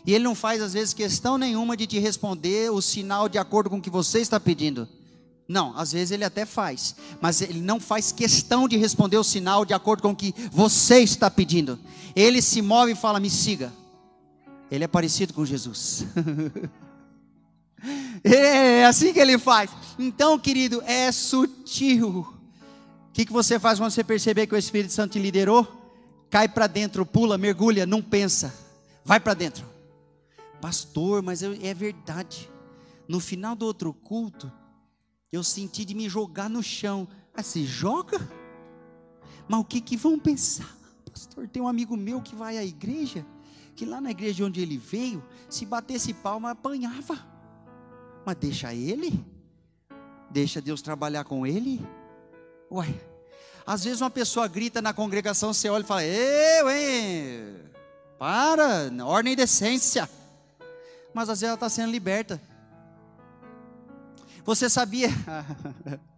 E 0.07 0.13
ele 0.13 0.25
não 0.25 0.35
faz, 0.35 0.61
às 0.61 0.75
vezes, 0.75 0.93
questão 0.93 1.39
nenhuma 1.39 1.77
de 1.77 1.87
te 1.87 1.99
responder 1.99 2.71
o 2.71 2.83
sinal 2.83 3.29
de 3.29 3.39
acordo 3.39 3.71
com 3.71 3.79
o 3.79 3.83
que 3.83 3.89
você 3.89 4.21
está 4.21 4.39
pedindo. 4.39 4.87
Não, 5.47 5.77
às 5.77 5.93
vezes 5.93 6.11
ele 6.11 6.25
até 6.25 6.47
faz, 6.47 6.97
mas 7.21 7.43
ele 7.43 7.61
não 7.61 7.79
faz 7.79 8.11
questão 8.11 8.67
de 8.67 8.77
responder 8.79 9.19
o 9.19 9.25
sinal 9.25 9.65
de 9.65 9.75
acordo 9.75 10.03
com 10.03 10.11
o 10.11 10.17
que 10.17 10.35
você 10.51 11.01
está 11.01 11.31
pedindo. 11.31 11.79
Ele 12.17 12.41
se 12.41 12.63
move 12.63 12.93
e 12.93 12.97
fala: 12.97 13.21
Me 13.21 13.29
siga. 13.29 13.73
Ele 14.71 14.85
é 14.85 14.89
parecido 14.89 15.35
com 15.35 15.45
Jesus. 15.45 16.07
é 18.25 18.87
assim 18.87 19.13
que 19.13 19.21
ele 19.21 19.39
faz. 19.39 19.71
Então, 19.99 20.39
querido, 20.39 20.83
é 20.87 21.13
sutil. 21.13 22.27
O 23.09 23.13
que, 23.13 23.27
que 23.27 23.33
você 23.33 23.59
faz 23.59 23.79
quando 23.79 23.91
você 23.91 24.03
perceber 24.03 24.47
que 24.47 24.55
o 24.55 24.59
Espírito 24.59 24.93
Santo 24.93 25.13
te 25.13 25.19
liderou? 25.19 25.69
Cai 26.31 26.49
para 26.49 26.67
dentro, 26.67 27.05
pula, 27.05 27.39
mergulha, 27.39 27.87
não 27.87 28.03
pensa. 28.03 28.53
Vai 29.05 29.21
para 29.21 29.35
dentro. 29.35 29.65
Pastor, 30.61 31.23
mas 31.23 31.43
é 31.43 31.75
verdade. 31.75 32.51
No 33.07 33.21
final 33.21 33.55
do 33.55 33.67
outro 33.67 33.93
culto, 33.93 34.51
eu 35.35 35.43
senti 35.43 35.85
de 35.85 35.95
me 35.95 36.09
jogar 36.09 36.49
no 36.49 36.63
chão. 36.63 37.09
Ah, 37.35 37.43
se 37.43 37.65
joga? 37.65 38.19
Mas 39.49 39.61
o 39.61 39.65
que, 39.65 39.81
que 39.81 39.97
vão 39.97 40.19
pensar? 40.19 40.77
Pastor, 41.11 41.49
tem 41.49 41.63
um 41.63 41.69
amigo 41.69 41.97
meu 41.97 42.23
que 42.23 42.35
vai 42.35 42.57
à 42.57 42.65
igreja, 42.65 43.27
que 43.75 43.85
lá 43.85 44.01
na 44.01 44.11
igreja 44.11 44.35
de 44.35 44.45
onde 44.45 44.61
ele 44.61 44.79
veio, 44.79 45.25
se 45.49 45.67
batesse 45.67 46.15
palma, 46.15 46.51
apanhava. 46.51 47.19
Mas 48.25 48.37
deixa 48.37 48.73
ele? 48.73 49.25
Deixa 50.31 50.61
Deus 50.61 50.81
trabalhar 50.81 51.25
com 51.25 51.47
ele? 51.47 51.85
Uai, 52.71 53.01
às 53.67 53.85
vezes 53.85 54.01
uma 54.01 54.11
pessoa 54.11 54.49
grita 54.49 54.81
na 54.81 54.93
congregação, 54.93 55.53
você 55.53 55.69
olha 55.69 55.83
e 55.83 55.87
fala: 55.87 56.05
Eu, 56.05 56.71
hein? 56.71 57.57
Para, 58.19 58.91
ordem 59.05 59.33
e 59.33 59.37
decência. 59.37 60.09
Mas 61.13 61.29
às 61.29 61.41
vezes 61.41 61.45
ela 61.45 61.55
está 61.55 61.69
sendo 61.69 61.91
liberta. 61.91 62.41
Você 64.45 64.69
sabia? 64.69 65.09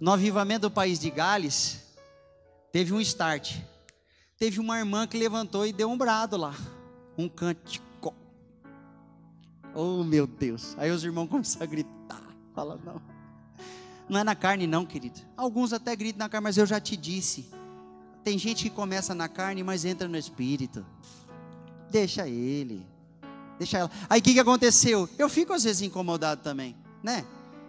No 0.00 0.10
avivamento 0.10 0.62
do 0.62 0.70
país 0.70 0.98
de 0.98 1.10
Gales, 1.10 1.80
teve 2.72 2.92
um 2.92 3.00
start. 3.00 3.56
Teve 4.38 4.58
uma 4.58 4.78
irmã 4.78 5.06
que 5.06 5.18
levantou 5.18 5.66
e 5.66 5.72
deu 5.72 5.90
um 5.90 5.98
brado 5.98 6.36
lá. 6.36 6.54
Um 7.16 7.28
cântico. 7.28 8.14
Oh 9.74 10.02
meu 10.02 10.26
Deus. 10.26 10.74
Aí 10.78 10.90
os 10.90 11.04
irmãos 11.04 11.28
começaram 11.30 11.66
a 11.66 11.68
gritar. 11.68 12.22
Fala, 12.54 12.80
não. 12.84 13.00
Não 14.08 14.18
é 14.18 14.24
na 14.24 14.34
carne, 14.34 14.66
não, 14.66 14.84
querido. 14.84 15.20
Alguns 15.36 15.72
até 15.72 15.94
gritam 15.94 16.18
na 16.18 16.28
carne, 16.28 16.42
mas 16.42 16.56
eu 16.56 16.66
já 16.66 16.80
te 16.80 16.96
disse. 16.96 17.48
Tem 18.24 18.36
gente 18.36 18.64
que 18.64 18.70
começa 18.70 19.14
na 19.14 19.28
carne, 19.28 19.62
mas 19.62 19.84
entra 19.84 20.08
no 20.08 20.16
espírito. 20.16 20.84
Deixa 21.90 22.28
ele. 22.28 22.86
Deixa 23.58 23.78
ela. 23.78 23.90
Aí 24.08 24.20
o 24.20 24.22
que, 24.22 24.32
que 24.32 24.40
aconteceu? 24.40 25.08
Eu 25.18 25.28
fico 25.28 25.52
às 25.52 25.64
vezes 25.64 25.82
incomodado 25.82 26.42
também, 26.42 26.76
né? 27.02 27.26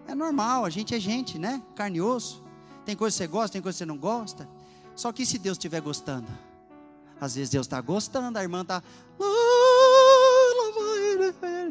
É 0.07 0.15
normal, 0.15 0.65
a 0.65 0.69
gente 0.69 0.95
é 0.95 0.99
gente, 0.99 1.38
né? 1.38 1.61
Carne 1.76 1.97
e 1.97 2.01
osso. 2.01 2.43
Tem 2.86 2.95
coisa 2.95 3.13
que 3.13 3.17
você 3.17 3.28
gosta, 3.28 3.53
tem 3.53 3.61
coisa 3.61 3.76
que 3.76 3.80
você 3.80 3.86
não 3.86 3.97
gosta. 3.97 4.47
Só 4.95 5.11
que 5.11 5.26
se 5.26 5.38
Deus 5.38 5.57
estiver 5.57 5.82
gostando? 5.82 6.28
Às 7.19 7.36
vezes 7.36 7.49
Deus 7.49 7.65
está 7.65 7.80
gostando, 7.82 8.38
a 8.38 8.41
irmã 8.41 8.61
está. 8.61 8.82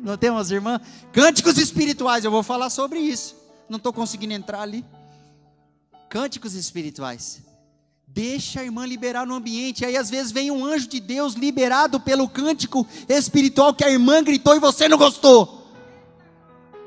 Não 0.02 0.16
temos 0.16 0.50
irmã? 0.50 0.80
Cânticos 1.12 1.58
espirituais, 1.58 2.24
eu 2.24 2.30
vou 2.30 2.42
falar 2.42 2.70
sobre 2.70 2.98
isso. 2.98 3.36
Não 3.68 3.76
estou 3.76 3.92
conseguindo 3.92 4.32
entrar 4.32 4.62
ali. 4.62 4.84
Cânticos 6.08 6.54
espirituais. 6.54 7.42
Deixa 8.12 8.60
a 8.60 8.64
irmã 8.64 8.84
liberar 8.84 9.24
no 9.24 9.34
ambiente. 9.34 9.84
Aí 9.84 9.96
às 9.96 10.10
vezes 10.10 10.32
vem 10.32 10.50
um 10.50 10.64
anjo 10.64 10.88
de 10.88 10.98
Deus 10.98 11.34
liberado 11.34 12.00
pelo 12.00 12.28
cântico 12.28 12.86
espiritual 13.08 13.72
que 13.72 13.84
a 13.84 13.90
irmã 13.90 14.22
gritou 14.22 14.56
e 14.56 14.58
você 14.58 14.88
não 14.88 14.98
gostou. 14.98 15.72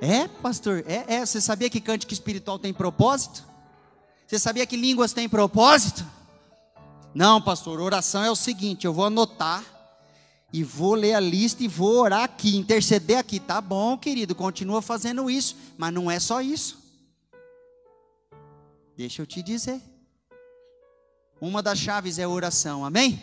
É, 0.02 0.28
pastor? 0.28 0.84
É, 0.86 1.16
é. 1.16 1.26
Você 1.26 1.40
sabia 1.40 1.70
que 1.70 1.80
cântico 1.80 2.12
espiritual 2.12 2.60
tem 2.60 2.74
propósito? 2.74 3.46
Você 4.28 4.38
sabia 4.38 4.66
que 4.66 4.76
línguas 4.76 5.14
têm 5.14 5.30
propósito? 5.30 6.06
Não, 7.16 7.42
pastor, 7.42 7.80
oração 7.80 8.22
é 8.22 8.30
o 8.30 8.36
seguinte: 8.36 8.86
eu 8.86 8.94
vou 8.94 9.06
anotar 9.06 9.64
e 10.52 10.62
vou 10.62 10.94
ler 10.94 11.14
a 11.14 11.22
lista 11.22 11.64
e 11.64 11.70
vou 11.70 12.02
orar 12.02 12.24
aqui, 12.24 12.58
interceder 12.58 13.18
aqui. 13.18 13.40
Tá 13.40 13.62
bom, 13.62 13.98
querido, 13.98 14.36
continua 14.36 14.82
fazendo 14.82 15.30
isso, 15.30 15.56
mas 15.78 15.94
não 15.94 16.12
é 16.12 16.20
só 16.20 16.42
isso. 16.42 16.78
Deixa 18.98 19.22
eu 19.22 19.26
te 19.26 19.42
dizer. 19.42 19.93
Uma 21.44 21.62
das 21.62 21.78
chaves 21.78 22.20
é 22.20 22.24
a 22.24 22.30
oração, 22.30 22.86
amém? 22.86 23.20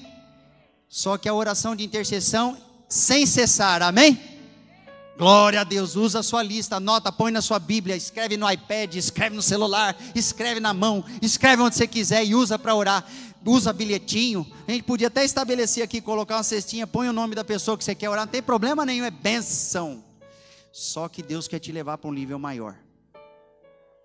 Só 0.90 1.16
que 1.16 1.26
a 1.26 1.32
oração 1.32 1.74
de 1.74 1.84
intercessão 1.84 2.54
sem 2.86 3.24
cessar, 3.24 3.80
amém? 3.80 4.20
Glória 5.16 5.62
a 5.62 5.64
Deus, 5.64 5.96
usa 5.96 6.18
a 6.18 6.22
sua 6.22 6.42
lista, 6.42 6.76
anota, 6.76 7.10
põe 7.10 7.32
na 7.32 7.40
sua 7.40 7.58
Bíblia, 7.58 7.96
escreve 7.96 8.36
no 8.36 8.50
iPad, 8.50 8.94
escreve 8.94 9.34
no 9.34 9.40
celular, 9.40 9.96
escreve 10.14 10.60
na 10.60 10.74
mão, 10.74 11.02
escreve 11.22 11.62
onde 11.62 11.76
você 11.76 11.86
quiser 11.86 12.22
e 12.22 12.34
usa 12.34 12.58
para 12.58 12.74
orar. 12.74 13.06
Usa 13.42 13.72
bilhetinho. 13.72 14.46
A 14.68 14.70
gente 14.70 14.82
podia 14.82 15.06
até 15.06 15.24
estabelecer 15.24 15.82
aqui, 15.82 15.98
colocar 16.02 16.36
uma 16.36 16.42
cestinha, 16.42 16.86
põe 16.86 17.08
o 17.08 17.14
nome 17.14 17.34
da 17.34 17.42
pessoa 17.42 17.78
que 17.78 17.82
você 17.82 17.94
quer 17.94 18.10
orar, 18.10 18.26
não 18.26 18.30
tem 18.30 18.42
problema 18.42 18.84
nenhum, 18.84 19.06
é 19.06 19.10
benção. 19.10 20.04
Só 20.70 21.08
que 21.08 21.22
Deus 21.22 21.48
quer 21.48 21.58
te 21.58 21.72
levar 21.72 21.96
para 21.96 22.10
um 22.10 22.12
nível 22.12 22.38
maior. 22.38 22.76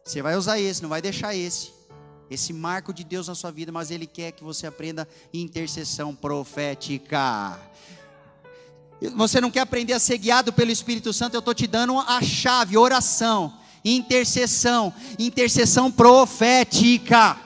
Você 0.06 0.22
vai 0.22 0.38
usar 0.38 0.58
esse, 0.58 0.82
não 0.82 0.88
vai 0.88 1.02
deixar 1.02 1.36
esse 1.36 1.76
esse 2.30 2.52
marco 2.52 2.94
de 2.94 3.04
Deus 3.04 3.28
na 3.28 3.36
sua 3.36 3.52
vida, 3.52 3.72
mas 3.72 3.92
Ele 3.92 4.08
quer 4.08 4.32
que 4.32 4.44
você 4.44 4.68
aprenda 4.68 5.08
intercessão 5.34 6.16
profética. 6.16 7.60
Você 9.16 9.40
não 9.40 9.52
quer 9.52 9.60
aprender 9.62 9.94
a 9.94 10.00
ser 10.00 10.18
guiado 10.18 10.52
pelo 10.54 10.72
Espírito 10.72 11.14
Santo? 11.14 11.36
Eu 11.36 11.40
estou 11.40 11.54
te 11.54 11.68
dando 11.68 12.00
a 12.00 12.22
chave, 12.22 12.78
oração, 12.78 13.54
intercessão, 13.84 14.94
intercessão 15.20 15.92
profética 15.92 17.45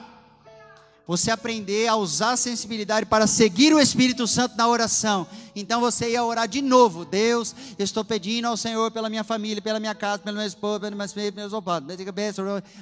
você 1.10 1.32
aprender 1.32 1.88
a 1.88 1.96
usar 1.96 2.34
a 2.34 2.36
sensibilidade 2.36 3.04
para 3.04 3.26
seguir 3.26 3.74
o 3.74 3.80
Espírito 3.80 4.28
Santo 4.28 4.56
na 4.56 4.68
oração. 4.68 5.26
Então 5.56 5.80
você 5.80 6.12
ia 6.12 6.22
orar 6.22 6.46
de 6.46 6.62
novo. 6.62 7.04
Deus, 7.04 7.52
eu 7.76 7.84
estou 7.84 8.04
pedindo 8.04 8.46
ao 8.46 8.56
Senhor 8.56 8.92
pela 8.92 9.10
minha 9.10 9.24
família, 9.24 9.60
pela 9.60 9.80
minha 9.80 9.92
casa, 9.92 10.22
pelo 10.22 10.36
meu 10.36 10.46
esposo, 10.46 10.82
pelo 10.82 10.94
meu 10.94 11.08
filho, 11.08 11.34
meus 11.34 11.52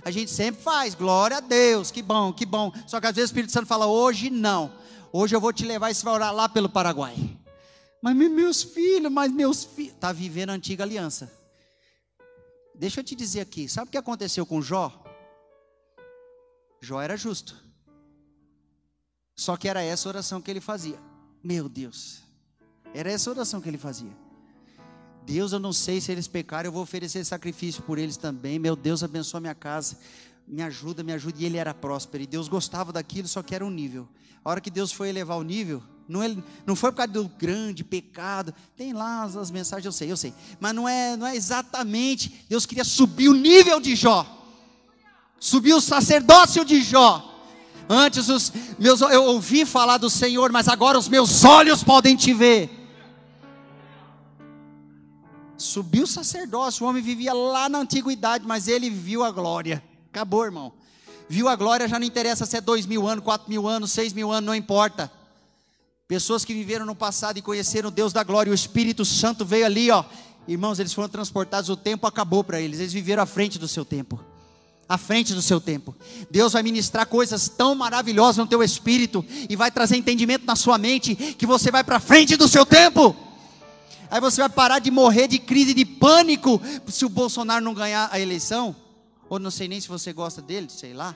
A 0.05 0.11
gente 0.11 0.31
sempre 0.31 0.61
faz, 0.61 0.95
glória 0.95 1.39
a 1.39 1.41
Deus, 1.41 1.91
que 1.91 2.03
bom, 2.03 2.31
que 2.31 2.45
bom. 2.45 2.71
Só 2.87 3.01
que 3.01 3.07
às 3.07 3.17
vezes 3.17 3.31
o 3.31 3.33
Espírito 3.33 3.51
Santo 3.51 3.67
fala, 3.67 3.87
hoje 3.87 4.29
não. 4.29 4.75
Hoje 5.11 5.35
eu 5.35 5.41
vou 5.41 5.51
te 5.51 5.65
levar 5.65 5.91
e 5.91 5.95
você 5.95 6.05
vai 6.05 6.13
orar 6.13 6.35
lá 6.35 6.51
pelo 6.51 6.69
Paraguai. 6.69 7.17
Mas 8.03 8.15
meus 8.15 8.63
filhos, 8.63 9.11
mas 9.11 9.33
meus 9.33 9.65
filhos. 9.65 9.95
Está 9.95 10.13
vivendo 10.13 10.51
a 10.51 10.53
antiga 10.53 10.85
aliança. 10.85 11.33
Deixa 12.75 13.01
eu 13.01 13.05
te 13.05 13.15
dizer 13.15 13.41
aqui, 13.41 13.71
sabe 13.71 13.89
o 13.89 13.91
que 13.91 13.97
aconteceu 13.97 14.45
com 14.45 14.61
Jó? 14.61 14.93
Jó 16.83 17.01
era 17.01 17.17
justo. 17.17 17.68
Só 19.39 19.57
que 19.57 19.69
era 19.69 19.81
essa 19.81 20.09
oração 20.09 20.41
que 20.41 20.51
ele 20.51 20.61
fazia. 20.61 20.99
Meu 21.45 21.69
Deus. 21.69 22.25
Era 22.93 23.09
essa 23.09 23.31
oração 23.31 23.61
que 23.61 23.69
ele 23.69 23.79
fazia. 23.79 24.11
Deus, 25.25 25.53
eu 25.53 25.61
não 25.61 25.73
sei 25.73 26.01
se 26.01 26.11
eles 26.11 26.27
pecaram, 26.27 26.67
eu 26.67 26.73
vou 26.73 26.83
oferecer 26.83 27.25
sacrifício 27.25 27.81
por 27.85 27.99
eles 27.99 28.17
também. 28.17 28.59
Meu 28.59 28.75
Deus, 28.75 29.05
abençoa 29.05 29.39
minha 29.39 29.55
casa. 29.55 29.97
Me 30.45 30.61
ajuda, 30.61 31.05
me 31.05 31.13
ajuda. 31.13 31.37
E 31.39 31.45
ele 31.45 31.57
era 31.57 31.73
próspero. 31.73 32.25
E 32.25 32.27
Deus 32.27 32.49
gostava 32.49 32.93
daquilo, 32.93 33.29
só 33.29 33.41
que 33.41 33.55
era 33.55 33.65
um 33.65 33.71
nível. 33.71 34.09
A 34.45 34.51
hora 34.51 34.61
que 34.61 34.73
Deus 34.73 34.91
foi 34.91 35.09
elevar 35.09 35.39
o 35.39 35.45
nível, 35.45 35.85
não, 36.09 36.25
ele, 36.25 36.43
não 36.67 36.75
foi 36.75 36.91
por 36.91 36.97
causa 36.97 37.13
do 37.13 37.29
grande 37.29 37.85
pecado. 37.85 38.53
Tem 38.77 38.93
lá 38.93 39.23
as, 39.23 39.37
as 39.37 39.53
mensagens, 39.53 39.87
eu 39.87 39.93
sei, 39.93 40.11
eu 40.11 40.17
sei. 40.17 40.35
Mas 40.59 40.75
não 40.75 40.89
é, 40.89 41.17
não 41.17 41.29
é 41.29 41.37
exatamente. 41.37 42.45
Deus 42.49 42.67
queria 42.67 42.85
subir 42.85 43.29
o 43.29 43.35
nível 43.35 43.79
de 43.79 43.95
Jó. 43.95 44.27
Subir 45.39 45.75
o 45.75 45.81
sacerdócio 45.81 46.65
de 46.65 46.83
Jó. 46.83 47.38
Antes 47.89 48.29
os 48.29 48.53
meus, 48.79 49.01
eu 49.01 49.25
ouvi 49.25 49.65
falar 49.65 49.97
do 49.97 50.11
Senhor, 50.11 50.53
mas 50.53 50.69
agora 50.69 50.99
os 50.99 51.09
meus 51.09 51.43
olhos 51.43 51.83
podem 51.83 52.15
te 52.15 52.35
ver. 52.35 52.71
Subiu 55.57 56.05
o 56.05 56.07
sacerdócio, 56.07 56.85
o 56.85 56.89
homem 56.89 57.03
vivia 57.03 57.33
lá 57.33 57.69
na 57.69 57.79
antiguidade, 57.79 58.47
mas 58.47 58.69
ele 58.69 58.91
viu 58.91 59.25
a 59.25 59.31
glória. 59.31 59.83
Acabou, 60.11 60.45
irmão. 60.45 60.73
Viu 61.29 61.49
a 61.49 61.57
glória, 61.57 61.89
já 61.89 61.99
não 61.99 62.07
interessa 62.07 62.45
se 62.45 62.59
é 62.59 62.61
dois 62.61 62.85
mil 62.85 63.09
anos, 63.09 63.25
quatro 63.25 63.49
mil 63.49 63.67
anos, 63.67 63.91
seis 63.91 64.13
mil 64.13 64.31
anos, 64.31 64.47
não 64.47 64.55
importa. 64.55 65.11
Pessoas 66.07 66.45
que 66.45 66.53
viveram 66.53 66.85
no 66.85 66.95
passado 66.95 67.39
e 67.39 67.43
conheceram 67.43 67.89
o 67.89 67.93
Deus 67.93 68.13
da 68.13 68.23
glória, 68.23 68.53
o 68.53 68.55
Espírito 68.55 69.05
Santo 69.05 69.45
veio 69.45 69.65
ali, 69.65 69.91
ó. 69.91 70.05
Irmãos, 70.47 70.79
eles 70.79 70.93
foram 70.93 71.09
transportados, 71.09 71.71
o 71.71 71.77
tempo 71.77 72.07
acabou 72.07 72.45
para 72.45 72.61
eles, 72.61 72.81
eles 72.81 72.93
viveram 72.93 73.23
à 73.23 73.27
frente 73.27 73.59
do 73.59 73.69
seu 73.69 73.85
tempo 73.85 74.28
à 74.89 74.97
frente 74.97 75.35
do 75.35 75.43
seu 75.43 75.61
tempo. 75.61 75.95
Deus 76.31 76.55
vai 76.55 76.63
ministrar 76.63 77.07
coisas 77.07 77.49
tão 77.49 77.75
maravilhosas 77.75 78.39
no 78.39 78.47
teu 78.47 78.63
espírito 78.63 79.25
e 79.49 79.55
vai 79.55 79.71
trazer 79.71 79.97
entendimento 79.97 80.47
na 80.47 80.57
sua 80.57 80.79
mente 80.79 81.15
que 81.15 81.47
você 81.47 81.71
vai 81.71 81.85
para 81.85 82.01
frente 82.01 82.37
do 82.37 82.49
seu 82.49 82.65
tempo. 82.65 83.15
Aí 84.11 84.21
você 84.21 84.41
vai 84.41 84.49
parar 84.49 84.79
de 84.79 84.91
morrer 84.91 85.29
de 85.29 85.39
crise 85.39 85.75
de 85.75 85.85
pânico 85.85 86.61
se 86.87 87.05
o 87.05 87.11
Bolsonaro 87.11 87.63
não 87.63 87.75
ganhar 87.75 88.09
a 88.11 88.19
eleição, 88.19 88.75
ou 89.29 89.39
não 89.39 89.51
sei 89.51 89.69
nem 89.69 89.81
se 89.81 89.89
você 89.89 90.13
gosta 90.13 90.41
dele, 90.41 90.69
sei 90.71 90.95
lá. 90.95 91.15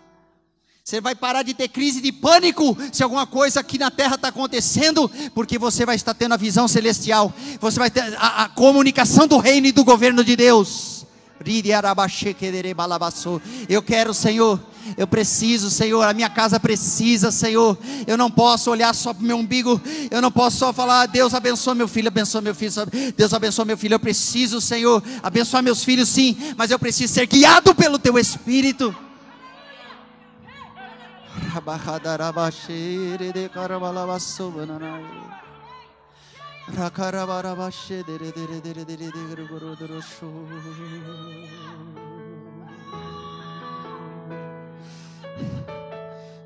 Você 0.85 1.01
vai 1.01 1.15
parar 1.15 1.43
de 1.43 1.55
ter 1.55 1.69
crise 1.69 2.01
de 2.01 2.11
pânico 2.11 2.77
se 2.93 3.03
alguma 3.03 3.25
coisa 3.27 3.61
aqui 3.61 3.79
na 3.79 3.91
terra 3.91 4.17
está 4.17 4.29
acontecendo, 4.29 5.11
porque 5.33 5.57
você 5.57 5.87
vai 5.87 5.95
estar 5.95 6.13
tendo 6.13 6.35
a 6.35 6.37
visão 6.37 6.67
celestial, 6.67 7.33
você 7.61 7.79
vai 7.79 7.91
ter 7.91 8.15
a, 8.19 8.45
a 8.45 8.49
comunicação 8.49 9.27
do 9.27 9.39
reino 9.39 9.69
e 9.69 9.73
do 9.73 9.85
governo 9.85 10.25
de 10.25 10.35
Deus. 10.37 10.92
Eu 13.69 13.83
quero, 13.83 14.15
Senhor, 14.15 14.61
eu 14.97 15.07
preciso, 15.07 15.71
Senhor, 15.71 16.03
a 16.03 16.13
minha 16.13 16.29
casa 16.29 16.59
precisa, 16.59 17.31
Senhor. 17.31 17.77
Eu 18.07 18.17
não 18.17 18.31
posso 18.31 18.71
olhar 18.71 18.95
só 18.95 19.13
para 19.15 19.23
o 19.23 19.27
meu 19.27 19.37
umbigo, 19.37 19.81
eu 20.11 20.21
não 20.21 20.31
posso 20.31 20.59
só 20.59 20.73
falar, 20.73 21.07
Deus 21.07 21.35
abençoa 21.35 21.75
meu 21.75 21.89
filho, 21.89 22.09
abençoa 22.09 22.41
meu 22.41 22.55
filho, 22.55 22.73
Deus 23.17 23.33
abençoa 23.33 23.65
meu 23.65 23.77
filho. 23.77 23.95
Eu 23.95 24.01
preciso, 24.01 24.61
Senhor, 24.61 25.03
abençoar 25.23 25.63
meus 25.63 25.85
filhos, 25.85 26.09
sim, 26.09 26.37
mas 26.57 26.71
eu 26.71 26.79
preciso 26.79 27.13
ser 27.13 27.27
guiado 27.27 27.75
pelo 27.75 27.99
Teu 27.99 28.19
Espírito. 28.19 28.95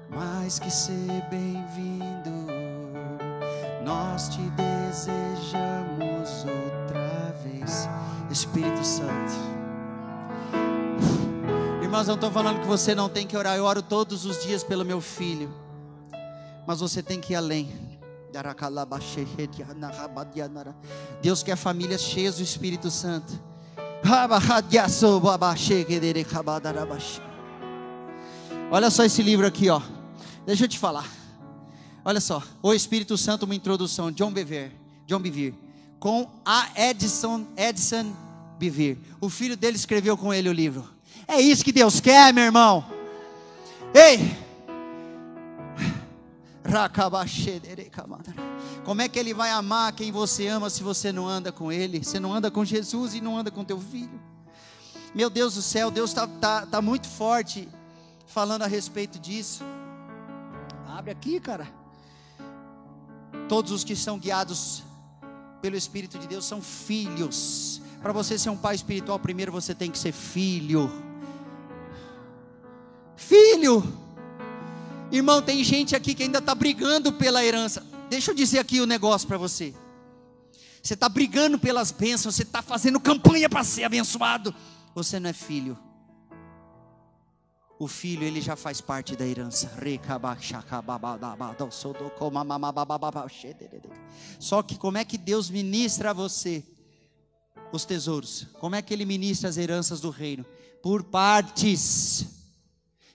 Mais 0.08 0.58
que 0.58 0.70
ser 0.70 1.22
bem-vindo, 1.30 2.30
nós 3.84 4.30
te 4.30 4.40
desejamos 4.50 6.44
outra 6.44 7.34
vez, 7.44 7.86
Espírito 8.30 8.84
Santo. 8.84 9.34
Irmãos, 11.82 12.06
não 12.06 12.14
estou 12.14 12.30
falando 12.30 12.60
que 12.60 12.66
você 12.66 12.94
não 12.94 13.10
tem 13.10 13.26
que 13.26 13.36
orar, 13.36 13.56
eu 13.56 13.64
oro 13.64 13.82
todos 13.82 14.24
os 14.24 14.42
dias 14.42 14.64
pelo 14.64 14.84
meu 14.84 15.00
filho, 15.02 15.54
mas 16.66 16.80
você 16.80 17.02
tem 17.02 17.20
que 17.20 17.34
ir 17.34 17.36
além. 17.36 17.95
Deus 21.22 21.42
quer 21.42 21.56
famílias 21.56 22.02
cheias 22.02 22.36
do 22.36 22.42
Espírito 22.42 22.90
Santo. 22.90 23.32
Olha 28.70 28.90
só 28.90 29.04
esse 29.04 29.22
livro 29.22 29.46
aqui, 29.46 29.68
ó. 29.70 29.80
Deixa 30.44 30.64
eu 30.64 30.68
te 30.68 30.78
falar. 30.78 31.06
Olha 32.04 32.20
só, 32.20 32.42
O 32.62 32.72
Espírito 32.72 33.16
Santo, 33.18 33.44
uma 33.44 33.54
introdução, 33.54 34.12
John 34.12 34.30
Bevere, 34.30 34.72
John 35.06 35.18
Bevere, 35.18 35.58
com 35.98 36.30
a 36.44 36.68
Edson, 36.76 37.44
Edson 37.56 38.14
Bevere. 38.58 39.00
O 39.20 39.28
filho 39.28 39.56
dele 39.56 39.76
escreveu 39.76 40.16
com 40.16 40.32
ele 40.32 40.48
o 40.48 40.52
livro. 40.52 40.88
É 41.26 41.40
isso 41.40 41.64
que 41.64 41.72
Deus 41.72 41.98
quer, 41.98 42.32
meu 42.32 42.44
irmão. 42.44 42.84
Ei, 43.92 44.36
como 48.84 49.02
é 49.02 49.08
que 49.08 49.18
ele 49.18 49.34
vai 49.34 49.50
amar 49.50 49.92
quem 49.92 50.12
você 50.12 50.46
ama 50.46 50.70
se 50.70 50.82
você 50.82 51.10
não 51.10 51.26
anda 51.26 51.50
com 51.50 51.72
ele? 51.72 52.04
Você 52.04 52.20
não 52.20 52.32
anda 52.32 52.50
com 52.50 52.64
Jesus 52.64 53.14
e 53.14 53.20
não 53.20 53.38
anda 53.38 53.50
com 53.50 53.64
teu 53.64 53.80
filho. 53.80 54.20
Meu 55.14 55.30
Deus 55.30 55.54
do 55.54 55.62
céu, 55.62 55.90
Deus 55.90 56.10
está 56.10 56.26
tá, 56.26 56.66
tá 56.66 56.82
muito 56.82 57.08
forte 57.08 57.68
falando 58.26 58.62
a 58.62 58.66
respeito 58.66 59.18
disso. 59.18 59.64
Abre 60.86 61.10
aqui, 61.10 61.40
cara. 61.40 61.66
Todos 63.48 63.72
os 63.72 63.82
que 63.82 63.96
são 63.96 64.18
guiados 64.18 64.82
pelo 65.62 65.76
Espírito 65.76 66.18
de 66.18 66.26
Deus 66.26 66.44
são 66.44 66.60
filhos. 66.60 67.80
Para 68.02 68.12
você 68.12 68.38
ser 68.38 68.50
um 68.50 68.56
pai 68.56 68.74
espiritual, 68.74 69.18
primeiro 69.18 69.50
você 69.50 69.74
tem 69.74 69.90
que 69.90 69.98
ser 69.98 70.12
filho. 70.12 70.90
Filho! 73.16 74.05
Irmão, 75.10 75.40
tem 75.40 75.62
gente 75.62 75.94
aqui 75.94 76.14
que 76.14 76.24
ainda 76.24 76.38
está 76.38 76.54
brigando 76.54 77.12
pela 77.12 77.44
herança. 77.44 77.84
Deixa 78.08 78.30
eu 78.30 78.34
dizer 78.34 78.58
aqui 78.58 78.80
o 78.80 78.84
um 78.84 78.86
negócio 78.86 79.26
para 79.26 79.38
você. 79.38 79.74
Você 80.82 80.94
está 80.94 81.08
brigando 81.08 81.58
pelas 81.58 81.90
bênçãos, 81.90 82.34
você 82.34 82.42
está 82.42 82.62
fazendo 82.62 83.00
campanha 83.00 83.48
para 83.48 83.64
ser 83.64 83.84
abençoado. 83.84 84.54
Você 84.94 85.18
não 85.18 85.30
é 85.30 85.32
filho. 85.32 85.78
O 87.78 87.86
filho, 87.86 88.24
ele 88.24 88.40
já 88.40 88.56
faz 88.56 88.80
parte 88.80 89.14
da 89.14 89.26
herança. 89.26 89.70
Só 94.38 94.62
que 94.62 94.78
como 94.78 94.96
é 94.96 95.04
que 95.04 95.18
Deus 95.18 95.50
ministra 95.50 96.10
a 96.10 96.14
você 96.14 96.64
os 97.72 97.84
tesouros? 97.84 98.46
Como 98.58 98.74
é 98.74 98.80
que 98.80 98.94
ele 98.94 99.04
ministra 99.04 99.50
as 99.50 99.56
heranças 99.56 100.00
do 100.00 100.10
reino? 100.10 100.44
Por 100.82 101.04
partes. 101.04 102.26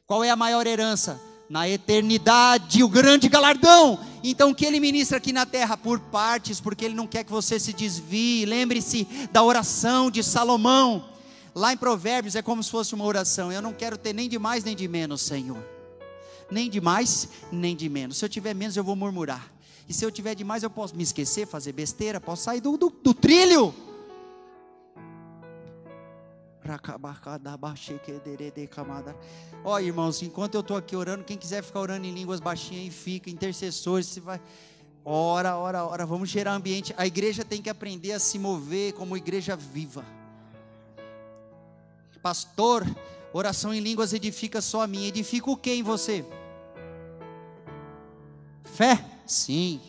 Qual 0.05 0.23
é 0.23 0.29
a 0.29 0.35
maior 0.35 0.67
herança? 0.67 1.19
Na 1.51 1.67
eternidade, 1.67 2.81
o 2.81 2.87
grande 2.87 3.27
galardão. 3.27 3.99
Então, 4.23 4.51
o 4.51 4.55
que 4.55 4.65
ele 4.65 4.79
ministra 4.79 5.17
aqui 5.17 5.33
na 5.33 5.45
terra? 5.45 5.75
Por 5.75 5.99
partes, 5.99 6.61
porque 6.61 6.85
ele 6.85 6.95
não 6.95 7.05
quer 7.05 7.25
que 7.25 7.31
você 7.31 7.59
se 7.59 7.73
desvie. 7.73 8.45
Lembre-se 8.45 9.05
da 9.33 9.43
oração 9.43 10.09
de 10.09 10.23
Salomão. 10.23 11.09
Lá 11.53 11.73
em 11.73 11.77
Provérbios 11.77 12.37
é 12.37 12.41
como 12.41 12.63
se 12.63 12.71
fosse 12.71 12.95
uma 12.95 13.03
oração. 13.03 13.51
Eu 13.51 13.61
não 13.61 13.73
quero 13.73 13.97
ter 13.97 14.13
nem 14.13 14.29
de 14.29 14.39
mais 14.39 14.63
nem 14.63 14.73
de 14.73 14.87
menos, 14.87 15.23
Senhor. 15.23 15.61
Nem 16.49 16.69
de 16.69 16.79
mais, 16.79 17.27
nem 17.51 17.75
de 17.75 17.89
menos. 17.89 18.15
Se 18.15 18.23
eu 18.23 18.29
tiver 18.29 18.53
menos, 18.53 18.77
eu 18.77 18.83
vou 18.85 18.95
murmurar. 18.95 19.51
E 19.89 19.93
se 19.93 20.05
eu 20.05 20.09
tiver 20.09 20.35
de 20.35 20.45
mais, 20.45 20.63
eu 20.63 20.69
posso 20.69 20.95
me 20.95 21.03
esquecer, 21.03 21.45
fazer 21.45 21.73
besteira, 21.73 22.21
posso 22.21 22.43
sair 22.43 22.61
do, 22.61 22.77
do, 22.77 22.89
do 22.89 23.13
trilho. 23.13 23.75
Ó 29.63 29.73
oh, 29.73 29.79
irmãos, 29.79 30.21
enquanto 30.21 30.55
eu 30.55 30.61
estou 30.61 30.77
aqui 30.77 30.95
orando, 30.95 31.23
quem 31.23 31.37
quiser 31.37 31.63
ficar 31.63 31.79
orando 31.79 32.05
em 32.05 32.13
línguas 32.13 32.39
baixinhas 32.39 32.83
aí 32.83 32.89
fica, 32.89 33.29
intercessores, 33.29 34.07
você 34.07 34.19
vai. 34.19 34.39
Ora, 35.03 35.57
ora, 35.57 35.83
ora, 35.83 36.05
vamos 36.05 36.29
gerar 36.29 36.53
ambiente. 36.53 36.93
A 36.95 37.07
igreja 37.07 37.43
tem 37.43 37.61
que 37.61 37.69
aprender 37.69 38.11
a 38.11 38.19
se 38.19 38.37
mover 38.37 38.93
como 38.93 39.17
igreja 39.17 39.55
viva. 39.55 40.05
Pastor, 42.21 42.85
oração 43.33 43.73
em 43.73 43.79
línguas 43.79 44.13
edifica 44.13 44.61
só 44.61 44.83
a 44.83 44.87
mim. 44.87 45.05
Edifica 45.05 45.49
o 45.49 45.57
que 45.57 45.71
em 45.73 45.81
você? 45.81 46.23
Fé? 48.63 49.03
Sim. 49.25 49.81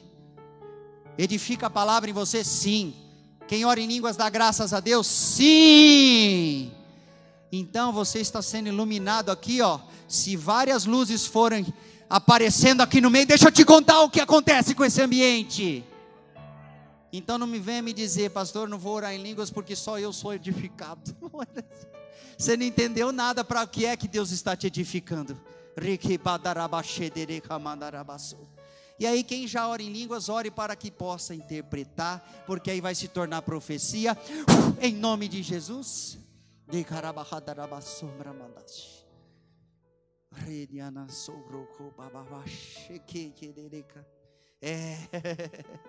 Edifica 1.18 1.66
a 1.66 1.70
palavra 1.70 2.08
em 2.08 2.14
você? 2.14 2.42
Sim. 2.42 2.94
Quem 3.52 3.66
ora 3.66 3.78
em 3.78 3.86
línguas 3.86 4.16
dá 4.16 4.30
graças 4.30 4.72
a 4.72 4.80
Deus? 4.80 5.06
Sim. 5.06 6.72
Então 7.52 7.92
você 7.92 8.18
está 8.18 8.40
sendo 8.40 8.68
iluminado 8.68 9.30
aqui, 9.30 9.60
ó. 9.60 9.78
Se 10.08 10.38
várias 10.38 10.86
luzes 10.86 11.26
forem 11.26 11.66
aparecendo 12.08 12.80
aqui 12.80 12.98
no 12.98 13.10
meio, 13.10 13.26
deixa 13.26 13.48
eu 13.48 13.52
te 13.52 13.62
contar 13.62 14.00
o 14.00 14.08
que 14.08 14.22
acontece 14.22 14.74
com 14.74 14.82
esse 14.82 15.02
ambiente. 15.02 15.84
Então 17.12 17.36
não 17.36 17.46
me 17.46 17.58
venha 17.58 17.82
me 17.82 17.92
dizer, 17.92 18.30
pastor, 18.30 18.66
não 18.70 18.78
vou 18.78 18.94
orar 18.94 19.12
em 19.12 19.22
línguas 19.22 19.50
porque 19.50 19.76
só 19.76 19.98
eu 19.98 20.14
sou 20.14 20.32
edificado. 20.32 21.14
Você 22.38 22.56
não 22.56 22.64
entendeu 22.64 23.12
nada 23.12 23.44
para 23.44 23.64
o 23.64 23.68
que 23.68 23.84
é 23.84 23.98
que 23.98 24.08
Deus 24.08 24.30
está 24.30 24.56
te 24.56 24.66
edificando. 24.66 25.38
E 29.02 29.06
aí, 29.06 29.24
quem 29.24 29.48
já 29.48 29.66
ora 29.66 29.82
em 29.82 29.92
línguas, 29.92 30.28
ore 30.28 30.48
para 30.48 30.76
que 30.76 30.88
possa 30.88 31.34
interpretar, 31.34 32.44
porque 32.46 32.70
aí 32.70 32.80
vai 32.80 32.94
se 32.94 33.08
tornar 33.08 33.42
profecia, 33.42 34.16
em 34.80 34.94
nome 34.94 35.26
de 35.26 35.42
Jesus. 35.42 36.20
É. 44.60 44.96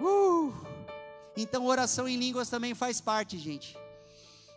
Uh. 0.00 0.52
Então, 1.36 1.64
oração 1.66 2.08
em 2.08 2.16
línguas 2.16 2.50
também 2.50 2.74
faz 2.74 3.00
parte, 3.00 3.38
gente. 3.38 3.78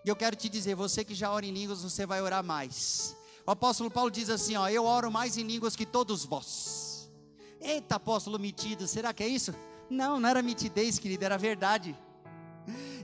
E 0.03 0.09
eu 0.09 0.15
quero 0.15 0.35
te 0.35 0.49
dizer, 0.49 0.75
você 0.75 1.05
que 1.05 1.13
já 1.13 1.31
ora 1.31 1.45
em 1.45 1.51
línguas, 1.51 1.83
você 1.83 2.05
vai 2.05 2.21
orar 2.21 2.43
mais. 2.43 3.14
O 3.45 3.51
apóstolo 3.51 3.91
Paulo 3.91 4.09
diz 4.09 4.29
assim: 4.29 4.55
ó, 4.55 4.67
eu 4.67 4.85
oro 4.85 5.11
mais 5.11 5.37
em 5.37 5.43
línguas 5.43 5.75
que 5.75 5.85
todos 5.85 6.25
vós. 6.25 7.11
Eita, 7.61 7.95
apóstolo 7.95 8.39
metido, 8.39 8.87
será 8.87 9.13
que 9.13 9.23
é 9.23 9.27
isso? 9.27 9.53
Não, 9.89 10.19
não 10.19 10.27
era 10.29 10.41
mitidez, 10.41 10.97
querido, 10.97 11.23
era 11.23 11.37
verdade. 11.37 11.95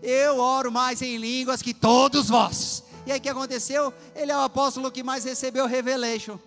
Eu 0.01 0.39
oro 0.39 0.71
mais 0.71 1.01
em 1.01 1.17
línguas 1.17 1.61
que 1.61 1.73
todos 1.73 2.29
vós. 2.29 2.83
E 3.05 3.11
aí 3.11 3.19
o 3.19 3.21
que 3.21 3.29
aconteceu? 3.29 3.93
Ele 4.15 4.31
é 4.31 4.37
o 4.37 4.41
apóstolo 4.41 4.91
que 4.91 5.03
mais 5.03 5.23
recebeu 5.23 5.67
revelation. 5.67 6.39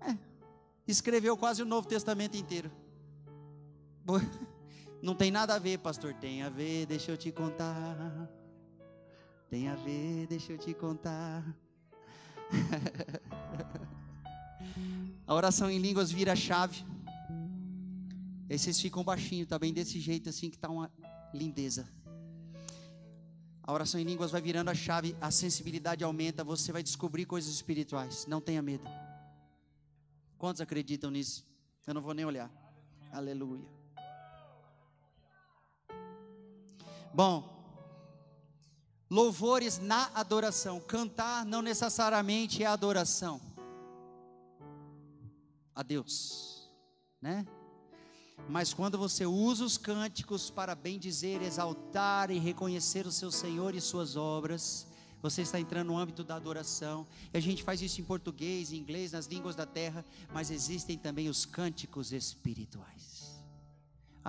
É, 0.00 0.16
escreveu 0.86 1.36
quase 1.36 1.62
o 1.62 1.66
Novo 1.66 1.88
Testamento 1.88 2.36
inteiro. 2.36 2.70
Não 5.02 5.14
tem 5.14 5.30
nada 5.30 5.54
a 5.54 5.58
ver, 5.58 5.78
pastor. 5.78 6.14
Tem 6.14 6.42
a 6.42 6.48
ver, 6.48 6.86
deixa 6.86 7.10
eu 7.10 7.16
te 7.16 7.30
contar. 7.32 8.28
Tem 9.50 9.68
a 9.68 9.74
ver, 9.74 10.26
deixa 10.26 10.52
eu 10.52 10.58
te 10.58 10.72
contar. 10.74 11.44
a 15.26 15.34
oração 15.34 15.70
em 15.70 15.78
línguas 15.78 16.10
vira 16.10 16.32
a 16.32 16.36
chave. 16.36 16.84
Aí 18.48 18.58
vocês 18.58 18.80
ficam 18.80 19.02
baixinho, 19.02 19.46
tá 19.46 19.58
bem 19.58 19.72
desse 19.72 19.98
jeito 19.98 20.28
assim 20.28 20.50
que 20.50 20.58
tá 20.58 20.68
uma 20.68 20.90
lindeza. 21.34 21.88
A 23.62 23.72
oração 23.72 23.98
em 23.98 24.04
línguas 24.04 24.30
vai 24.30 24.40
virando 24.40 24.70
a 24.70 24.74
chave, 24.74 25.16
a 25.20 25.32
sensibilidade 25.32 26.04
aumenta, 26.04 26.44
você 26.44 26.70
vai 26.70 26.82
descobrir 26.82 27.26
coisas 27.26 27.52
espirituais. 27.52 28.24
Não 28.26 28.40
tenha 28.40 28.62
medo. 28.62 28.84
Quantos 30.38 30.60
acreditam 30.60 31.10
nisso? 31.10 31.44
Eu 31.84 31.94
não 31.94 32.00
vou 32.00 32.14
nem 32.14 32.24
olhar. 32.24 32.48
Aleluia. 33.12 33.66
Bom, 37.12 37.55
louvores 39.10 39.78
na 39.78 40.10
adoração. 40.14 40.80
Cantar 40.80 41.44
não 41.44 41.62
necessariamente 41.62 42.62
é 42.62 42.66
adoração 42.66 43.40
a 45.74 45.82
Deus, 45.82 46.70
né? 47.20 47.46
Mas 48.48 48.72
quando 48.72 48.96
você 48.96 49.26
usa 49.26 49.64
os 49.64 49.76
cânticos 49.76 50.50
para 50.50 50.74
bem 50.74 50.98
dizer, 50.98 51.42
exaltar 51.42 52.30
e 52.30 52.38
reconhecer 52.38 53.06
o 53.06 53.12
seu 53.12 53.30
Senhor 53.30 53.74
e 53.74 53.80
suas 53.80 54.16
obras, 54.16 54.86
você 55.20 55.42
está 55.42 55.58
entrando 55.58 55.88
no 55.88 55.98
âmbito 55.98 56.22
da 56.22 56.36
adoração. 56.36 57.06
E 57.32 57.36
a 57.36 57.40
gente 57.40 57.62
faz 57.62 57.82
isso 57.82 58.00
em 58.00 58.04
português, 58.04 58.72
em 58.72 58.76
inglês, 58.76 59.12
nas 59.12 59.26
línguas 59.26 59.56
da 59.56 59.66
terra, 59.66 60.04
mas 60.32 60.50
existem 60.50 60.96
também 60.96 61.28
os 61.28 61.44
cânticos 61.44 62.12
espirituais. 62.12 63.35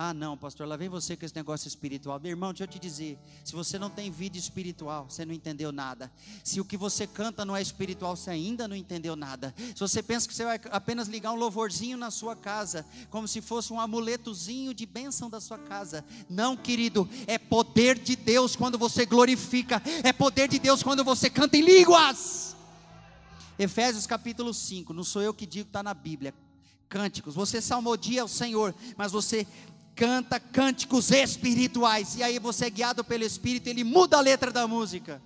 Ah, 0.00 0.14
não, 0.14 0.36
pastor, 0.36 0.64
lá 0.64 0.76
vem 0.76 0.88
você 0.88 1.16
com 1.16 1.26
esse 1.26 1.34
negócio 1.34 1.66
espiritual. 1.66 2.20
Meu 2.20 2.30
irmão, 2.30 2.52
deixa 2.52 2.62
eu 2.62 2.68
te 2.68 2.78
dizer: 2.78 3.18
se 3.44 3.52
você 3.52 3.80
não 3.80 3.90
tem 3.90 4.12
vida 4.12 4.38
espiritual, 4.38 5.10
você 5.10 5.24
não 5.24 5.34
entendeu 5.34 5.72
nada. 5.72 6.08
Se 6.44 6.60
o 6.60 6.64
que 6.64 6.76
você 6.76 7.04
canta 7.04 7.44
não 7.44 7.56
é 7.56 7.60
espiritual, 7.60 8.14
você 8.14 8.30
ainda 8.30 8.68
não 8.68 8.76
entendeu 8.76 9.16
nada. 9.16 9.52
Se 9.74 9.80
você 9.80 10.00
pensa 10.00 10.28
que 10.28 10.32
você 10.32 10.44
vai 10.44 10.60
apenas 10.70 11.08
ligar 11.08 11.32
um 11.32 11.34
louvorzinho 11.34 11.98
na 11.98 12.12
sua 12.12 12.36
casa, 12.36 12.86
como 13.10 13.26
se 13.26 13.40
fosse 13.40 13.72
um 13.72 13.80
amuletozinho 13.80 14.72
de 14.72 14.86
bênção 14.86 15.28
da 15.28 15.40
sua 15.40 15.58
casa. 15.58 16.04
Não, 16.30 16.56
querido, 16.56 17.08
é 17.26 17.36
poder 17.36 17.98
de 17.98 18.14
Deus 18.14 18.54
quando 18.54 18.78
você 18.78 19.04
glorifica, 19.04 19.82
é 20.04 20.12
poder 20.12 20.46
de 20.46 20.60
Deus 20.60 20.80
quando 20.80 21.02
você 21.02 21.28
canta 21.28 21.56
em 21.56 21.62
línguas. 21.62 22.54
Efésios 23.58 24.06
capítulo 24.06 24.54
5, 24.54 24.94
não 24.94 25.02
sou 25.02 25.22
eu 25.22 25.34
que 25.34 25.44
digo, 25.44 25.66
está 25.66 25.82
na 25.82 25.92
Bíblia 25.92 26.32
cânticos. 26.88 27.34
Você 27.34 27.60
salmodia 27.60 28.24
o 28.24 28.28
Senhor, 28.28 28.74
mas 28.96 29.12
você 29.12 29.46
canta 29.98 30.38
cânticos 30.38 31.10
espirituais. 31.10 32.14
E 32.14 32.22
aí 32.22 32.38
você 32.38 32.66
é 32.66 32.70
guiado 32.70 33.04
pelo 33.04 33.24
Espírito, 33.24 33.66
ele 33.66 33.82
muda 33.82 34.16
a 34.16 34.20
letra 34.20 34.52
da 34.52 34.66
música. 34.66 35.20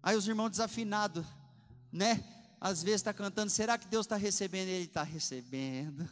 Aí 0.00 0.16
os 0.16 0.28
irmãos 0.28 0.50
desafinados, 0.50 1.26
né? 1.92 2.24
Às 2.60 2.82
vezes 2.82 3.00
está 3.00 3.12
cantando, 3.12 3.50
será 3.50 3.76
que 3.76 3.88
Deus 3.88 4.06
está 4.06 4.16
recebendo? 4.16 4.68
Ele 4.68 4.84
está 4.84 5.02
recebendo. 5.02 6.08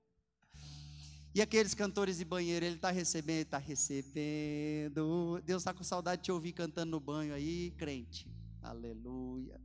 e 1.34 1.40
aqueles 1.40 1.72
cantores 1.72 2.18
de 2.18 2.24
banheiro, 2.24 2.66
ele 2.66 2.76
está 2.76 2.90
recebendo, 2.90 3.36
ele 3.36 3.42
está 3.42 3.58
recebendo. 3.58 5.40
Deus 5.42 5.62
está 5.62 5.72
com 5.72 5.82
saudade 5.82 6.20
de 6.20 6.26
te 6.26 6.32
ouvir 6.32 6.52
cantando 6.52 6.90
no 6.90 7.00
banho 7.00 7.32
aí, 7.32 7.70
crente. 7.78 8.30
Aleluia. 8.60 9.58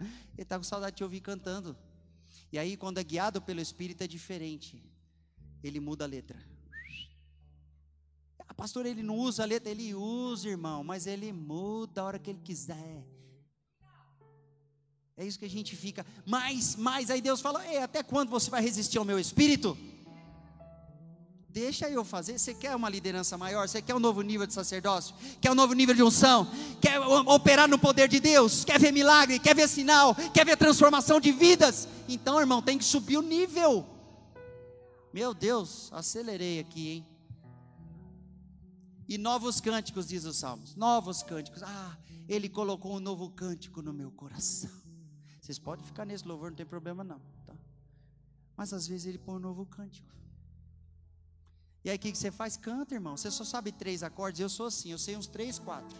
Ele 0.00 0.10
está 0.38 0.56
com 0.56 0.64
saudade 0.64 0.92
de 0.92 0.98
te 0.98 1.04
ouvir 1.04 1.20
cantando. 1.20 1.76
E 2.50 2.58
aí, 2.58 2.76
quando 2.76 2.98
é 2.98 3.04
guiado 3.04 3.42
pelo 3.42 3.60
Espírito, 3.60 4.02
é 4.02 4.06
diferente 4.06 4.93
ele 5.66 5.80
muda 5.80 6.04
a 6.04 6.08
letra. 6.08 6.38
Ah, 8.48 8.54
pastor, 8.54 8.86
ele 8.86 9.02
não 9.02 9.16
usa 9.16 9.42
a 9.42 9.46
letra, 9.46 9.70
ele 9.70 9.94
usa, 9.94 10.48
irmão, 10.48 10.84
mas 10.84 11.06
ele 11.06 11.32
muda 11.32 12.00
a 12.00 12.04
hora 12.04 12.18
que 12.18 12.30
ele 12.30 12.40
quiser. 12.40 13.04
É 15.16 15.24
isso 15.24 15.38
que 15.38 15.44
a 15.44 15.50
gente 15.50 15.76
fica. 15.76 16.04
Mas, 16.26 16.74
mas 16.76 17.10
aí 17.10 17.20
Deus 17.20 17.40
fala: 17.40 17.62
até 17.82 18.02
quando 18.02 18.30
você 18.30 18.50
vai 18.50 18.60
resistir 18.60 18.98
ao 18.98 19.04
meu 19.04 19.18
espírito? 19.18 19.76
Deixa 21.48 21.88
eu 21.88 22.04
fazer. 22.04 22.36
Você 22.36 22.52
quer 22.52 22.74
uma 22.74 22.88
liderança 22.88 23.38
maior? 23.38 23.68
Você 23.68 23.80
quer 23.80 23.94
um 23.94 24.00
novo 24.00 24.22
nível 24.22 24.44
de 24.44 24.52
sacerdócio? 24.52 25.14
Quer 25.40 25.52
um 25.52 25.54
novo 25.54 25.72
nível 25.72 25.94
de 25.94 26.02
unção? 26.02 26.50
Quer 26.80 26.98
operar 26.98 27.68
no 27.68 27.78
poder 27.78 28.08
de 28.08 28.18
Deus? 28.18 28.64
Quer 28.64 28.80
ver 28.80 28.90
milagre? 28.90 29.38
Quer 29.38 29.54
ver 29.54 29.68
sinal? 29.68 30.16
Quer 30.34 30.44
ver 30.44 30.56
transformação 30.56 31.20
de 31.20 31.30
vidas? 31.30 31.86
Então, 32.08 32.40
irmão, 32.40 32.60
tem 32.60 32.76
que 32.76 32.84
subir 32.84 33.18
o 33.18 33.22
nível. 33.22 33.86
Meu 35.14 35.32
Deus, 35.32 35.92
acelerei 35.92 36.58
aqui, 36.58 36.88
hein? 36.88 37.06
E 39.08 39.16
novos 39.16 39.60
cânticos, 39.60 40.08
diz 40.08 40.24
os 40.24 40.38
Salmos. 40.38 40.74
Novos 40.74 41.22
cânticos. 41.22 41.62
Ah, 41.62 41.96
ele 42.28 42.48
colocou 42.48 42.96
um 42.96 42.98
novo 42.98 43.30
cântico 43.30 43.80
no 43.80 43.92
meu 43.92 44.10
coração. 44.10 44.68
Vocês 45.40 45.56
podem 45.56 45.84
ficar 45.84 46.04
nesse 46.04 46.26
louvor, 46.26 46.50
não 46.50 46.56
tem 46.56 46.66
problema 46.66 47.04
não. 47.04 47.20
Tá? 47.46 47.54
Mas 48.56 48.72
às 48.72 48.88
vezes 48.88 49.06
ele 49.06 49.18
põe 49.18 49.36
um 49.36 49.38
novo 49.38 49.64
cântico. 49.64 50.12
E 51.84 51.90
aí 51.90 51.96
o 51.96 52.00
que 52.00 52.12
você 52.12 52.32
faz? 52.32 52.56
Canta, 52.56 52.96
irmão. 52.96 53.16
Você 53.16 53.30
só 53.30 53.44
sabe 53.44 53.70
três 53.70 54.02
acordes. 54.02 54.40
Eu 54.40 54.48
sou 54.48 54.66
assim, 54.66 54.90
eu 54.90 54.98
sei 54.98 55.16
uns 55.16 55.28
três, 55.28 55.60
quatro. 55.60 55.96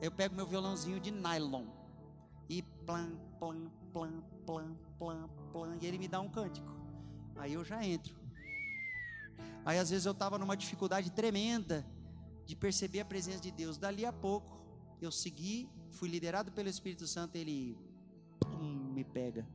Eu 0.00 0.10
pego 0.10 0.34
meu 0.34 0.46
violãozinho 0.46 0.98
de 0.98 1.10
nylon. 1.10 1.66
E 2.48 2.62
plan, 2.62 3.10
plan, 3.38 3.70
plan, 3.92 4.22
plan, 4.46 4.74
plan, 4.98 5.28
plan. 5.52 5.76
E 5.82 5.86
ele 5.86 5.98
me 5.98 6.08
dá 6.08 6.18
um 6.18 6.30
cântico. 6.30 6.72
Aí 7.36 7.52
eu 7.52 7.62
já 7.62 7.84
entro. 7.84 8.17
Aí 9.64 9.78
às 9.78 9.90
vezes 9.90 10.06
eu 10.06 10.12
estava 10.12 10.38
numa 10.38 10.56
dificuldade 10.56 11.10
tremenda 11.10 11.86
de 12.46 12.56
perceber 12.56 13.00
a 13.00 13.04
presença 13.04 13.40
de 13.40 13.50
Deus. 13.50 13.76
Dali 13.76 14.06
a 14.06 14.12
pouco 14.12 14.58
eu 15.00 15.12
segui, 15.12 15.68
fui 15.90 16.08
liderado 16.08 16.50
pelo 16.52 16.68
Espírito 16.68 17.06
Santo, 17.06 17.36
ele 17.36 17.76
pum, 18.40 18.92
me 18.92 19.04
pega. 19.04 19.46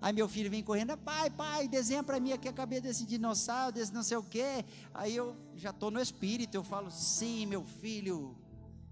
Aí 0.00 0.12
meu 0.12 0.28
filho 0.28 0.50
vem 0.50 0.62
correndo, 0.62 0.96
pai, 0.98 1.30
pai, 1.30 1.66
desenha 1.66 2.02
para 2.02 2.20
mim 2.20 2.32
aqui 2.32 2.46
a 2.46 2.52
cabeça 2.52 2.82
desse 2.82 3.06
dinossauro, 3.06 3.72
desse 3.72 3.92
não 3.92 4.02
sei 4.02 4.18
o 4.18 4.22
quê. 4.22 4.64
Aí 4.92 5.16
eu 5.16 5.34
já 5.56 5.70
estou 5.70 5.90
no 5.90 5.98
espírito, 6.00 6.54
eu 6.54 6.62
falo, 6.62 6.90
sim, 6.90 7.46
meu 7.46 7.64
filho. 7.64 8.36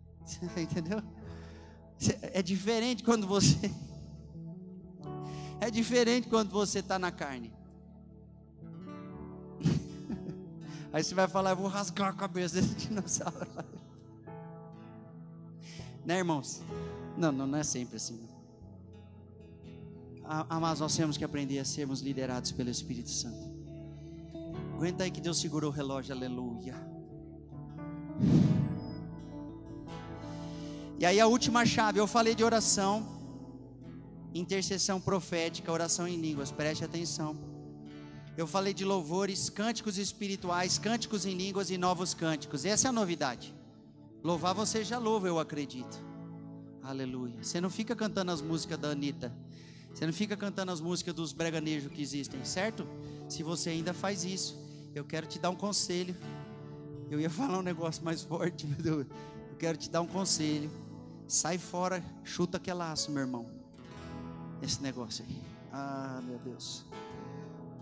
Entendeu? 0.56 1.02
É 2.22 2.42
diferente 2.42 3.02
quando 3.02 3.26
você. 3.26 3.58
É 5.60 5.70
diferente 5.70 6.28
quando 6.28 6.50
você 6.50 6.80
está 6.80 6.98
na 6.98 7.12
carne. 7.12 7.52
Aí 10.92 11.02
você 11.02 11.14
vai 11.14 11.26
falar, 11.26 11.50
eu 11.50 11.56
vou 11.56 11.68
rasgar 11.68 12.08
a 12.08 12.12
cabeça 12.12 12.60
desse 12.60 12.74
dinossauro. 12.86 13.46
Né, 16.04 16.18
irmãos? 16.18 16.60
Não, 17.16 17.32
não, 17.32 17.46
não 17.46 17.58
é 17.58 17.64
sempre 17.64 17.96
assim. 17.96 18.28
Ah, 20.24 20.60
mas 20.60 20.80
nós 20.80 20.94
temos 20.96 21.16
que 21.16 21.24
aprender 21.24 21.58
a 21.58 21.64
sermos 21.64 22.00
liderados 22.00 22.52
pelo 22.52 22.70
Espírito 22.70 23.10
Santo. 23.10 23.52
Aguenta 24.74 25.04
aí 25.04 25.10
que 25.10 25.20
Deus 25.20 25.38
segurou 25.40 25.70
o 25.70 25.72
relógio, 25.72 26.14
aleluia. 26.14 26.74
E 30.98 31.06
aí 31.06 31.20
a 31.20 31.26
última 31.26 31.66
chave, 31.66 31.98
eu 31.98 32.06
falei 32.06 32.34
de 32.34 32.44
oração, 32.44 33.06
intercessão 34.34 35.00
profética, 35.00 35.72
oração 35.72 36.06
em 36.06 36.16
línguas, 36.16 36.50
preste 36.50 36.84
atenção. 36.84 37.51
Eu 38.36 38.46
falei 38.46 38.72
de 38.72 38.84
louvores, 38.84 39.50
cânticos 39.50 39.98
espirituais, 39.98 40.78
cânticos 40.78 41.26
em 41.26 41.34
línguas 41.34 41.70
e 41.70 41.76
novos 41.76 42.14
cânticos. 42.14 42.64
Essa 42.64 42.88
é 42.88 42.90
a 42.90 42.92
novidade. 42.92 43.54
Louvar 44.24 44.54
você 44.54 44.82
já 44.82 44.98
louva, 44.98 45.28
eu 45.28 45.38
acredito. 45.38 46.00
Aleluia. 46.82 47.42
Você 47.42 47.60
não 47.60 47.68
fica 47.68 47.94
cantando 47.94 48.32
as 48.32 48.40
músicas 48.40 48.78
da 48.78 48.88
Anitta. 48.88 49.32
Você 49.92 50.06
não 50.06 50.12
fica 50.12 50.36
cantando 50.36 50.72
as 50.72 50.80
músicas 50.80 51.14
dos 51.14 51.32
breganejos 51.32 51.92
que 51.92 52.00
existem, 52.00 52.42
certo? 52.44 52.86
Se 53.28 53.42
você 53.42 53.70
ainda 53.70 53.92
faz 53.92 54.24
isso, 54.24 54.58
eu 54.94 55.04
quero 55.04 55.26
te 55.26 55.38
dar 55.38 55.50
um 55.50 55.56
conselho. 55.56 56.16
Eu 57.10 57.20
ia 57.20 57.28
falar 57.30 57.58
um 57.58 57.62
negócio 57.62 58.02
mais 58.02 58.22
forte, 58.22 58.66
mas 58.66 58.86
eu, 58.86 59.00
eu 59.00 59.56
quero 59.58 59.76
te 59.76 59.90
dar 59.90 60.00
um 60.00 60.06
conselho. 60.06 60.70
Sai 61.28 61.58
fora, 61.58 62.02
chuta 62.24 62.56
aquele 62.56 62.78
laço, 62.78 63.10
meu 63.10 63.22
irmão. 63.22 63.46
Esse 64.62 64.82
negócio 64.82 65.24
aí. 65.28 65.42
Ah, 65.72 66.20
meu 66.24 66.38
Deus. 66.38 66.84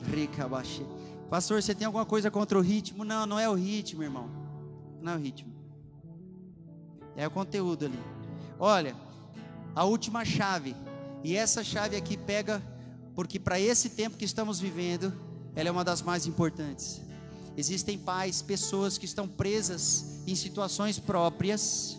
Rica 0.08 0.48
baixê. 0.48 0.84
Pastor, 1.28 1.62
você 1.62 1.74
tem 1.74 1.86
alguma 1.86 2.04
coisa 2.04 2.30
contra 2.30 2.58
o 2.58 2.60
ritmo? 2.60 3.04
Não, 3.04 3.24
não 3.26 3.38
é 3.38 3.48
o 3.48 3.54
ritmo, 3.54 4.02
irmão. 4.02 4.28
Não 5.00 5.12
é 5.12 5.16
o 5.16 5.18
ritmo. 5.18 5.52
É 7.16 7.26
o 7.26 7.30
conteúdo 7.30 7.86
ali. 7.86 7.98
Olha, 8.58 8.96
a 9.74 9.84
última 9.84 10.24
chave 10.24 10.74
e 11.22 11.36
essa 11.36 11.62
chave 11.62 11.96
aqui 11.96 12.16
pega, 12.16 12.62
porque 13.14 13.38
para 13.38 13.60
esse 13.60 13.90
tempo 13.90 14.16
que 14.16 14.24
estamos 14.24 14.58
vivendo, 14.58 15.12
ela 15.54 15.68
é 15.68 15.72
uma 15.72 15.84
das 15.84 16.02
mais 16.02 16.26
importantes. 16.26 17.00
Existem 17.56 17.98
pais, 17.98 18.42
pessoas 18.42 18.96
que 18.96 19.04
estão 19.04 19.28
presas 19.28 20.22
em 20.26 20.34
situações 20.34 20.98
próprias, 20.98 21.98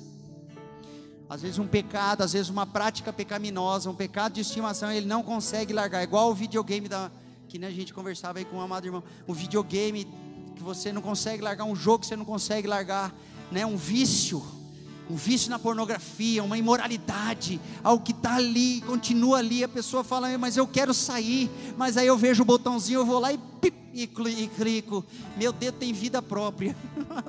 às 1.29 1.41
vezes 1.41 1.59
um 1.59 1.67
pecado, 1.67 2.23
às 2.23 2.33
vezes 2.33 2.49
uma 2.49 2.65
prática 2.65 3.13
pecaminosa, 3.13 3.89
um 3.89 3.95
pecado 3.95 4.33
de 4.33 4.41
estimação, 4.41 4.91
ele 4.91 5.05
não 5.05 5.23
consegue 5.23 5.71
largar, 5.71 6.03
igual 6.03 6.29
o 6.29 6.35
videogame 6.35 6.89
da, 6.89 7.11
que 7.51 7.59
né, 7.59 7.67
a 7.67 7.71
gente 7.71 7.93
conversava 7.93 8.39
aí 8.39 8.45
com 8.45 8.55
o 8.55 8.61
amado 8.61 8.87
irmão, 8.87 9.03
o 9.27 9.33
videogame 9.33 10.07
que 10.55 10.63
você 10.63 10.93
não 10.93 11.01
consegue 11.01 11.43
largar, 11.43 11.65
um 11.65 11.75
jogo 11.75 11.99
que 11.99 12.07
você 12.07 12.15
não 12.15 12.23
consegue 12.23 12.65
largar, 12.65 13.13
né, 13.51 13.65
um 13.65 13.75
vício 13.75 14.41
um 15.09 15.15
vício 15.15 15.49
na 15.49 15.59
pornografia, 15.59 16.41
uma 16.41 16.57
imoralidade, 16.57 17.59
algo 17.83 18.01
que 18.01 18.13
está 18.13 18.35
ali, 18.35 18.79
continua 18.79 19.39
ali, 19.39 19.61
a 19.61 19.67
pessoa 19.67 20.05
fala, 20.05 20.37
mas 20.37 20.55
eu 20.55 20.65
quero 20.65 20.93
sair, 20.93 21.51
mas 21.75 21.97
aí 21.97 22.07
eu 22.07 22.17
vejo 22.17 22.43
o 22.43 22.45
botãozinho, 22.45 23.01
eu 23.01 23.05
vou 23.05 23.19
lá 23.19 23.33
e, 23.33 23.37
pip, 23.59 23.75
e 23.93 24.07
clico, 24.07 25.03
meu 25.35 25.51
dedo 25.51 25.79
tem 25.79 25.91
vida 25.91 26.21
própria, 26.21 26.73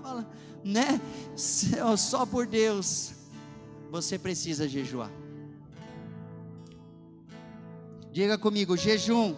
né? 0.63 1.01
Só 1.35 2.25
por 2.25 2.47
Deus, 2.47 3.15
você 3.91 4.17
precisa 4.17 4.69
jejuar. 4.69 5.11
Diga 8.13 8.39
comigo, 8.39 8.77
jejum, 8.77 9.35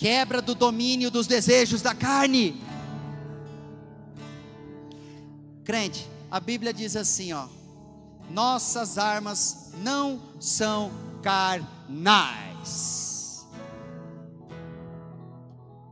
quebra 0.00 0.40
do 0.40 0.54
domínio 0.54 1.10
dos 1.10 1.26
desejos 1.26 1.82
da 1.82 1.94
carne. 1.94 2.58
Crente, 5.62 6.08
a 6.30 6.40
Bíblia 6.40 6.72
diz 6.72 6.96
assim, 6.96 7.34
ó: 7.34 7.46
Nossas 8.30 8.96
armas 8.96 9.72
não 9.76 10.22
são 10.40 10.90
carnais. 11.22 12.48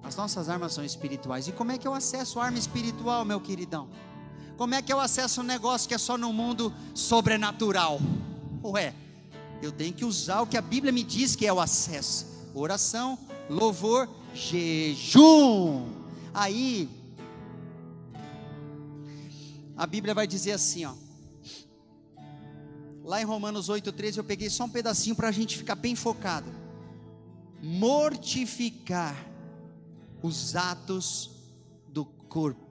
As 0.03 0.17
nossas 0.17 0.49
armas 0.49 0.73
são 0.73 0.83
espirituais. 0.83 1.47
E 1.47 1.53
como 1.53 1.73
é 1.73 1.77
que 1.77 1.87
eu 1.87 1.93
acesso 1.93 2.41
arma 2.41 2.57
espiritual, 2.57 3.27
meu 3.27 3.43
queridão? 3.43 3.91
Como 4.57 4.75
é 4.75 4.81
que 4.81 4.91
eu 4.91 4.99
acesso 4.99 5.43
um 5.43 5.45
negócio 5.45 5.87
que 5.87 5.95
é 5.95 5.99
só 5.99 6.17
no 6.17 6.33
mundo 6.33 6.73
sobrenatural? 6.95 8.01
Ué, 8.65 8.95
eu 9.61 9.71
tenho 9.71 9.93
que 9.93 10.07
usar 10.07 10.41
o 10.41 10.47
que 10.47 10.57
a 10.57 10.63
Bíblia 10.63 10.91
me 10.91 11.03
diz 11.03 11.37
que 11.37 11.47
é 11.47 11.53
o 11.53 11.61
acesso: 11.61 12.27
oração, 12.55 13.19
louvor, 13.49 14.09
jejum. 14.35 15.87
Aí 16.33 16.89
a 19.77 19.87
Bíblia 19.87 20.15
vai 20.15 20.27
dizer 20.27 20.53
assim, 20.53 20.85
ó. 20.85 20.95
Lá 23.05 23.23
em 23.23 23.25
Romanos 23.25 23.71
8,13 23.71 24.19
eu 24.19 24.25
peguei 24.25 24.51
só 24.51 24.65
um 24.65 24.69
pedacinho 24.69 25.17
para 25.17 25.29
a 25.29 25.33
gente 25.33 25.57
ficar 25.57 25.75
bem 25.75 25.95
focado. 25.95 26.53
Mortificar 27.63 29.17
os 30.23 30.55
atos 30.55 31.31
do 31.89 32.05
corpo. 32.05 32.67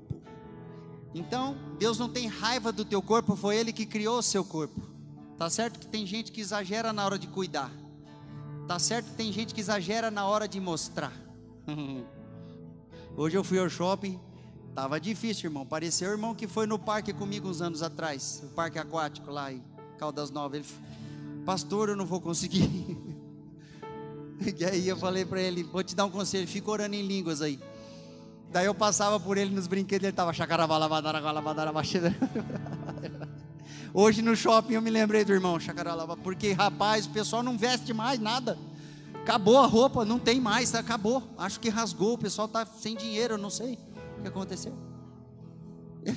Então, 1.16 1.58
Deus 1.80 1.98
não 1.98 2.10
tem 2.10 2.28
raiva 2.28 2.72
do 2.72 2.86
teu 2.86 3.02
corpo, 3.02 3.36
foi 3.36 3.56
Ele 3.56 3.74
que 3.74 3.86
criou 3.86 4.20
o 4.20 4.24
seu 4.24 4.46
corpo. 4.46 4.80
Tá 5.38 5.50
certo 5.50 5.80
que 5.80 5.88
tem 5.88 6.06
gente 6.06 6.32
que 6.32 6.42
exagera 6.42 6.94
na 6.94 7.06
hora 7.06 7.18
de 7.18 7.28
cuidar. 7.28 7.72
Tá 8.68 8.78
certo 8.80 9.08
tem 9.16 9.32
gente 9.32 9.54
que 9.54 9.62
exagera 9.62 10.12
na 10.12 10.28
hora 10.28 10.48
de 10.48 10.60
mostrar. 10.60 11.14
Hoje 13.16 13.36
eu 13.36 13.44
fui 13.44 13.58
ao 13.58 13.70
shopping, 13.70 14.20
Tava 14.78 15.00
difícil, 15.00 15.50
irmão. 15.50 15.66
Pareceu 15.66 16.08
o 16.08 16.12
irmão 16.12 16.36
que 16.36 16.48
foi 16.48 16.68
no 16.68 16.78
parque 16.78 17.12
comigo 17.12 17.50
uns 17.50 17.64
anos 17.64 17.82
atrás, 17.82 18.44
o 18.44 18.50
parque 18.50 18.78
aquático 18.78 19.32
lá 19.32 19.52
em 19.52 19.60
Caldas 19.98 20.30
Novas. 20.30 20.60
Ele, 20.60 20.68
pastor, 21.44 21.90
eu 21.90 21.96
não 21.96 22.06
vou 22.06 22.22
conseguir. 22.22 22.70
e 24.56 24.64
aí 24.64 24.88
eu 24.88 24.96
falei 24.96 25.26
para 25.26 25.42
ele, 25.42 25.64
vou 25.64 25.84
te 25.84 25.96
dar 25.96 26.06
um 26.06 26.12
conselho, 26.12 26.48
fica 26.48 26.70
orando 26.70 26.94
em 26.94 27.02
línguas 27.02 27.42
aí. 27.42 27.60
Daí 28.52 28.68
eu 28.68 28.76
passava 28.76 29.20
por 29.20 29.36
ele 29.36 29.50
nos 29.50 29.66
brinquedos, 29.66 30.04
ele 30.04 30.16
tava 30.16 30.32
Hoje 33.94 34.22
no 34.22 34.36
shopping 34.36 34.74
eu 34.74 34.82
me 34.82 34.90
lembrei 34.90 35.24
do 35.24 35.34
irmão 35.34 35.60
chacaralava, 35.60 36.16
porque 36.18 36.52
rapaz, 36.52 37.06
o 37.06 37.10
pessoal 37.10 37.42
não 37.42 37.58
veste 37.58 37.94
mais 37.94 38.20
nada. 38.20 38.58
Acabou 39.14 39.58
a 39.58 39.66
roupa, 39.66 40.06
não 40.06 40.20
tem 40.20 40.40
mais, 40.40 40.74
acabou. 40.74 41.24
Acho 41.38 41.60
que 41.60 41.70
rasgou, 41.70 42.14
o 42.14 42.18
pessoal 42.18 42.48
tá 42.48 42.66
sem 42.66 42.96
dinheiro, 42.96 43.34
eu 43.34 43.38
não 43.38 43.50
sei. 43.50 43.78
O 44.18 44.22
que 44.22 44.28
aconteceu? 44.28 44.74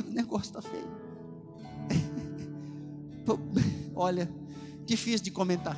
O 0.06 0.10
negócio 0.12 0.56
está 0.56 0.62
feio. 0.62 0.88
Olha, 3.96 4.30
difícil 4.86 5.24
de 5.24 5.32
comentar. 5.32 5.76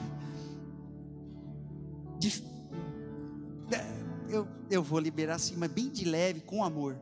eu, 4.32 4.48
eu 4.70 4.82
vou 4.82 4.98
liberar 4.98 5.34
assim, 5.34 5.54
mas 5.56 5.70
bem 5.70 5.88
de 5.90 6.04
leve, 6.04 6.40
com 6.40 6.64
amor. 6.64 6.96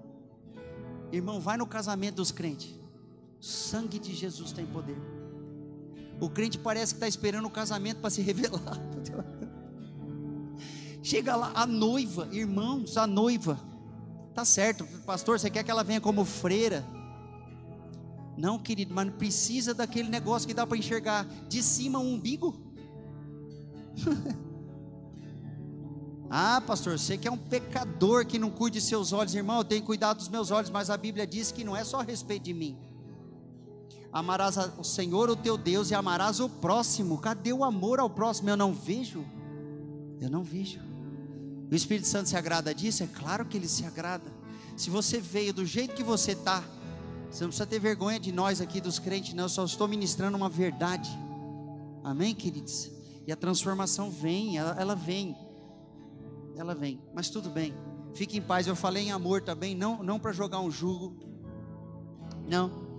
Irmão, 1.12 1.40
vai 1.40 1.56
no 1.56 1.66
casamento 1.66 2.16
dos 2.16 2.32
crentes. 2.32 2.74
Sangue 3.40 3.98
de 3.98 4.14
Jesus 4.14 4.52
tem 4.52 4.66
poder. 4.66 4.98
O 6.20 6.28
crente 6.28 6.58
parece 6.58 6.92
que 6.92 6.98
está 6.98 7.08
esperando 7.08 7.46
o 7.46 7.50
casamento 7.50 8.00
para 8.00 8.10
se 8.10 8.20
revelar. 8.20 8.78
Chega 11.02 11.34
lá, 11.34 11.50
a 11.54 11.66
noiva, 11.66 12.28
irmãos, 12.30 12.98
a 12.98 13.06
noiva. 13.06 13.58
Tá 14.34 14.44
certo, 14.44 14.86
pastor, 15.06 15.40
você 15.40 15.48
quer 15.48 15.64
que 15.64 15.70
ela 15.70 15.82
venha 15.82 16.00
como 16.00 16.24
freira? 16.24 16.84
Não, 18.36 18.58
querido, 18.58 18.94
mas 18.94 19.10
precisa 19.14 19.74
daquele 19.74 20.08
negócio 20.08 20.46
que 20.46 20.54
dá 20.54 20.66
para 20.66 20.76
enxergar 20.76 21.26
de 21.48 21.62
cima 21.62 21.98
o 21.98 22.02
umbigo. 22.02 22.54
ah, 26.30 26.62
pastor, 26.66 26.98
você 26.98 27.16
que 27.16 27.26
é 27.26 27.30
um 27.30 27.38
pecador 27.38 28.26
que 28.26 28.38
não 28.38 28.50
cuide 28.50 28.78
de 28.78 28.84
seus 28.84 29.12
olhos, 29.12 29.34
irmão, 29.34 29.58
eu 29.58 29.64
tenho 29.64 29.82
cuidado 29.82 30.18
dos 30.18 30.28
meus 30.28 30.50
olhos, 30.50 30.70
mas 30.70 30.90
a 30.90 30.96
Bíblia 30.96 31.26
diz 31.26 31.50
que 31.50 31.64
não 31.64 31.74
é 31.74 31.82
só 31.82 32.00
a 32.00 32.02
respeito 32.02 32.44
de 32.44 32.54
mim. 32.54 32.78
Amarás 34.12 34.56
o 34.76 34.82
Senhor, 34.82 35.30
o 35.30 35.36
teu 35.36 35.56
Deus, 35.56 35.90
e 35.90 35.94
amarás 35.94 36.40
o 36.40 36.48
próximo. 36.48 37.18
Cadê 37.18 37.52
o 37.52 37.62
amor 37.62 38.00
ao 38.00 38.10
próximo? 38.10 38.50
Eu 38.50 38.56
não 38.56 38.72
vejo. 38.72 39.24
Eu 40.20 40.28
não 40.28 40.42
vejo. 40.42 40.80
O 41.70 41.74
Espírito 41.74 42.08
Santo 42.08 42.28
se 42.28 42.36
agrada 42.36 42.74
disso? 42.74 43.04
É 43.04 43.06
claro 43.06 43.46
que 43.46 43.56
ele 43.56 43.68
se 43.68 43.84
agrada. 43.84 44.32
Se 44.76 44.90
você 44.90 45.20
veio 45.20 45.54
do 45.54 45.64
jeito 45.64 45.94
que 45.94 46.02
você 46.02 46.32
está, 46.32 46.64
você 47.30 47.44
não 47.44 47.50
precisa 47.50 47.66
ter 47.66 47.78
vergonha 47.78 48.18
de 48.18 48.32
nós 48.32 48.60
aqui 48.60 48.80
dos 48.80 48.98
crentes, 48.98 49.34
não. 49.34 49.44
Eu 49.44 49.48
só 49.48 49.64
estou 49.64 49.86
ministrando 49.86 50.36
uma 50.36 50.48
verdade. 50.48 51.08
Amém, 52.02 52.34
queridos? 52.34 52.90
E 53.26 53.30
a 53.30 53.36
transformação 53.36 54.10
vem, 54.10 54.58
ela, 54.58 54.74
ela 54.76 54.96
vem. 54.96 55.36
Ela 56.56 56.74
vem. 56.74 57.00
Mas 57.14 57.30
tudo 57.30 57.48
bem. 57.48 57.72
Fique 58.14 58.36
em 58.38 58.42
paz. 58.42 58.66
Eu 58.66 58.74
falei 58.74 59.04
em 59.04 59.12
amor 59.12 59.42
também, 59.42 59.76
não, 59.76 60.02
não 60.02 60.18
para 60.18 60.32
jogar 60.32 60.58
um 60.58 60.70
jugo. 60.70 61.16
Não. 62.48 62.89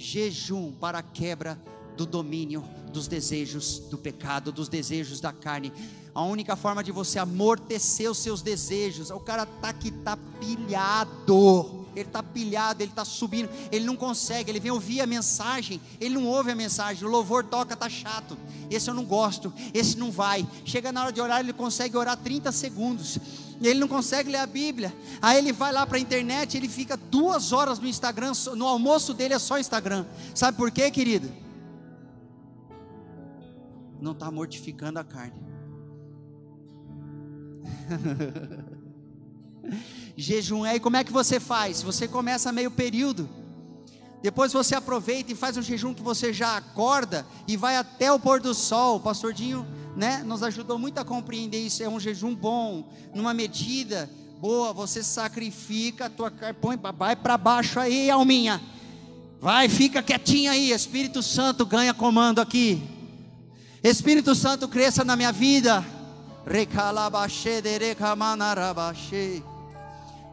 Jejum 0.00 0.72
para 0.72 1.00
a 1.00 1.02
quebra 1.02 1.60
do 2.00 2.06
domínio 2.06 2.64
dos 2.90 3.06
desejos 3.06 3.78
do 3.90 3.98
pecado, 3.98 4.50
dos 4.50 4.70
desejos 4.70 5.20
da 5.20 5.34
carne. 5.34 5.70
A 6.14 6.22
única 6.22 6.56
forma 6.56 6.82
de 6.82 6.90
você 6.90 7.18
amortecer 7.18 8.10
os 8.10 8.16
seus 8.16 8.40
desejos, 8.40 9.10
o 9.10 9.20
cara 9.20 9.44
tá 9.44 9.70
que 9.70 9.90
tá 9.90 10.16
pilhado. 10.16 11.86
Ele 11.94 12.06
está 12.06 12.22
pilhado, 12.22 12.82
ele 12.82 12.90
está 12.90 13.04
subindo, 13.04 13.50
ele 13.70 13.84
não 13.84 13.96
consegue, 13.96 14.50
ele 14.50 14.60
vem 14.60 14.70
ouvir 14.70 15.02
a 15.02 15.06
mensagem, 15.06 15.80
ele 16.00 16.14
não 16.14 16.26
ouve 16.26 16.52
a 16.52 16.54
mensagem, 16.54 17.06
o 17.06 17.10
louvor 17.10 17.44
toca, 17.44 17.76
tá 17.76 17.88
chato. 17.88 18.38
Esse 18.70 18.88
eu 18.88 18.94
não 18.94 19.04
gosto, 19.04 19.52
esse 19.74 19.98
não 19.98 20.10
vai. 20.10 20.46
Chega 20.64 20.90
na 20.90 21.02
hora 21.02 21.12
de 21.12 21.20
orar, 21.20 21.40
ele 21.40 21.52
consegue 21.52 21.96
orar 21.98 22.16
30 22.16 22.50
segundos. 22.50 23.18
Ele 23.60 23.78
não 23.78 23.88
consegue 23.88 24.30
ler 24.30 24.38
a 24.38 24.46
Bíblia. 24.46 24.94
Aí 25.20 25.36
ele 25.36 25.52
vai 25.52 25.70
lá 25.70 25.86
para 25.86 25.98
a 25.98 26.00
internet, 26.00 26.56
ele 26.56 26.68
fica 26.68 26.96
duas 26.96 27.52
horas 27.52 27.78
no 27.78 27.86
Instagram, 27.86 28.32
no 28.56 28.66
almoço 28.66 29.12
dele 29.12 29.34
é 29.34 29.38
só 29.38 29.58
Instagram. 29.58 30.06
Sabe 30.34 30.56
por 30.56 30.70
quê, 30.70 30.90
querido? 30.90 31.49
Não 34.00 34.12
está 34.12 34.30
mortificando 34.30 34.98
a 34.98 35.04
carne. 35.04 35.40
Jejum, 40.16 40.64
aí 40.64 40.80
como 40.80 40.96
é 40.96 41.04
que 41.04 41.12
você 41.12 41.38
faz? 41.38 41.82
Você 41.82 42.08
começa 42.08 42.52
meio 42.52 42.70
período. 42.70 43.28
Depois 44.22 44.52
você 44.52 44.74
aproveita 44.74 45.32
e 45.32 45.34
faz 45.34 45.56
um 45.56 45.62
jejum 45.62 45.94
que 45.94 46.02
você 46.02 46.32
já 46.32 46.56
acorda 46.56 47.26
e 47.48 47.56
vai 47.56 47.76
até 47.76 48.12
o 48.12 48.20
pôr 48.20 48.38
do 48.38 48.52
sol. 48.52 48.96
O 48.96 49.00
pastor 49.00 49.32
Dinho, 49.32 49.66
né, 49.96 50.22
nos 50.24 50.42
ajudou 50.42 50.78
muito 50.78 50.98
a 50.98 51.04
compreender 51.04 51.58
isso. 51.58 51.82
É 51.82 51.88
um 51.88 51.98
jejum 51.98 52.34
bom, 52.34 52.86
numa 53.14 53.32
medida 53.32 54.10
boa. 54.38 54.74
Você 54.74 55.02
sacrifica 55.02 56.06
a 56.06 56.10
tua 56.10 56.30
carne, 56.30 56.58
põe, 56.60 56.76
vai 56.76 57.16
para 57.16 57.38
baixo 57.38 57.80
aí, 57.80 58.10
alminha. 58.10 58.60
Vai, 59.40 59.70
fica 59.70 60.02
quietinha 60.02 60.50
aí. 60.52 60.70
Espírito 60.70 61.22
Santo 61.22 61.64
ganha 61.64 61.94
comando 61.94 62.40
aqui. 62.40 62.99
Espírito 63.82 64.34
Santo 64.34 64.68
cresça 64.68 65.02
na 65.04 65.16
minha 65.16 65.32
vida. 65.32 65.82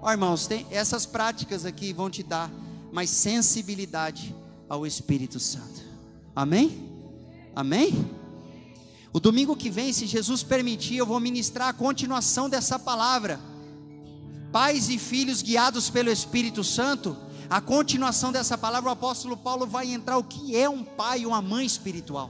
Ó, 0.01 0.11
irmãos, 0.11 0.47
tem, 0.47 0.67
essas 0.69 1.05
práticas 1.05 1.65
aqui 1.65 1.93
vão 1.93 2.09
te 2.09 2.23
dar 2.23 2.51
mais 2.91 3.09
sensibilidade 3.09 4.35
ao 4.67 4.85
Espírito 4.85 5.39
Santo. 5.39 5.81
Amém? 6.35 6.91
Amém? 7.55 8.11
O 9.13 9.19
domingo 9.19 9.55
que 9.55 9.69
vem, 9.69 9.93
se 9.93 10.05
Jesus 10.05 10.43
permitir, 10.43 10.97
eu 10.97 11.05
vou 11.05 11.19
ministrar 11.19 11.69
a 11.69 11.73
continuação 11.73 12.49
dessa 12.49 12.77
palavra. 12.77 13.39
Pais 14.51 14.89
e 14.89 14.97
filhos 14.97 15.41
guiados 15.41 15.89
pelo 15.89 16.11
Espírito 16.11 16.65
Santo, 16.65 17.15
a 17.49 17.61
continuação 17.61 18.29
dessa 18.29 18.57
palavra, 18.57 18.89
o 18.89 18.93
apóstolo 18.93 19.37
Paulo 19.37 19.65
vai 19.65 19.89
entrar 19.89 20.17
o 20.17 20.23
que 20.23 20.53
é 20.53 20.69
um 20.69 20.83
pai 20.83 21.21
e 21.21 21.25
uma 21.25 21.41
mãe 21.41 21.65
espiritual. 21.65 22.29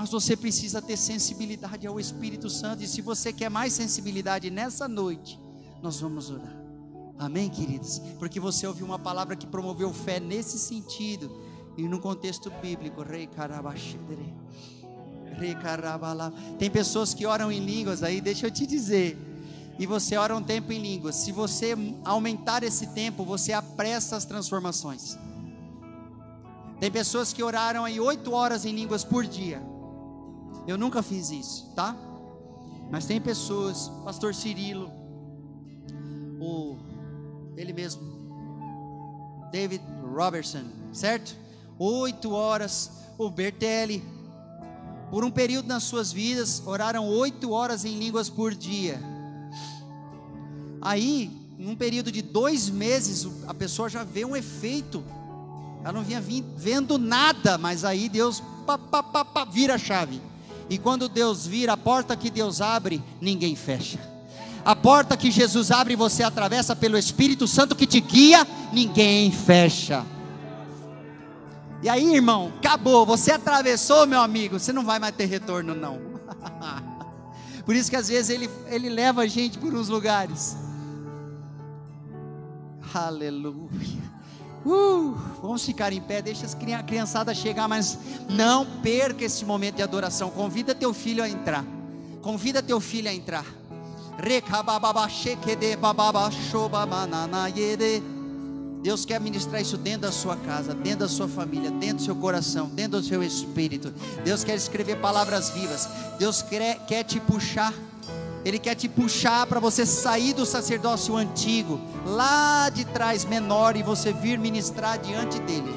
Mas 0.00 0.08
você 0.08 0.34
precisa 0.34 0.80
ter 0.80 0.96
sensibilidade 0.96 1.86
ao 1.86 2.00
Espírito 2.00 2.48
Santo. 2.48 2.82
E 2.82 2.88
se 2.88 3.02
você 3.02 3.34
quer 3.34 3.50
mais 3.50 3.74
sensibilidade 3.74 4.50
nessa 4.50 4.88
noite, 4.88 5.38
nós 5.82 6.00
vamos 6.00 6.30
orar. 6.30 6.56
Amém, 7.18 7.50
queridos? 7.50 7.98
Porque 8.18 8.40
você 8.40 8.66
ouviu 8.66 8.86
uma 8.86 8.98
palavra 8.98 9.36
que 9.36 9.46
promoveu 9.46 9.92
fé 9.92 10.18
nesse 10.18 10.58
sentido. 10.58 11.30
E 11.76 11.86
no 11.86 12.00
contexto 12.00 12.50
bíblico, 12.62 13.02
rei 13.02 13.28
Tem 16.58 16.70
pessoas 16.70 17.12
que 17.12 17.26
oram 17.26 17.52
em 17.52 17.60
línguas 17.60 18.02
aí, 18.02 18.22
deixa 18.22 18.46
eu 18.46 18.50
te 18.50 18.66
dizer. 18.66 19.18
E 19.78 19.84
você 19.84 20.16
ora 20.16 20.34
um 20.34 20.42
tempo 20.42 20.72
em 20.72 20.80
línguas. 20.80 21.16
Se 21.16 21.30
você 21.30 21.76
aumentar 22.06 22.62
esse 22.62 22.86
tempo, 22.94 23.22
você 23.22 23.52
apressa 23.52 24.16
as 24.16 24.24
transformações. 24.24 25.18
Tem 26.80 26.90
pessoas 26.90 27.34
que 27.34 27.42
oraram 27.42 27.84
aí 27.84 28.00
oito 28.00 28.32
horas 28.32 28.64
em 28.64 28.74
línguas 28.74 29.04
por 29.04 29.26
dia. 29.26 29.60
Eu 30.66 30.78
nunca 30.78 31.02
fiz 31.02 31.30
isso, 31.30 31.70
tá? 31.74 31.96
Mas 32.90 33.06
tem 33.06 33.20
pessoas, 33.20 33.90
pastor 34.04 34.34
Cirilo, 34.34 34.90
o 36.40 36.76
ele 37.56 37.72
mesmo, 37.72 38.02
David 39.52 39.84
Robertson, 40.14 40.64
certo? 40.92 41.36
Oito 41.78 42.32
horas, 42.32 42.90
o 43.18 43.30
Bertelli, 43.30 44.02
por 45.10 45.24
um 45.24 45.30
período 45.30 45.66
nas 45.66 45.82
suas 45.82 46.12
vidas, 46.12 46.62
oraram 46.64 47.08
oito 47.08 47.50
horas 47.50 47.84
em 47.84 47.98
línguas 47.98 48.30
por 48.30 48.54
dia. 48.54 49.00
Aí, 50.80 51.30
num 51.58 51.76
período 51.76 52.10
de 52.10 52.22
dois 52.22 52.70
meses, 52.70 53.28
a 53.46 53.52
pessoa 53.52 53.88
já 53.88 54.04
vê 54.04 54.24
um 54.24 54.34
efeito. 54.34 55.04
Ela 55.82 55.92
não 55.92 56.02
vinha 56.02 56.22
vendo 56.56 56.98
nada, 56.98 57.58
mas 57.58 57.84
aí 57.84 58.08
Deus 58.08 58.42
pá, 58.66 58.78
pá, 58.78 59.24
pá, 59.24 59.44
vira 59.44 59.74
a 59.74 59.78
chave. 59.78 60.20
E 60.70 60.78
quando 60.78 61.08
Deus 61.08 61.48
vira, 61.48 61.72
a 61.72 61.76
porta 61.76 62.16
que 62.16 62.30
Deus 62.30 62.60
abre, 62.60 63.02
ninguém 63.20 63.56
fecha. 63.56 63.98
A 64.64 64.76
porta 64.76 65.16
que 65.16 65.28
Jesus 65.28 65.72
abre 65.72 65.96
você 65.96 66.22
atravessa 66.22 66.76
pelo 66.76 66.96
Espírito 66.96 67.48
Santo 67.48 67.74
que 67.74 67.86
te 67.86 68.00
guia, 68.00 68.46
ninguém 68.72 69.32
fecha. 69.32 70.06
E 71.82 71.88
aí, 71.88 72.14
irmão, 72.14 72.52
acabou. 72.58 73.04
Você 73.04 73.32
atravessou, 73.32 74.06
meu 74.06 74.20
amigo. 74.20 74.60
Você 74.60 74.72
não 74.72 74.84
vai 74.84 75.00
mais 75.00 75.16
ter 75.16 75.24
retorno, 75.24 75.74
não. 75.74 75.98
por 77.66 77.74
isso 77.74 77.90
que 77.90 77.96
às 77.96 78.08
vezes 78.08 78.30
ele, 78.30 78.48
ele 78.66 78.88
leva 78.88 79.22
a 79.22 79.26
gente 79.26 79.58
por 79.58 79.74
uns 79.74 79.88
lugares. 79.88 80.56
Aleluia. 82.94 84.19
Uh, 84.64 85.14
vamos 85.40 85.64
ficar 85.64 85.92
em 85.92 86.00
pé, 86.00 86.20
deixa 86.20 86.46
a 86.46 86.82
criançada 86.82 87.34
chegar, 87.34 87.66
mas 87.66 87.98
não 88.28 88.66
perca 88.82 89.24
esse 89.24 89.44
momento 89.44 89.76
de 89.76 89.82
adoração. 89.82 90.30
Convida 90.30 90.74
teu 90.74 90.92
filho 90.92 91.22
a 91.22 91.28
entrar. 91.28 91.64
Convida 92.20 92.62
teu 92.62 92.80
filho 92.80 93.08
a 93.08 93.14
entrar. 93.14 93.46
Deus 98.82 99.04
quer 99.04 99.20
ministrar 99.20 99.60
isso 99.60 99.76
dentro 99.76 100.02
da 100.02 100.12
sua 100.12 100.36
casa, 100.36 100.74
dentro 100.74 101.00
da 101.00 101.08
sua 101.08 101.28
família, 101.28 101.70
dentro 101.70 101.96
do 101.96 102.02
seu 102.02 102.16
coração, 102.16 102.66
dentro 102.68 103.00
do 103.00 103.06
seu 103.06 103.22
espírito. 103.22 103.92
Deus 104.24 104.42
quer 104.42 104.54
escrever 104.54 104.96
palavras 104.96 105.50
vivas. 105.50 105.88
Deus 106.18 106.40
quer, 106.42 106.86
quer 106.86 107.04
te 107.04 107.20
puxar 107.20 107.74
ele 108.44 108.58
quer 108.58 108.74
te 108.74 108.88
puxar 108.88 109.46
para 109.46 109.60
você 109.60 109.84
sair 109.84 110.32
do 110.32 110.46
sacerdócio 110.46 111.16
antigo, 111.16 111.80
lá 112.06 112.68
de 112.70 112.84
trás 112.84 113.24
menor, 113.24 113.76
e 113.76 113.82
você 113.82 114.12
vir 114.12 114.38
ministrar 114.38 114.98
diante 114.98 115.38
dele. 115.40 115.74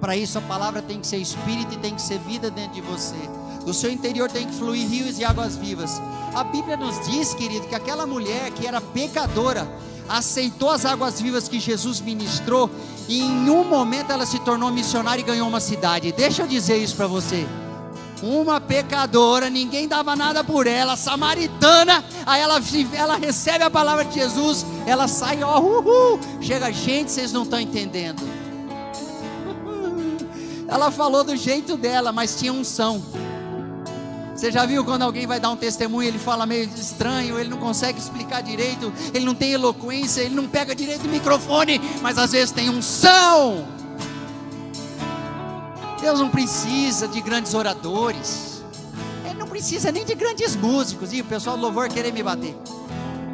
Para 0.00 0.16
isso 0.16 0.38
a 0.38 0.42
palavra 0.42 0.82
tem 0.82 1.00
que 1.00 1.06
ser 1.06 1.16
espírito 1.16 1.74
e 1.74 1.78
tem 1.78 1.94
que 1.94 2.02
ser 2.02 2.18
vida 2.18 2.50
dentro 2.50 2.72
de 2.72 2.80
você. 2.80 3.16
Do 3.64 3.74
seu 3.74 3.90
interior 3.90 4.30
tem 4.30 4.46
que 4.46 4.54
fluir 4.54 4.88
rios 4.88 5.18
e 5.18 5.24
águas 5.24 5.56
vivas. 5.56 6.00
A 6.34 6.44
Bíblia 6.44 6.76
nos 6.76 7.04
diz, 7.08 7.34
querido, 7.34 7.66
que 7.66 7.74
aquela 7.74 8.06
mulher 8.06 8.50
que 8.52 8.66
era 8.66 8.80
pecadora, 8.80 9.66
aceitou 10.08 10.70
as 10.70 10.84
águas 10.84 11.20
vivas 11.20 11.48
que 11.48 11.58
Jesus 11.58 12.00
ministrou, 12.00 12.70
e 13.08 13.20
em 13.20 13.50
um 13.50 13.64
momento 13.64 14.12
ela 14.12 14.24
se 14.24 14.38
tornou 14.40 14.70
missionária 14.70 15.20
e 15.20 15.24
ganhou 15.24 15.48
uma 15.48 15.60
cidade. 15.60 16.12
Deixa 16.12 16.42
eu 16.42 16.46
dizer 16.46 16.76
isso 16.76 16.94
para 16.94 17.06
você. 17.06 17.46
Uma 18.22 18.60
pecadora, 18.60 19.50
ninguém 19.50 19.86
dava 19.86 20.16
nada 20.16 20.42
por 20.42 20.66
ela, 20.66 20.96
samaritana, 20.96 22.04
aí 22.24 22.40
ela, 22.40 22.60
ela 22.94 23.16
recebe 23.16 23.64
a 23.64 23.70
palavra 23.70 24.04
de 24.04 24.14
Jesus, 24.14 24.64
ela 24.86 25.06
sai, 25.08 25.42
ó, 25.42 25.58
uhul, 25.60 26.18
chega, 26.40 26.72
gente, 26.72 27.10
vocês 27.10 27.32
não 27.32 27.42
estão 27.42 27.60
entendendo. 27.60 28.22
Ela 30.68 30.90
falou 30.90 31.22
do 31.22 31.36
jeito 31.36 31.76
dela, 31.76 32.10
mas 32.10 32.34
tinha 32.34 32.52
unção. 32.52 33.00
Você 34.36 34.52
já 34.52 34.66
viu 34.66 34.84
quando 34.84 35.02
alguém 35.02 35.26
vai 35.26 35.40
dar 35.40 35.48
um 35.48 35.56
testemunho, 35.56 36.06
ele 36.06 36.18
fala 36.18 36.44
meio 36.44 36.68
estranho, 36.76 37.38
ele 37.38 37.48
não 37.48 37.56
consegue 37.56 37.98
explicar 37.98 38.42
direito, 38.42 38.92
ele 39.14 39.24
não 39.24 39.34
tem 39.34 39.52
eloquência, 39.52 40.20
ele 40.20 40.34
não 40.34 40.46
pega 40.46 40.74
direito 40.74 41.06
o 41.06 41.08
microfone, 41.08 41.80
mas 42.02 42.18
às 42.18 42.32
vezes 42.32 42.50
tem 42.50 42.68
unção. 42.68 43.66
Deus 46.06 46.20
não 46.20 46.30
precisa 46.30 47.08
de 47.08 47.20
grandes 47.20 47.52
oradores. 47.52 48.62
Ele 49.24 49.34
não 49.34 49.48
precisa 49.48 49.90
nem 49.90 50.04
de 50.04 50.14
grandes 50.14 50.54
músicos. 50.54 51.12
E 51.12 51.20
o 51.20 51.24
pessoal 51.24 51.56
do 51.56 51.62
louvor 51.62 51.88
querer 51.88 52.12
me 52.12 52.22
bater. 52.22 52.56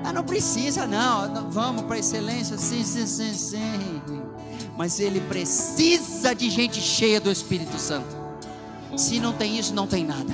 Ah, 0.02 0.10
não 0.10 0.24
precisa, 0.24 0.86
não. 0.86 1.50
Vamos 1.50 1.82
para 1.82 1.98
excelência, 1.98 2.56
sim, 2.56 2.82
sim, 2.82 3.06
sim, 3.06 3.34
sim. 3.34 4.22
Mas 4.74 4.98
ele 5.00 5.20
precisa 5.20 6.34
de 6.34 6.48
gente 6.48 6.80
cheia 6.80 7.20
do 7.20 7.30
Espírito 7.30 7.78
Santo. 7.78 8.16
Se 8.96 9.20
não 9.20 9.34
tem 9.34 9.58
isso, 9.58 9.74
não 9.74 9.86
tem 9.86 10.06
nada. 10.06 10.32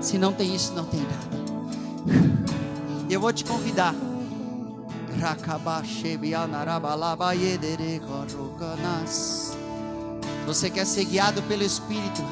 Se 0.00 0.16
não 0.16 0.32
tem 0.32 0.54
isso, 0.54 0.72
não 0.72 0.86
tem 0.86 1.00
nada. 1.00 2.46
Eu 3.10 3.20
vou 3.20 3.30
te 3.30 3.44
convidar. 3.44 3.94
Você 10.46 10.70
quer 10.70 10.86
ser 10.86 11.04
guiado 11.04 11.42
pelo 11.42 11.62
Espírito. 11.62 12.24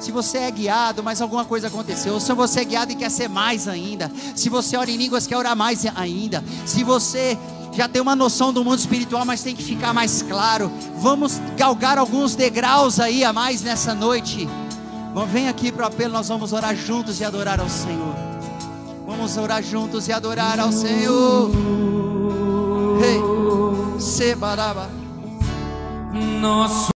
Se 0.00 0.10
você 0.10 0.38
é 0.38 0.50
guiado, 0.50 1.02
mas 1.02 1.22
alguma 1.22 1.44
coisa 1.44 1.68
aconteceu. 1.68 2.18
Se 2.18 2.32
você 2.34 2.60
é 2.60 2.64
guiado 2.64 2.90
e 2.90 2.96
quer 2.96 3.10
ser 3.10 3.28
mais 3.28 3.68
ainda. 3.68 4.10
Se 4.34 4.48
você 4.48 4.76
ora 4.76 4.90
em 4.90 4.96
línguas, 4.96 5.26
quer 5.26 5.36
orar 5.36 5.56
mais 5.56 5.86
ainda. 5.94 6.42
Se 6.66 6.82
você 6.82 7.38
já 7.72 7.88
tem 7.88 8.02
uma 8.02 8.16
noção 8.16 8.52
do 8.52 8.64
mundo 8.64 8.78
espiritual, 8.78 9.24
mas 9.24 9.42
tem 9.42 9.54
que 9.54 9.62
ficar 9.62 9.94
mais 9.94 10.20
claro. 10.22 10.70
Vamos 10.96 11.40
galgar 11.56 11.98
alguns 11.98 12.34
degraus 12.34 12.98
aí 12.98 13.24
a 13.24 13.32
mais 13.32 13.62
nessa 13.62 13.94
noite. 13.94 14.48
Vem 15.30 15.48
aqui 15.48 15.70
para 15.70 15.84
o 15.84 15.86
apelo, 15.86 16.14
nós 16.14 16.28
vamos 16.28 16.52
orar 16.52 16.74
juntos 16.74 17.20
e 17.20 17.24
adorar 17.24 17.60
ao 17.60 17.68
Senhor. 17.68 18.14
Vamos 19.06 19.36
orar 19.36 19.62
juntos 19.62 20.08
e 20.08 20.12
adorar 20.12 20.58
ao 20.58 20.72
Senhor. 20.72 21.50
Hey, 23.00 24.00
Sebaraba. 24.00 24.90
Nosso 26.40 26.90